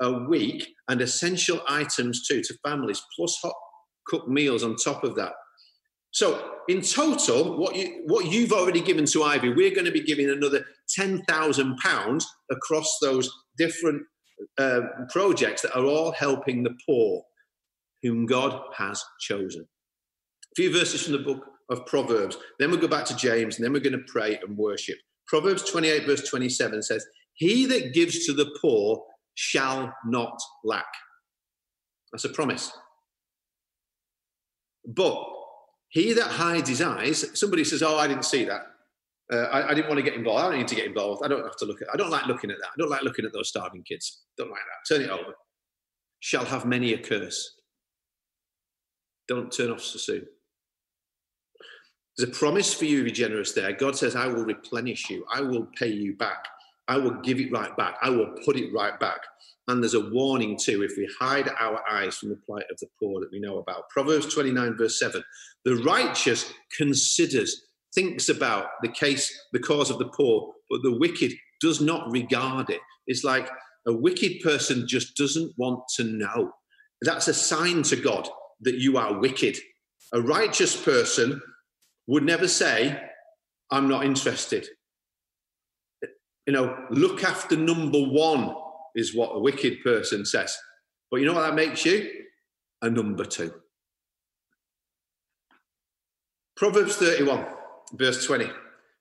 a 0.01 0.11
week 0.23 0.67
and 0.87 1.01
essential 1.01 1.61
items 1.67 2.27
too 2.27 2.41
to 2.41 2.57
families, 2.65 3.01
plus 3.15 3.37
hot 3.43 3.53
cooked 4.07 4.27
meals 4.27 4.63
on 4.63 4.75
top 4.75 5.03
of 5.03 5.15
that. 5.15 5.33
So 6.11 6.55
in 6.67 6.81
total, 6.81 7.57
what 7.57 7.75
you 7.75 8.03
what 8.05 8.25
you've 8.25 8.51
already 8.51 8.81
given 8.81 9.05
to 9.05 9.23
Ivy, 9.23 9.49
we're 9.49 9.73
going 9.73 9.85
to 9.85 9.91
be 9.91 10.03
giving 10.03 10.29
another 10.29 10.65
ten 10.89 11.21
thousand 11.23 11.77
pounds 11.77 12.27
across 12.49 12.97
those 13.01 13.31
different 13.57 14.01
uh, 14.57 14.81
projects 15.09 15.61
that 15.61 15.75
are 15.77 15.85
all 15.85 16.11
helping 16.11 16.63
the 16.63 16.75
poor, 16.85 17.23
whom 18.01 18.25
God 18.25 18.59
has 18.75 19.01
chosen. 19.21 19.61
A 19.61 20.55
few 20.55 20.73
verses 20.73 21.03
from 21.03 21.13
the 21.13 21.19
book 21.19 21.45
of 21.71 21.85
Proverbs. 21.85 22.37
Then 22.59 22.69
we'll 22.69 22.79
go 22.79 22.87
back 22.87 23.05
to 23.05 23.15
James, 23.15 23.55
and 23.55 23.65
then 23.65 23.73
we're 23.73 23.79
going 23.79 23.93
to 23.93 24.05
pray 24.11 24.39
and 24.45 24.57
worship. 24.57 24.97
Proverbs 25.25 25.63
28, 25.63 26.05
verse 26.05 26.29
27 26.29 26.83
says, 26.83 27.05
He 27.33 27.65
that 27.67 27.93
gives 27.93 28.25
to 28.25 28.33
the 28.33 28.55
poor 28.61 29.03
shall 29.33 29.95
not 30.05 30.37
lack. 30.63 30.85
That's 32.11 32.25
a 32.25 32.29
promise. 32.29 32.71
But 34.85 35.25
he 35.89 36.13
that 36.13 36.27
hides 36.27 36.69
his 36.69 36.81
eyes, 36.81 37.25
somebody 37.39 37.63
says, 37.63 37.81
Oh, 37.81 37.97
I 37.97 38.07
didn't 38.07 38.25
see 38.25 38.45
that. 38.45 38.61
Uh, 39.31 39.47
I, 39.47 39.69
I, 39.69 39.73
didn't 39.73 39.87
want 39.87 39.97
to 39.97 40.03
get 40.03 40.15
involved. 40.15 40.43
I 40.43 40.49
don't 40.49 40.57
need 40.57 40.67
to 40.67 40.75
get 40.75 40.87
involved. 40.87 41.23
I 41.23 41.29
don't 41.29 41.43
have 41.43 41.55
to 41.57 41.65
look 41.65 41.81
at. 41.81 41.87
I 41.93 41.95
don't 41.95 42.09
like 42.09 42.25
looking 42.25 42.51
at 42.51 42.57
that. 42.57 42.67
I 42.67 42.77
don't 42.77 42.89
like 42.89 43.03
looking 43.03 43.23
at 43.23 43.31
those 43.31 43.47
starving 43.47 43.81
kids. 43.83 44.23
Don't 44.37 44.49
like 44.49 44.59
that. 44.59 44.93
Turn 44.93 45.05
it 45.05 45.09
over. 45.09 45.35
Shall 46.19 46.43
have 46.43 46.65
many 46.65 46.91
a 46.93 46.97
curse. 46.97 47.61
Don't 49.29 49.49
turn 49.49 49.71
off 49.71 49.79
so 49.79 49.97
soon. 49.97 50.25
There's 52.17 52.29
a 52.29 52.33
promise 52.33 52.73
for 52.73 52.85
you, 52.85 52.99
to 52.99 53.03
be 53.05 53.11
generous 53.11 53.53
there. 53.53 53.71
God 53.71 53.95
says, 53.95 54.15
I 54.15 54.27
will 54.27 54.43
replenish 54.43 55.09
you. 55.09 55.25
I 55.33 55.41
will 55.41 55.67
pay 55.77 55.87
you 55.87 56.15
back. 56.15 56.45
I 56.87 56.97
will 56.97 57.21
give 57.21 57.39
it 57.39 57.51
right 57.51 57.75
back. 57.77 57.95
I 58.01 58.09
will 58.09 58.35
put 58.43 58.57
it 58.57 58.73
right 58.73 58.99
back. 58.99 59.21
And 59.67 59.81
there's 59.81 59.93
a 59.93 60.09
warning 60.09 60.57
too 60.57 60.83
if 60.83 60.93
we 60.97 61.09
hide 61.19 61.49
our 61.59 61.81
eyes 61.89 62.17
from 62.17 62.29
the 62.29 62.39
plight 62.45 62.65
of 62.69 62.77
the 62.79 62.87
poor 62.99 63.21
that 63.21 63.31
we 63.31 63.39
know 63.39 63.59
about. 63.59 63.89
Proverbs 63.89 64.33
29, 64.33 64.77
verse 64.77 64.99
7 64.99 65.23
The 65.63 65.75
righteous 65.83 66.51
considers 66.75 67.63
thinks 67.95 68.29
about 68.29 68.67
the 68.81 68.89
case, 68.89 69.31
the 69.53 69.59
cause 69.59 69.89
of 69.89 69.99
the 69.99 70.09
poor, 70.09 70.53
but 70.69 70.81
the 70.83 70.97
wicked 70.97 71.31
does 71.61 71.79
not 71.79 72.11
regard 72.11 72.69
it. 72.69 72.81
It's 73.07 73.23
like 73.23 73.49
a 73.87 73.93
wicked 73.93 74.41
person 74.41 74.87
just 74.87 75.15
doesn't 75.15 75.53
want 75.57 75.83
to 75.95 76.03
know. 76.03 76.51
That's 77.01 77.27
a 77.27 77.33
sign 77.33 77.83
to 77.83 77.95
God 77.95 78.27
that 78.61 78.75
you 78.75 78.97
are 78.97 79.19
wicked. 79.19 79.57
A 80.13 80.21
righteous 80.21 80.75
person 80.75 81.41
would 82.11 82.23
never 82.23 82.47
say, 82.47 83.01
I'm 83.71 83.87
not 83.87 84.05
interested. 84.05 84.67
You 86.45 86.53
know, 86.53 86.85
look 86.89 87.23
after 87.23 87.55
number 87.55 87.99
one 88.01 88.53
is 88.95 89.15
what 89.15 89.29
a 89.33 89.39
wicked 89.39 89.81
person 89.81 90.25
says. 90.25 90.57
But 91.09 91.21
you 91.21 91.25
know 91.25 91.33
what 91.33 91.47
that 91.47 91.55
makes 91.55 91.85
you? 91.85 92.09
A 92.81 92.89
number 92.89 93.23
two. 93.23 93.53
Proverbs 96.57 96.97
31 96.97 97.45
verse 97.93 98.25
20, 98.25 98.49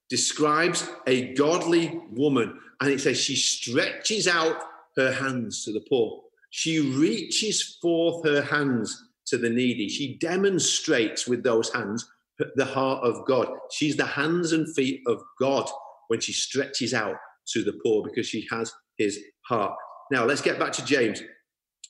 describes 0.08 0.88
a 1.06 1.34
godly 1.34 2.00
woman. 2.12 2.58
And 2.80 2.90
it 2.92 3.00
says 3.00 3.20
she 3.20 3.36
stretches 3.36 4.26
out 4.28 4.56
her 4.96 5.12
hands 5.12 5.64
to 5.64 5.72
the 5.72 5.84
poor. 5.88 6.22
She 6.50 6.80
reaches 6.80 7.76
forth 7.82 8.24
her 8.24 8.42
hands 8.42 9.08
to 9.26 9.36
the 9.36 9.50
needy. 9.50 9.88
She 9.88 10.16
demonstrates 10.16 11.26
with 11.26 11.42
those 11.42 11.72
hands 11.72 12.08
the 12.56 12.64
heart 12.64 13.04
of 13.04 13.26
God. 13.26 13.48
She's 13.70 13.96
the 13.96 14.06
hands 14.06 14.52
and 14.52 14.72
feet 14.74 15.00
of 15.06 15.20
God 15.38 15.68
when 16.08 16.20
she 16.20 16.32
stretches 16.32 16.94
out 16.94 17.16
to 17.52 17.62
the 17.62 17.78
poor 17.84 18.02
because 18.02 18.26
she 18.26 18.46
has 18.50 18.72
his 18.98 19.18
heart. 19.46 19.74
Now, 20.10 20.24
let's 20.24 20.42
get 20.42 20.58
back 20.58 20.72
to 20.72 20.84
James 20.84 21.22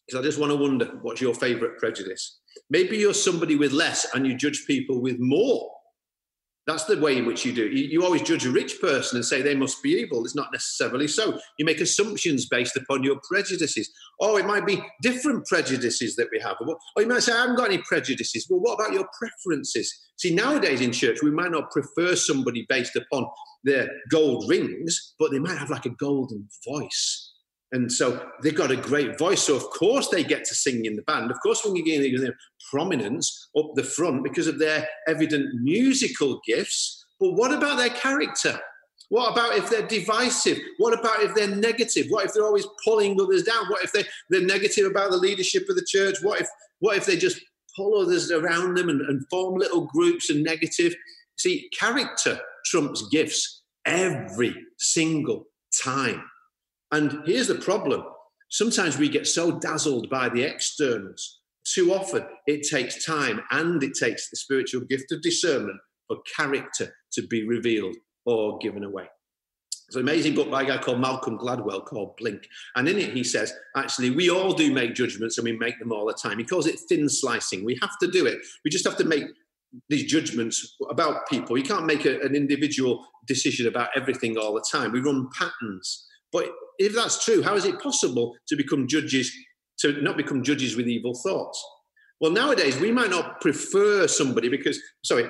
because 0.07 0.21
I 0.21 0.23
just 0.23 0.39
want 0.39 0.51
to 0.53 0.57
wonder 0.57 0.87
what's 1.03 1.21
your 1.21 1.35
favorite 1.35 1.79
prejudice? 1.79 2.41
Maybe 2.69 2.99
you're 2.99 3.15
somebody 3.15 3.57
with 3.57 3.73
less 3.73 4.07
and 4.15 4.27
you 4.27 4.37
judge 4.37 4.65
people 4.67 5.01
with 5.01 5.17
more. 5.19 5.71
That's 6.71 6.85
the 6.85 7.01
way 7.01 7.19
in 7.19 7.27
which 7.27 7.45
you 7.45 7.53
do. 7.53 7.67
You, 7.67 7.89
you, 7.89 8.05
always 8.05 8.23
judge 8.23 8.47
a 8.47 8.51
rich 8.51 8.81
person 8.81 9.17
and 9.17 9.25
say 9.25 9.43
they 9.43 9.57
must 9.57 9.83
be 9.83 9.91
evil. 9.91 10.25
It's 10.25 10.37
not 10.37 10.53
necessarily 10.53 11.09
so. 11.09 11.37
You 11.59 11.65
make 11.65 11.81
assumptions 11.81 12.47
based 12.47 12.77
upon 12.77 13.03
your 13.03 13.21
prejudices. 13.29 13.91
Oh, 14.21 14.37
it 14.37 14.47
might 14.47 14.65
be 14.65 14.81
different 15.03 15.47
prejudices 15.47 16.15
that 16.15 16.29
we 16.31 16.39
have. 16.39 16.57
Or 16.61 17.03
you 17.03 17.09
might 17.09 17.25
say, 17.25 17.33
I 17.33 17.41
haven't 17.41 17.57
got 17.57 17.73
any 17.73 17.83
prejudices. 17.89 18.47
Well, 18.49 18.61
what 18.61 18.75
about 18.75 18.93
your 18.93 19.09
preferences? 19.19 19.93
See, 20.17 20.33
nowadays 20.33 20.81
in 20.81 20.93
church, 20.93 21.19
we 21.25 21.33
might 21.33 21.51
not 21.51 21.73
prefer 21.73 22.15
somebody 22.15 22.67
based 22.69 22.95
upon 22.95 23.27
their 23.65 23.89
gold 24.09 24.45
rings, 24.49 25.15
but 25.19 25.33
they 25.33 25.41
might 25.41 25.59
have 25.59 25.71
like 25.71 25.87
a 25.87 25.91
golden 25.91 26.49
voice 26.65 27.30
and 27.73 27.91
so 27.91 28.29
they've 28.43 28.55
got 28.55 28.73
a 28.73 28.77
great 28.77 29.17
voice. 29.17 29.43
So, 29.43 29.55
of 29.55 29.63
course, 29.71 30.09
they 30.09 30.25
get 30.25 30.45
to 30.45 30.55
sing 30.55 30.85
in 30.85 30.97
the 30.97 31.03
band. 31.03 31.31
Of 31.31 31.41
course, 31.41 31.65
when 31.65 31.77
you 31.77 31.85
get 31.85 32.21
their 32.21 32.37
prominence 32.71 33.49
up 33.57 33.75
the 33.75 33.85
front 33.85 34.25
because 34.25 34.49
of 34.49 34.59
their 34.59 34.89
evident 35.07 35.55
musical 35.63 36.41
gifts. 36.45 37.05
But 37.21 37.33
what 37.33 37.53
about 37.53 37.77
their 37.77 37.91
character? 37.91 38.59
What 39.09 39.33
about 39.33 39.57
if 39.57 39.71
they're 39.71 39.87
divisive? 39.87 40.59
What 40.79 40.99
about 40.99 41.23
if 41.23 41.35
they're 41.35 41.55
negative? 41.55 42.07
What 42.09 42.27
if 42.27 42.33
they're 42.33 42.45
always 42.45 42.67
pulling 42.85 43.21
others 43.21 43.45
down? 43.45 43.67
What 43.69 43.85
if 43.85 43.93
they, 43.93 44.05
they're 44.31 44.47
negative 44.47 44.87
about 44.87 45.11
the 45.11 45.17
leadership 45.17 45.69
of 45.69 45.77
the 45.77 45.87
church? 45.87 46.17
What 46.23 46.41
if, 46.41 46.49
what 46.81 46.97
if 46.97 47.07
they 47.07 47.17
just 47.17 47.41
pull 47.77 48.01
others 48.01 48.31
around 48.31 48.77
them 48.77 48.89
and, 48.89 49.01
and 49.03 49.27
form 49.29 49.57
little 49.57 49.87
groups 49.87 50.31
and 50.31 50.43
negative? 50.43 50.95
See, 51.39 51.69
character 51.77 52.41
trumps 52.67 53.09
gifts 53.09 53.63
every 53.85 54.55
single 54.79 55.47
time. 55.85 56.23
And 56.93 57.23
here's 57.27 57.49
the 57.49 57.55
problem 57.57 58.05
sometimes 58.49 58.99
we 58.99 59.09
get 59.09 59.27
so 59.27 59.59
dazzled 59.59 60.11
by 60.11 60.29
the 60.29 60.43
externals. 60.43 61.41
Too 61.65 61.93
often, 61.93 62.27
it 62.47 62.67
takes 62.69 63.05
time 63.05 63.41
and 63.51 63.83
it 63.83 63.93
takes 63.95 64.31
the 64.31 64.37
spiritual 64.37 64.81
gift 64.83 65.13
of 65.13 65.23
discernment 65.23 65.79
for 66.09 66.17
character 66.37 66.95
to 67.13 67.27
be 67.27 67.47
revealed 67.47 67.97
or 68.25 68.59
given 68.59 68.83
away. 68.83 69.07
It's 69.87 69.97
an 69.97 70.03
amazing 70.03 70.37
book 70.37 70.51
by 70.51 70.63
a 70.63 70.67
guy 70.67 70.79
called 70.79 71.01
Malcolm 71.01 71.37
Gladwell 71.37 71.85
called 71.85 72.17
Blink. 72.17 72.47
And 72.77 72.89
in 72.89 72.97
it, 72.97 73.13
he 73.13 73.25
says, 73.25 73.53
actually, 73.77 74.11
we 74.11 74.31
all 74.31 74.53
do 74.53 74.73
make 74.73 74.95
judgments 74.95 75.37
and 75.37 75.45
we 75.45 75.57
make 75.57 75.81
them 75.81 75.91
all 75.91 76.07
the 76.07 76.15
time. 76.15 76.39
He 76.39 76.45
calls 76.45 76.69
it 76.69 76.79
thin 76.89 77.09
slicing. 77.09 77.65
We 77.65 77.77
have 77.83 77.99
to 78.01 78.09
do 78.09 78.25
it. 78.25 78.39
We 78.65 78.71
just 78.71 78.87
have 78.87 78.97
to 78.99 79.05
make 79.05 79.25
these 79.89 80.05
judgments 80.05 80.77
about 80.89 81.29
people. 81.29 81.59
You 81.59 81.65
can't 81.65 81.87
make 81.87 82.05
a, 82.05 82.21
an 82.21 82.37
individual 82.37 83.05
decision 83.27 83.67
about 83.67 83.91
everything 83.97 84.39
all 84.39 84.55
the 84.55 84.65
time. 84.71 84.93
We 84.93 85.01
run 85.01 85.29
patterns. 85.37 86.07
But 86.33 86.51
if 86.79 86.95
that's 86.95 87.25
true, 87.25 87.43
how 87.43 87.55
is 87.55 87.65
it 87.65 87.81
possible 87.81 88.35
to 88.49 88.57
become 88.57 88.87
judges, 88.89 89.33
to 89.81 90.01
not 90.03 90.17
become 90.17 90.43
judges 90.43 90.77
with 90.77 90.89
evil 90.89 91.15
thoughts? 91.27 91.63
Well, 92.21 92.31
nowadays 92.31 92.79
we 92.79 92.93
might 92.93 93.11
not 93.11 93.41
prefer 93.41 94.07
somebody 94.07 94.49
because, 94.49 94.81
sorry, 95.05 95.29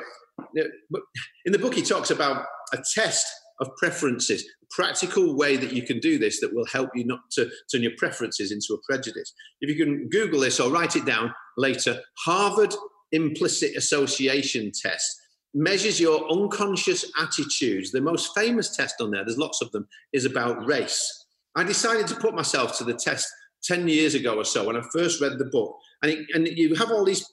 in 0.54 1.52
the 1.52 1.58
book 1.58 1.74
he 1.74 1.82
talks 1.82 2.10
about 2.10 2.44
a 2.72 2.78
test 2.94 3.26
of 3.60 3.68
preferences. 3.76 4.42
A 4.42 4.66
practical 4.70 5.36
way 5.36 5.56
that 5.56 5.72
you 5.72 5.82
can 5.82 6.00
do 6.00 6.18
this 6.18 6.40
that 6.40 6.54
will 6.54 6.66
help 6.72 6.90
you 6.94 7.04
not 7.04 7.20
to 7.32 7.50
turn 7.70 7.82
your 7.82 7.92
preferences 7.98 8.50
into 8.52 8.74
a 8.74 8.78
prejudice. 8.88 9.32
If 9.60 9.70
you 9.70 9.84
can 9.84 10.08
Google 10.08 10.40
this 10.40 10.58
or 10.60 10.70
write 10.70 10.96
it 10.96 11.04
down 11.04 11.32
later, 11.56 12.00
Harvard 12.24 12.74
Implicit 13.12 13.76
Association 13.76 14.72
Test 14.74 15.20
measures 15.54 16.00
your 16.00 16.30
unconscious 16.30 17.10
attitudes. 17.20 17.90
The 17.90 18.00
most 18.00 18.34
famous 18.34 18.76
test 18.76 18.96
on 19.00 19.10
there, 19.10 19.24
there's 19.24 19.38
lots 19.38 19.62
of 19.62 19.70
them, 19.72 19.86
is 20.12 20.24
about 20.24 20.66
race. 20.66 21.26
I 21.56 21.64
decided 21.64 22.06
to 22.08 22.16
put 22.16 22.34
myself 22.34 22.78
to 22.78 22.84
the 22.84 22.94
test 22.94 23.26
10 23.64 23.88
years 23.88 24.14
ago 24.14 24.36
or 24.36 24.44
so 24.44 24.64
when 24.64 24.76
I 24.76 24.82
first 24.92 25.20
read 25.20 25.38
the 25.38 25.46
book. 25.46 25.76
And, 26.02 26.12
it, 26.12 26.26
and 26.34 26.46
you 26.46 26.74
have 26.76 26.90
all 26.90 27.04
these 27.04 27.26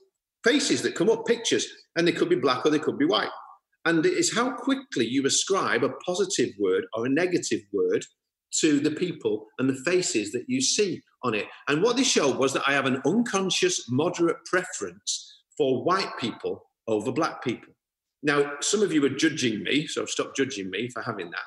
faces 0.43 0.82
that 0.82 0.95
come 0.95 1.09
up, 1.09 1.26
pictures, 1.26 1.68
and 1.95 2.07
they 2.07 2.11
could 2.11 2.30
be 2.30 2.36
black 2.36 2.65
or 2.65 2.70
they 2.70 2.80
could 2.80 2.97
be 2.97 3.05
white. 3.05 3.30
And 3.86 4.05
it 4.05 4.13
is 4.13 4.36
how 4.36 4.51
quickly 4.51 5.05
you 5.05 5.26
ascribe 5.26 5.84
a 5.84 5.89
positive 6.05 6.49
word 6.59 6.86
or 6.93 7.05
a 7.05 7.09
negative 7.09 7.61
word 7.72 8.03
to 8.59 8.80
the 8.80 8.91
people 8.91 9.45
and 9.59 9.70
the 9.70 9.82
faces 9.89 10.32
that 10.32 10.45
you 10.47 10.61
see 10.61 11.01
on 11.24 11.34
it. 11.34 11.45
And 11.68 11.82
what 11.82 11.95
they 11.95 12.03
showed 12.03 12.38
was 12.38 12.53
that 12.53 12.68
I 12.68 12.74
have 12.74 12.86
an 12.86 13.01
unconscious, 13.05 13.86
moderate 13.89 14.43
preference 14.45 15.41
for 15.57 15.84
white 15.84 16.11
people 16.20 16.63
over 16.88 17.11
black 17.11 17.43
people. 17.43 17.74
Now, 18.24 18.53
some 18.61 18.82
of 18.82 18.91
you 18.91 19.03
are 19.05 19.09
judging 19.09 19.63
me, 19.63 19.88
so 19.88 20.05
stop 20.05 20.36
judging 20.36 20.70
me 20.70 20.89
for 20.89 21.01
having 21.01 21.30
that, 21.32 21.45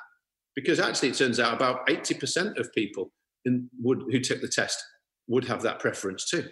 because 0.55 0.79
actually 0.79 1.09
it 1.09 1.15
turns 1.15 1.39
out 1.39 1.53
about 1.53 1.85
80% 1.87 2.57
of 2.57 2.73
people 2.73 3.11
in, 3.45 3.69
would, 3.81 4.03
who 4.09 4.19
took 4.19 4.41
the 4.41 4.47
test 4.47 4.81
would 5.27 5.45
have 5.45 5.61
that 5.63 5.79
preference 5.79 6.29
too, 6.29 6.49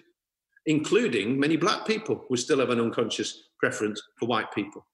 including 0.65 1.39
many 1.39 1.57
black 1.57 1.86
people 1.86 2.26
who 2.28 2.38
still 2.38 2.59
have 2.59 2.70
an 2.70 2.80
unconscious 2.80 3.49
preference 3.59 4.01
for 4.20 4.28
white 4.28 4.51
people. 4.53 4.86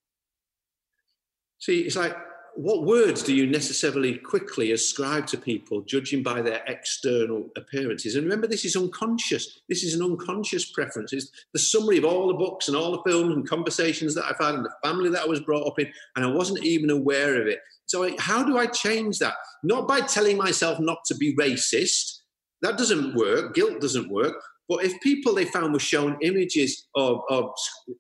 See, 1.60 1.82
it's 1.82 1.96
like 1.96 2.16
what 2.56 2.86
words 2.86 3.22
do 3.22 3.36
you 3.36 3.48
necessarily 3.48 4.18
quickly 4.18 4.72
ascribe 4.72 5.28
to 5.28 5.38
people 5.38 5.82
judging 5.82 6.24
by 6.24 6.42
their 6.42 6.64
external 6.68 7.50
appearances? 7.58 8.16
And 8.16 8.24
remember, 8.24 8.48
this 8.48 8.64
is 8.64 8.76
unconscious. 8.78 9.60
This 9.68 9.84
is 9.84 9.94
an 9.94 10.02
unconscious 10.02 10.72
preference. 10.72 11.12
It's 11.12 11.30
the 11.54 11.60
summary 11.60 11.98
of 11.98 12.06
all 12.06 12.28
the 12.28 12.34
books 12.34 12.68
and 12.68 12.78
all 12.78 12.92
the 12.92 13.10
films 13.10 13.36
and 13.36 13.48
conversations 13.48 14.16
that 14.16 14.26
I've 14.26 14.40
had 14.40 14.56
and 14.56 14.66
the 14.66 14.74
family 14.84 15.10
that 15.10 15.24
I 15.24 15.28
was 15.28 15.42
brought 15.42 15.68
up 15.68 15.80
in, 15.80 15.92
and 16.16 16.26
I 16.26 16.30
wasn't 16.30 16.64
even 16.64 16.90
aware 16.90 17.42
of 17.42 17.48
it. 17.48 17.60
So, 17.88 18.16
how 18.20 18.44
do 18.44 18.58
I 18.58 18.68
change 18.68 19.20
that? 19.20 19.36
Not 19.64 19.88
by 19.88 20.02
telling 20.02 20.38
myself 20.38 20.80
not 20.80 21.00
to 21.06 21.16
be 21.16 21.36
racist. 21.36 22.20
That 22.62 22.78
doesn't 22.78 23.16
work. 23.16 23.54
Guilt 23.54 23.82
doesn't 23.82 24.10
work. 24.10 24.42
But 24.68 24.84
if 24.84 25.00
people 25.02 25.36
they 25.36 25.46
found 25.46 25.74
were 25.74 25.80
shown 25.80 26.18
images 26.22 26.88
of, 26.96 27.22
of 27.30 27.52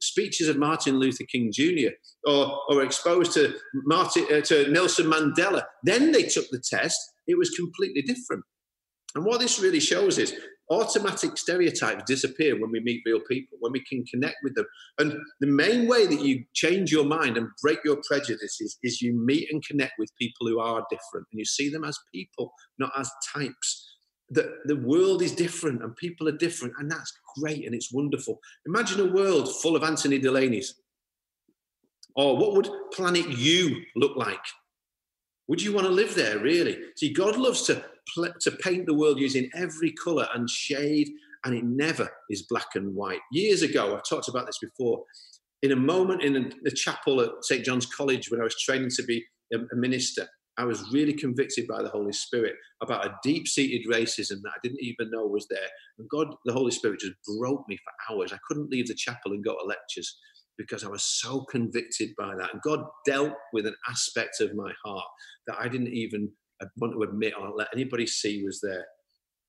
speeches 0.02 0.48
of 0.48 0.58
Martin 0.58 0.98
Luther 0.98 1.26
King 1.32 1.52
Jr. 1.54 1.90
or, 2.26 2.60
or 2.70 2.84
exposed 2.84 3.34
to, 3.34 3.56
Martin, 3.86 4.26
uh, 4.32 4.42
to 4.42 4.72
Nelson 4.72 5.06
Mandela, 5.06 5.64
then 5.84 6.12
they 6.12 6.24
took 6.24 6.50
the 6.50 6.64
test, 6.68 7.00
it 7.28 7.38
was 7.38 7.52
completely 7.52 8.02
different. 8.02 8.44
And 9.16 9.26
what 9.26 9.40
this 9.40 9.60
really 9.60 9.80
shows 9.80 10.18
is 10.18 10.34
automatic 10.72 11.38
stereotypes 11.38 12.04
disappear 12.08 12.60
when 12.60 12.72
we 12.72 12.80
meet 12.80 13.04
real 13.06 13.20
people, 13.20 13.58
when 13.60 13.72
we 13.72 13.84
can 13.86 14.04
connect 14.06 14.38
with 14.44 14.56
them. 14.56 14.66
And 14.98 15.14
the 15.40 15.48
main 15.48 15.88
way 15.88 16.08
that 16.08 16.22
you 16.22 16.44
change 16.54 16.92
your 16.92 17.06
mind 17.06 17.38
and 17.38 17.48
break 17.62 17.80
your 17.86 17.98
prejudices 18.10 18.78
is 18.82 19.02
you 19.02 19.14
meet 19.14 19.48
and 19.52 19.64
connect 19.64 19.94
with 20.00 20.10
people 20.20 20.48
who 20.48 20.60
are 20.60 20.86
different 20.90 21.28
and 21.32 21.40
you 21.40 21.46
see 21.46 21.70
them 21.70 21.84
as 21.84 21.98
people, 22.14 22.52
not 22.80 22.92
as 22.98 23.10
types 23.34 23.85
that 24.32 24.48
the 24.66 24.76
world 24.76 25.22
is 25.22 25.32
different 25.32 25.84
and 25.84 25.96
people 25.96 26.28
are 26.28 26.38
different, 26.38 26.74
and 26.80 26.90
that's 26.90 27.14
great 27.38 27.66
and 27.66 27.76
it's 27.76 27.92
wonderful. 27.92 28.40
Imagine 28.66 29.02
a 29.02 29.14
world 29.14 29.54
full 29.62 29.76
of 29.76 29.84
Anthony 29.84 30.20
Delaney's. 30.20 30.76
Or 32.16 32.38
what 32.38 32.54
would 32.54 32.70
planet 32.94 33.28
you 33.30 33.84
look 33.96 34.16
like? 34.16 34.40
Would 35.48 35.62
you 35.62 35.74
want 35.74 35.86
to 35.86 35.94
live 35.94 36.16
there, 36.16 36.40
really? 36.40 36.80
See, 36.96 37.14
God 37.14 37.36
loves 37.36 37.64
to, 37.64 37.84
pl- 38.14 38.34
to 38.42 38.52
paint 38.52 38.88
the 38.88 38.94
world 38.94 39.20
using 39.20 39.50
every 39.54 39.92
colour 39.92 40.28
and 40.34 40.50
shade, 40.50 41.10
and 41.44 41.54
it 41.54 41.64
never 41.64 42.10
is 42.30 42.44
black 42.44 42.70
and 42.76 42.96
white. 42.96 43.20
Years 43.32 43.62
ago, 43.62 43.96
I've 43.96 44.08
talked 44.10 44.28
about 44.28 44.48
this 44.48 44.58
before, 44.58 45.04
in 45.62 45.72
a 45.72 45.76
moment 45.76 46.24
in 46.24 46.36
a, 46.36 46.50
a 46.68 46.72
chapel 46.72 47.22
at 47.22 47.30
St. 47.42 47.64
John's 47.64 47.86
College 47.86 48.32
when 48.32 48.42
I 48.42 48.44
was 48.44 48.60
training 48.60 48.90
to 48.96 49.04
be 49.04 49.24
a, 49.54 49.58
a 49.72 49.76
minister, 49.76 50.28
I 50.58 50.64
was 50.64 50.92
really 50.92 51.14
convicted 51.14 51.68
by 51.68 51.82
the 51.82 51.90
Holy 51.90 52.14
Spirit 52.14 52.56
about 52.82 53.06
a 53.06 53.16
deep 53.24 53.48
seated 53.48 53.90
racism 53.92 54.42
that 54.42 54.54
I 54.56 54.60
didn't 54.64 54.82
even 54.82 55.12
know 55.12 55.26
was 55.26 55.48
there. 55.50 55.68
And 56.00 56.08
God, 56.10 56.28
the 56.46 56.54
Holy 56.54 56.72
Spirit, 56.72 57.02
just 57.02 57.16
broke 57.40 57.68
me 57.68 57.78
for 57.78 58.14
hours. 58.14 58.32
I 58.32 58.40
couldn't 58.48 58.70
leave 58.70 58.88
the 58.88 58.94
chapel 58.94 59.34
and 59.34 59.44
go 59.44 59.54
to 59.54 59.66
lectures 59.66 60.18
because 60.58 60.86
I 60.86 60.88
was 60.88 61.04
so 61.04 61.42
convicted 61.42 62.12
by 62.18 62.34
that. 62.36 62.54
And 62.54 62.62
God 62.62 62.86
dealt 63.06 63.34
with 63.52 63.66
an 63.66 63.76
aspect 63.90 64.40
of 64.40 64.56
my 64.56 64.72
heart 64.84 65.06
that 65.48 65.58
I 65.60 65.68
didn't 65.68 65.94
even 65.94 66.32
uh, 66.62 66.68
want 66.78 66.94
to 66.94 67.04
admit 67.04 67.34
or 67.38 67.52
let 67.56 67.68
anybody 67.74 68.08
see 68.08 68.44
was 68.44 68.62
there. 68.62 68.86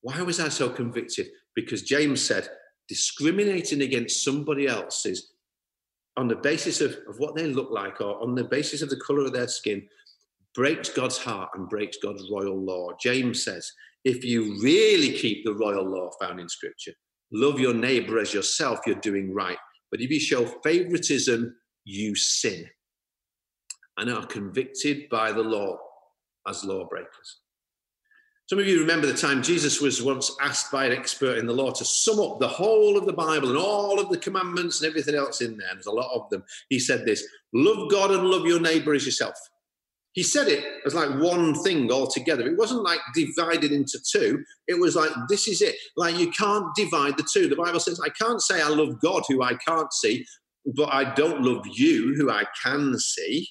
Why 0.01 0.21
was 0.23 0.41
I 0.41 0.49
so 0.49 0.69
convicted? 0.69 1.29
Because 1.55 1.83
James 1.83 2.23
said, 2.23 2.49
discriminating 2.89 3.83
against 3.83 4.25
somebody 4.25 4.67
else's 4.67 5.33
on 6.17 6.29
the 6.29 6.37
basis 6.37 6.81
of, 6.81 6.93
of 7.09 7.19
what 7.19 7.35
they 7.35 7.47
look 7.47 7.71
like 7.71 8.01
or 8.01 8.21
on 8.23 8.35
the 8.35 8.45
basis 8.45 8.83
of 8.83 8.91
the 8.91 9.01
color 9.01 9.25
of 9.25 9.33
their 9.33 9.49
skin 9.49 9.87
breaks 10.57 10.89
God's 10.89 11.19
heart 11.19 11.51
and 11.55 11.69
breaks 11.69 11.99
God's 12.03 12.29
royal 12.33 12.59
law. 12.59 12.89
James 12.99 13.45
says, 13.45 13.71
if 14.05 14.25
you 14.25 14.61
really 14.63 15.13
keep 15.13 15.45
the 15.45 15.55
royal 15.55 15.85
law 15.85 16.11
found 16.21 16.41
in 16.41 16.49
Scripture, 16.49 16.93
love 17.31 17.61
your 17.61 17.75
neighbor 17.75 18.19
as 18.19 18.33
yourself, 18.33 18.81
you're 18.87 18.97
doing 18.97 19.35
right. 19.35 19.59
But 19.91 20.01
if 20.01 20.11
you 20.11 20.19
show 20.19 20.47
favoritism, 20.65 21.55
you 21.85 22.15
sin 22.17 22.67
and 23.99 24.11
are 24.11 24.27
convicted 24.27 25.09
by 25.11 25.31
the 25.31 25.43
law 25.43 25.79
as 26.49 26.65
lawbreakers. 26.65 27.41
Some 28.49 28.59
of 28.61 28.67
you 28.67 28.79
remember 28.81 29.09
the 29.09 29.15
time 29.15 29.43
Jesus 29.43 29.81
was 29.81 30.03
once 30.03 30.31
asked 30.41 30.71
by 30.71 30.87
an 30.87 30.93
expert 30.93 31.39
in 31.39 31.47
the 31.47 31.53
law 31.53 31.73
to 31.73 31.85
sum 31.85 32.21
up 32.21 32.39
the 32.39 32.49
whole 32.49 32.97
of 32.97 33.05
the 33.05 33.13
Bible 33.13 33.49
and 33.49 33.59
all 33.59 33.99
of 33.99 34.09
the 34.09 34.19
commandments 34.19 34.81
and 34.81 34.89
everything 34.89 35.17
else 35.17 35.41
in 35.41 35.57
there. 35.57 35.69
There's 35.73 35.87
a 35.87 35.91
lot 35.91 36.15
of 36.15 36.31
them. 36.31 36.45
He 36.69 36.79
said 36.79 37.05
this 37.05 37.27
love 37.53 37.91
God 37.91 38.13
and 38.13 38.25
love 38.25 38.47
your 38.47 38.61
neighbor 38.61 38.95
as 38.95 39.05
yourself 39.05 39.35
he 40.17 40.23
said 40.23 40.49
it 40.49 40.65
as 40.87 40.95
like 40.95 41.11
one 41.21 41.55
thing 41.63 41.93
altogether. 41.93 42.49
It 42.49 42.57
wasn't 42.57 42.83
like 42.83 43.01
divided 43.15 43.71
into 43.71 44.01
two. 44.11 44.43
It 44.67 44.81
was 44.81 44.97
like, 44.97 45.11
this 45.29 45.47
is 45.47 45.61
it. 45.61 45.77
Like, 45.95 46.19
you 46.19 46.31
can't 46.31 46.75
divide 46.75 47.19
the 47.19 47.29
two. 47.31 47.49
The 47.49 47.55
Bible 47.55 47.81
says, 47.81 48.01
I 48.03 48.09
can't 48.09 48.41
say 48.41 48.63
I 48.63 48.69
love 48.69 48.99
God 49.03 49.25
who 49.29 49.43
I 49.43 49.57
can't 49.57 49.93
see, 49.93 50.25
but 50.75 50.89
I 50.89 51.13
don't 51.15 51.43
love 51.43 51.67
you 51.71 52.15
who 52.17 52.31
I 52.31 52.45
can 52.65 52.99
see. 52.99 53.47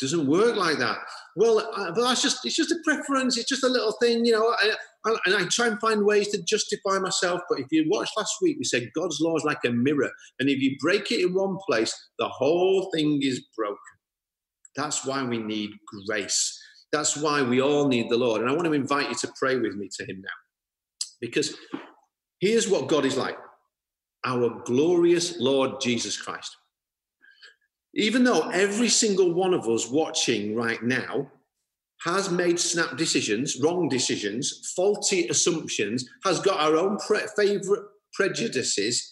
doesn't 0.00 0.26
work 0.26 0.56
like 0.56 0.78
that. 0.78 0.96
Well, 1.36 1.58
uh, 1.58 1.92
but 1.92 2.00
that's 2.00 2.22
just, 2.22 2.46
it's 2.46 2.56
just 2.56 2.72
a 2.72 2.78
preference. 2.82 3.36
It's 3.36 3.50
just 3.50 3.62
a 3.62 3.68
little 3.68 3.92
thing, 4.00 4.24
you 4.24 4.32
know. 4.32 4.48
I, 4.48 4.72
I, 5.04 5.16
and 5.26 5.34
I 5.34 5.44
try 5.48 5.66
and 5.66 5.78
find 5.80 6.02
ways 6.06 6.28
to 6.28 6.42
justify 6.44 6.98
myself. 6.98 7.42
But 7.50 7.60
if 7.60 7.66
you 7.70 7.84
watched 7.90 8.16
last 8.16 8.32
week, 8.40 8.56
we 8.58 8.64
said 8.64 8.88
God's 8.96 9.18
law 9.20 9.36
is 9.36 9.44
like 9.44 9.58
a 9.66 9.70
mirror. 9.70 10.10
And 10.40 10.48
if 10.48 10.62
you 10.62 10.78
break 10.80 11.12
it 11.12 11.26
in 11.26 11.34
one 11.34 11.58
place, 11.68 11.94
the 12.18 12.28
whole 12.28 12.90
thing 12.94 13.18
is 13.20 13.44
broken. 13.54 13.76
That's 14.76 15.04
why 15.04 15.22
we 15.24 15.38
need 15.38 15.70
grace. 16.06 16.58
That's 16.92 17.16
why 17.16 17.42
we 17.42 17.60
all 17.60 17.88
need 17.88 18.08
the 18.08 18.16
Lord. 18.16 18.40
And 18.40 18.50
I 18.50 18.52
want 18.52 18.66
to 18.66 18.72
invite 18.72 19.08
you 19.08 19.14
to 19.16 19.32
pray 19.38 19.56
with 19.56 19.74
me 19.74 19.88
to 19.98 20.04
Him 20.04 20.20
now. 20.22 21.08
Because 21.20 21.54
here's 22.40 22.68
what 22.68 22.88
God 22.88 23.04
is 23.04 23.16
like 23.16 23.36
our 24.24 24.62
glorious 24.64 25.38
Lord 25.38 25.80
Jesus 25.80 26.20
Christ. 26.20 26.56
Even 27.94 28.24
though 28.24 28.48
every 28.50 28.88
single 28.88 29.32
one 29.32 29.54
of 29.54 29.68
us 29.68 29.88
watching 29.88 30.54
right 30.54 30.82
now 30.82 31.30
has 32.04 32.30
made 32.30 32.60
snap 32.60 32.96
decisions, 32.96 33.60
wrong 33.62 33.88
decisions, 33.88 34.72
faulty 34.76 35.26
assumptions, 35.28 36.08
has 36.24 36.40
got 36.40 36.60
our 36.60 36.76
own 36.76 36.96
pre- 36.98 37.26
favorite 37.36 37.82
prejudices, 38.14 39.10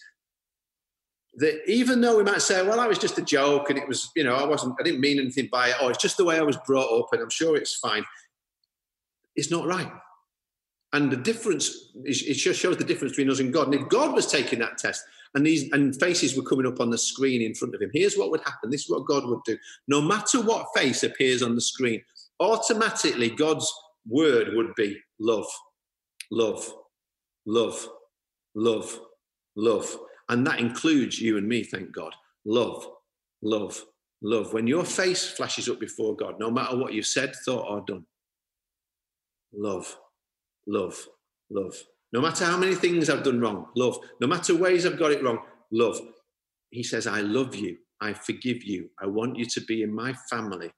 that 1.37 1.69
even 1.71 2.01
though 2.01 2.17
we 2.17 2.23
might 2.23 2.41
say, 2.41 2.65
well, 2.65 2.79
I 2.79 2.87
was 2.87 2.97
just 2.97 3.17
a 3.19 3.21
joke 3.21 3.69
and 3.69 3.77
it 3.77 3.87
was, 3.87 4.11
you 4.15 4.23
know, 4.23 4.35
I 4.35 4.43
wasn't, 4.43 4.75
I 4.79 4.83
didn't 4.83 5.01
mean 5.01 5.19
anything 5.19 5.49
by 5.51 5.69
it, 5.69 5.75
or 5.81 5.91
it's 5.91 6.01
just 6.01 6.17
the 6.17 6.25
way 6.25 6.37
I 6.37 6.43
was 6.43 6.57
brought 6.65 6.91
up 6.91 7.09
and 7.11 7.21
I'm 7.21 7.29
sure 7.29 7.55
it's 7.55 7.75
fine, 7.75 8.03
it's 9.35 9.51
not 9.51 9.67
right. 9.67 9.91
And 10.93 11.11
the 11.11 11.17
difference, 11.17 11.91
it 12.05 12.33
just 12.33 12.59
shows 12.59 12.77
the 12.77 12.83
difference 12.83 13.11
between 13.11 13.29
us 13.29 13.39
and 13.39 13.53
God. 13.53 13.67
And 13.67 13.75
if 13.75 13.87
God 13.89 14.15
was 14.15 14.25
taking 14.25 14.59
that 14.59 14.77
test 14.77 15.03
and 15.35 15.45
these 15.45 15.71
and 15.73 15.95
faces 15.99 16.35
were 16.35 16.43
coming 16.43 16.65
up 16.65 16.79
on 16.79 16.89
the 16.89 16.97
screen 16.97 17.41
in 17.41 17.53
front 17.53 17.75
of 17.75 17.81
him, 17.81 17.91
here's 17.93 18.17
what 18.17 18.31
would 18.31 18.41
happen. 18.41 18.71
This 18.71 18.85
is 18.85 18.89
what 18.89 19.05
God 19.05 19.27
would 19.27 19.43
do. 19.45 19.57
No 19.87 20.01
matter 20.01 20.41
what 20.41 20.67
face 20.75 21.03
appears 21.03 21.43
on 21.43 21.55
the 21.55 21.61
screen, 21.61 22.01
automatically 22.39 23.29
God's 23.29 23.71
word 24.07 24.53
would 24.53 24.73
be 24.75 24.97
love, 25.19 25.47
love, 26.31 26.73
love, 27.45 27.87
love, 28.55 28.99
love. 29.55 29.97
And 30.29 30.45
that 30.45 30.59
includes 30.59 31.19
you 31.19 31.37
and 31.37 31.47
me, 31.47 31.63
thank 31.63 31.91
God. 31.91 32.13
Love, 32.45 32.87
love, 33.41 33.81
love. 34.21 34.53
When 34.53 34.67
your 34.67 34.83
face 34.83 35.29
flashes 35.29 35.69
up 35.69 35.79
before 35.79 36.15
God, 36.15 36.35
no 36.39 36.51
matter 36.51 36.77
what 36.77 36.93
you've 36.93 37.05
said, 37.05 37.33
thought, 37.45 37.69
or 37.69 37.83
done, 37.87 38.05
love, 39.53 39.97
love, 40.67 41.07
love. 41.49 41.75
No 42.13 42.21
matter 42.21 42.45
how 42.45 42.57
many 42.57 42.75
things 42.75 43.09
I've 43.09 43.23
done 43.23 43.41
wrong, 43.41 43.67
love. 43.75 43.97
No 44.21 44.27
matter 44.27 44.55
ways 44.55 44.85
I've 44.85 44.99
got 44.99 45.11
it 45.11 45.23
wrong, 45.23 45.39
love. 45.71 45.99
He 46.69 46.83
says, 46.83 47.07
I 47.07 47.21
love 47.21 47.55
you. 47.55 47.77
I 48.01 48.13
forgive 48.13 48.63
you. 48.63 48.89
I 49.01 49.07
want 49.07 49.37
you 49.37 49.45
to 49.45 49.61
be 49.61 49.81
in 49.81 49.93
my 49.93 50.13
family 50.29 50.71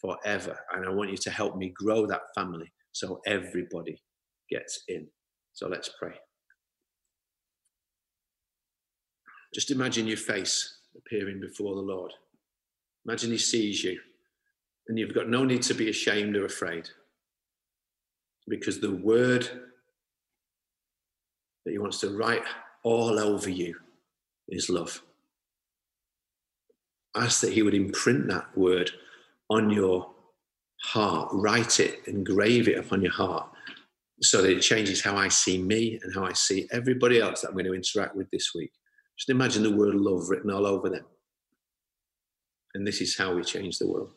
forever. 0.00 0.58
And 0.72 0.86
I 0.86 0.90
want 0.90 1.10
you 1.10 1.16
to 1.16 1.30
help 1.30 1.56
me 1.56 1.72
grow 1.74 2.06
that 2.06 2.22
family 2.34 2.72
so 2.92 3.20
everybody 3.26 4.00
gets 4.50 4.82
in. 4.88 5.08
So 5.52 5.68
let's 5.68 5.90
pray. 5.98 6.14
Just 9.54 9.70
imagine 9.70 10.06
your 10.06 10.16
face 10.16 10.78
appearing 10.96 11.40
before 11.40 11.74
the 11.74 11.80
Lord. 11.80 12.12
Imagine 13.06 13.30
He 13.30 13.38
sees 13.38 13.82
you, 13.82 13.98
and 14.88 14.98
you've 14.98 15.14
got 15.14 15.28
no 15.28 15.44
need 15.44 15.62
to 15.62 15.74
be 15.74 15.88
ashamed 15.88 16.36
or 16.36 16.44
afraid 16.44 16.88
because 18.48 18.80
the 18.80 18.94
word 18.94 19.48
that 21.64 21.72
He 21.72 21.78
wants 21.78 22.00
to 22.00 22.16
write 22.16 22.42
all 22.82 23.18
over 23.18 23.50
you 23.50 23.74
is 24.48 24.70
love. 24.70 25.02
Ask 27.16 27.40
that 27.42 27.52
He 27.52 27.62
would 27.62 27.74
imprint 27.74 28.28
that 28.28 28.56
word 28.56 28.90
on 29.50 29.70
your 29.70 30.10
heart, 30.82 31.28
write 31.32 31.80
it, 31.80 32.00
engrave 32.06 32.68
it 32.68 32.78
upon 32.78 33.02
your 33.02 33.12
heart 33.12 33.50
so 34.20 34.42
that 34.42 34.50
it 34.50 34.60
changes 34.60 35.02
how 35.02 35.16
I 35.16 35.28
see 35.28 35.62
me 35.62 35.98
and 36.02 36.14
how 36.14 36.24
I 36.24 36.32
see 36.32 36.68
everybody 36.72 37.20
else 37.20 37.40
that 37.40 37.48
I'm 37.48 37.54
going 37.54 37.66
to 37.66 37.74
interact 37.74 38.16
with 38.16 38.28
this 38.30 38.52
week. 38.54 38.72
Just 39.18 39.30
imagine 39.30 39.64
the 39.64 39.72
word 39.72 39.94
love 39.94 40.28
written 40.28 40.50
all 40.50 40.66
over 40.66 40.88
them. 40.88 41.04
And 42.74 42.86
this 42.86 43.00
is 43.00 43.16
how 43.16 43.34
we 43.34 43.42
change 43.42 43.78
the 43.78 43.88
world. 43.88 44.12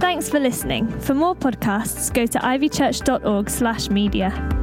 Thanks 0.00 0.28
for 0.28 0.38
listening. 0.38 0.86
For 1.00 1.14
more 1.14 1.34
podcasts, 1.34 2.12
go 2.12 2.26
to 2.26 2.38
ivychurch.org/media. 2.38 4.61